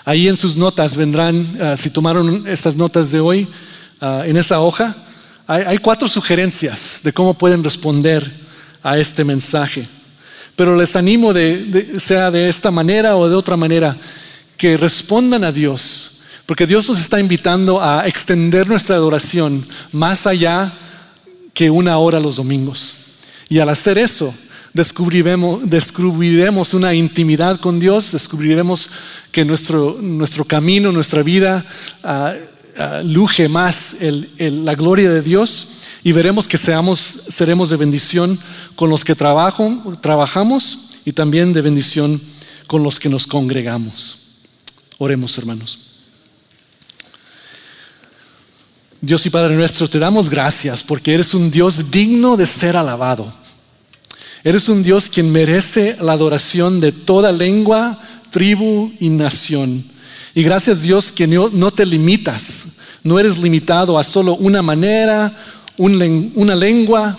Ahí 0.05 0.27
en 0.27 0.37
sus 0.37 0.55
notas 0.55 0.95
vendrán, 0.95 1.45
ah, 1.61 1.77
si 1.77 1.91
tomaron 1.91 2.47
esas 2.47 2.75
notas 2.75 3.11
de 3.11 3.19
hoy, 3.19 3.47
ah, 4.01 4.23
en 4.25 4.37
esa 4.37 4.59
hoja, 4.59 4.95
hay, 5.47 5.77
cuatro 5.77 6.09
sugerencias 6.09 7.01
de 7.03 7.13
cómo 7.13 7.33
pueden 7.33 7.63
responder 7.63 8.29
a 8.83 8.97
este 8.97 9.23
mensaje. 9.23 9.87
Pero 10.57 10.75
les 10.75 10.95
animo, 10.95 11.33
de, 11.33 11.99
sea 11.99 12.29
de 12.31 12.49
esta 12.49 12.69
manera 12.69 13.15
o 13.15 13.29
de 13.29 13.35
otra 13.35 13.55
manera, 13.55 13.95
que 14.57 14.75
respondan 14.75 15.45
a 15.45 15.51
Dios, 15.51 16.21
porque 16.45 16.67
Dios 16.67 16.89
nos 16.89 16.99
está 16.99 17.19
invitando 17.19 17.81
a 17.81 18.07
extender 18.07 18.67
nuestra 18.67 18.97
adoración 18.97 19.65
más 19.93 20.27
allá 20.27 20.71
que 21.53 21.69
una 21.69 21.97
hora 21.97 22.19
los 22.19 22.35
domingos. 22.35 22.95
Y 23.49 23.59
al 23.59 23.69
hacer 23.69 23.97
eso, 23.97 24.33
descubriremos, 24.73 25.69
descubriremos 25.69 26.73
una 26.73 26.93
intimidad 26.93 27.59
con 27.59 27.79
Dios, 27.79 28.11
descubriremos 28.11 28.89
que 29.31 29.45
nuestro, 29.45 29.97
nuestro 30.01 30.43
camino, 30.43 30.91
nuestra 30.91 31.23
vida 31.23 31.63
uh, 32.03 32.56
luje 33.03 33.49
más 33.49 33.97
la 34.37 34.75
gloria 34.75 35.09
de 35.09 35.21
Dios 35.21 35.67
y 36.03 36.11
veremos 36.11 36.47
que 36.47 36.57
seamos, 36.57 36.99
seremos 37.29 37.69
de 37.69 37.77
bendición 37.77 38.39
con 38.75 38.89
los 38.89 39.03
que 39.03 39.15
trabajo, 39.15 39.81
trabajamos 40.01 40.99
y 41.05 41.11
también 41.11 41.53
de 41.53 41.61
bendición 41.61 42.21
con 42.67 42.83
los 42.83 42.99
que 42.99 43.09
nos 43.09 43.25
congregamos. 43.25 44.17
Oremos, 44.99 45.37
hermanos. 45.37 45.79
Dios 48.99 49.25
y 49.25 49.29
Padre 49.29 49.55
nuestro, 49.55 49.87
te 49.87 49.99
damos 49.99 50.29
gracias 50.29 50.83
porque 50.83 51.13
eres 51.13 51.33
un 51.33 51.51
Dios 51.51 51.91
digno 51.91 52.35
de 52.35 52.47
ser 52.47 52.75
alabado. 52.75 53.31
Eres 54.43 54.69
un 54.69 54.81
Dios 54.83 55.09
quien 55.09 55.31
merece 55.31 55.97
la 56.01 56.13
adoración 56.13 56.79
de 56.79 56.91
toda 56.91 57.31
lengua, 57.31 57.97
tribu 58.29 58.91
y 58.99 59.09
nación. 59.09 59.83
Y 60.37 60.43
gracias 60.43 60.83
Dios 60.83 61.11
que 61.11 61.25
no, 61.25 61.71
te 61.71 61.83
limitas, 61.83 62.77
no 63.03 63.17
eres 63.17 63.39
limitado 63.39 63.97
a 63.97 64.03
solo 64.03 64.35
una 64.35 64.61
manera, 64.61 65.35
una 65.77 66.55
lengua, 66.55 67.17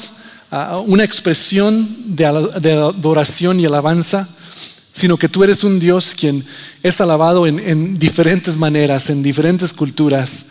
una 0.86 1.02
expresión 1.02 2.14
de 2.14 2.24
adoración 2.24 3.58
y 3.58 3.66
alabanza, 3.66 4.28
sino 4.92 5.16
que 5.16 5.28
tú 5.28 5.42
eres 5.42 5.64
un 5.64 5.80
Dios 5.80 6.14
quien 6.16 6.44
es 6.80 7.00
alabado 7.00 7.44
en 7.48 7.98
diferentes 7.98 8.56
maneras, 8.56 9.10
en 9.10 9.20
diferentes 9.20 9.72
culturas 9.72 10.50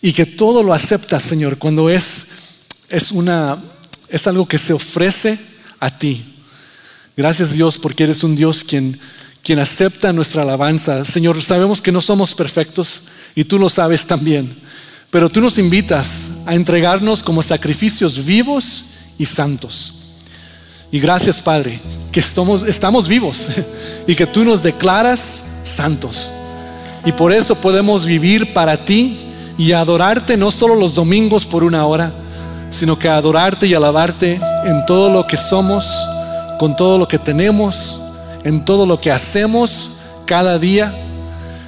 y 0.00 0.12
que 0.12 0.26
todo 0.26 0.64
lo 0.64 0.74
aceptas, 0.74 1.22
Señor, 1.22 1.56
cuando 1.56 1.88
es, 1.88 2.26
es, 2.90 3.12
una, 3.12 3.62
es 4.08 4.26
algo 4.26 4.48
que 4.48 4.58
se 4.58 4.72
ofrece 4.72 5.38
a 5.78 5.96
ti. 5.96 6.20
Gracias 7.16 7.52
Dios 7.52 7.78
porque 7.78 8.02
eres 8.02 8.24
un 8.24 8.34
Dios 8.34 8.64
quien, 8.64 8.98
quien 9.42 9.58
acepta 9.58 10.12
nuestra 10.12 10.42
alabanza. 10.42 11.04
Señor, 11.04 11.42
sabemos 11.42 11.82
que 11.82 11.92
no 11.92 12.00
somos 12.00 12.34
perfectos 12.34 13.02
y 13.34 13.44
tú 13.44 13.58
lo 13.58 13.68
sabes 13.68 14.06
también, 14.06 14.54
pero 15.10 15.28
tú 15.28 15.40
nos 15.40 15.58
invitas 15.58 16.42
a 16.46 16.54
entregarnos 16.54 17.22
como 17.22 17.42
sacrificios 17.42 18.24
vivos 18.24 18.84
y 19.18 19.26
santos. 19.26 19.94
Y 20.92 21.00
gracias 21.00 21.40
Padre, 21.40 21.80
que 22.12 22.20
estamos, 22.20 23.08
vivos 23.08 23.48
y 24.06 24.14
que 24.14 24.26
tú 24.26 24.44
nos 24.44 24.62
declaras 24.62 25.44
santos. 25.64 26.30
Y 27.04 27.12
por 27.12 27.32
eso 27.32 27.56
podemos 27.56 28.04
vivir 28.04 28.52
para 28.52 28.84
ti 28.84 29.16
y 29.58 29.72
adorarte 29.72 30.36
no 30.36 30.52
solo 30.52 30.76
los 30.76 30.94
domingos 30.94 31.46
por 31.46 31.64
una 31.64 31.84
hora, 31.86 32.12
sino 32.70 32.98
que 32.98 33.08
adorarte 33.08 33.66
y 33.66 33.74
alabarte 33.74 34.40
en 34.64 34.86
todo 34.86 35.10
lo 35.10 35.26
que 35.26 35.36
somos, 35.36 36.06
con 36.58 36.76
todo 36.76 36.98
lo 36.98 37.08
que 37.08 37.18
tenemos, 37.18 38.01
en 38.44 38.64
todo 38.64 38.86
lo 38.86 39.00
que 39.00 39.10
hacemos 39.10 39.98
cada 40.26 40.58
día. 40.58 40.94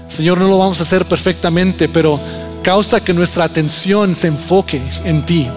Señor, 0.08 0.38
no 0.38 0.48
lo 0.48 0.58
vamos 0.58 0.80
a 0.80 0.82
hacer 0.82 1.04
perfectamente, 1.06 1.88
pero 1.88 2.18
causa 2.62 3.02
que 3.02 3.14
nuestra 3.14 3.44
atención 3.44 4.14
se 4.14 4.28
enfoque 4.28 4.80
en 5.04 5.24
ti. 5.24 5.48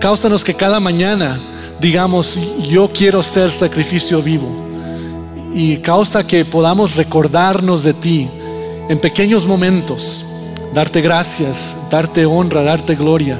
Cáusanos 0.00 0.44
que 0.44 0.54
cada 0.54 0.80
mañana 0.80 1.38
digamos, 1.80 2.38
yo 2.68 2.90
quiero 2.92 3.22
ser 3.22 3.50
sacrificio 3.50 4.22
vivo. 4.22 4.48
Y 5.54 5.78
causa 5.78 6.26
que 6.26 6.44
podamos 6.44 6.96
recordarnos 6.96 7.82
de 7.82 7.94
ti 7.94 8.28
en 8.88 8.98
pequeños 8.98 9.46
momentos, 9.46 10.24
darte 10.74 11.00
gracias, 11.00 11.76
darte 11.90 12.26
honra, 12.26 12.62
darte 12.62 12.94
gloria. 12.94 13.38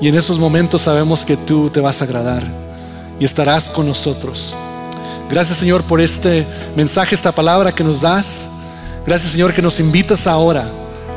Y 0.00 0.08
en 0.08 0.14
esos 0.14 0.38
momentos 0.38 0.82
sabemos 0.82 1.24
que 1.24 1.36
tú 1.36 1.70
te 1.70 1.80
vas 1.80 2.00
a 2.00 2.04
agradar 2.04 2.42
y 3.18 3.24
estarás 3.24 3.70
con 3.70 3.86
nosotros. 3.86 4.54
Gracias 5.30 5.58
Señor 5.58 5.84
por 5.84 6.00
este 6.00 6.44
mensaje, 6.76 7.14
esta 7.14 7.32
palabra 7.32 7.72
que 7.72 7.84
nos 7.84 8.00
das. 8.00 8.50
Gracias 9.06 9.32
Señor 9.32 9.54
que 9.54 9.62
nos 9.62 9.78
invitas 9.78 10.26
ahora 10.26 10.68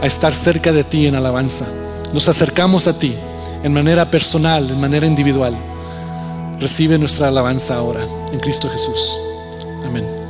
a 0.01 0.05
estar 0.05 0.33
cerca 0.33 0.71
de 0.71 0.83
ti 0.83 1.07
en 1.07 1.15
alabanza. 1.15 1.65
Nos 2.13 2.29
acercamos 2.29 2.87
a 2.87 2.97
ti 2.97 3.15
en 3.63 3.73
manera 3.73 4.09
personal, 4.09 4.69
en 4.69 4.79
manera 4.79 5.07
individual. 5.07 5.57
Recibe 6.59 6.97
nuestra 6.97 7.29
alabanza 7.29 7.75
ahora 7.75 8.01
en 8.31 8.39
Cristo 8.39 8.69
Jesús. 8.69 9.17
Amén. 9.85 10.22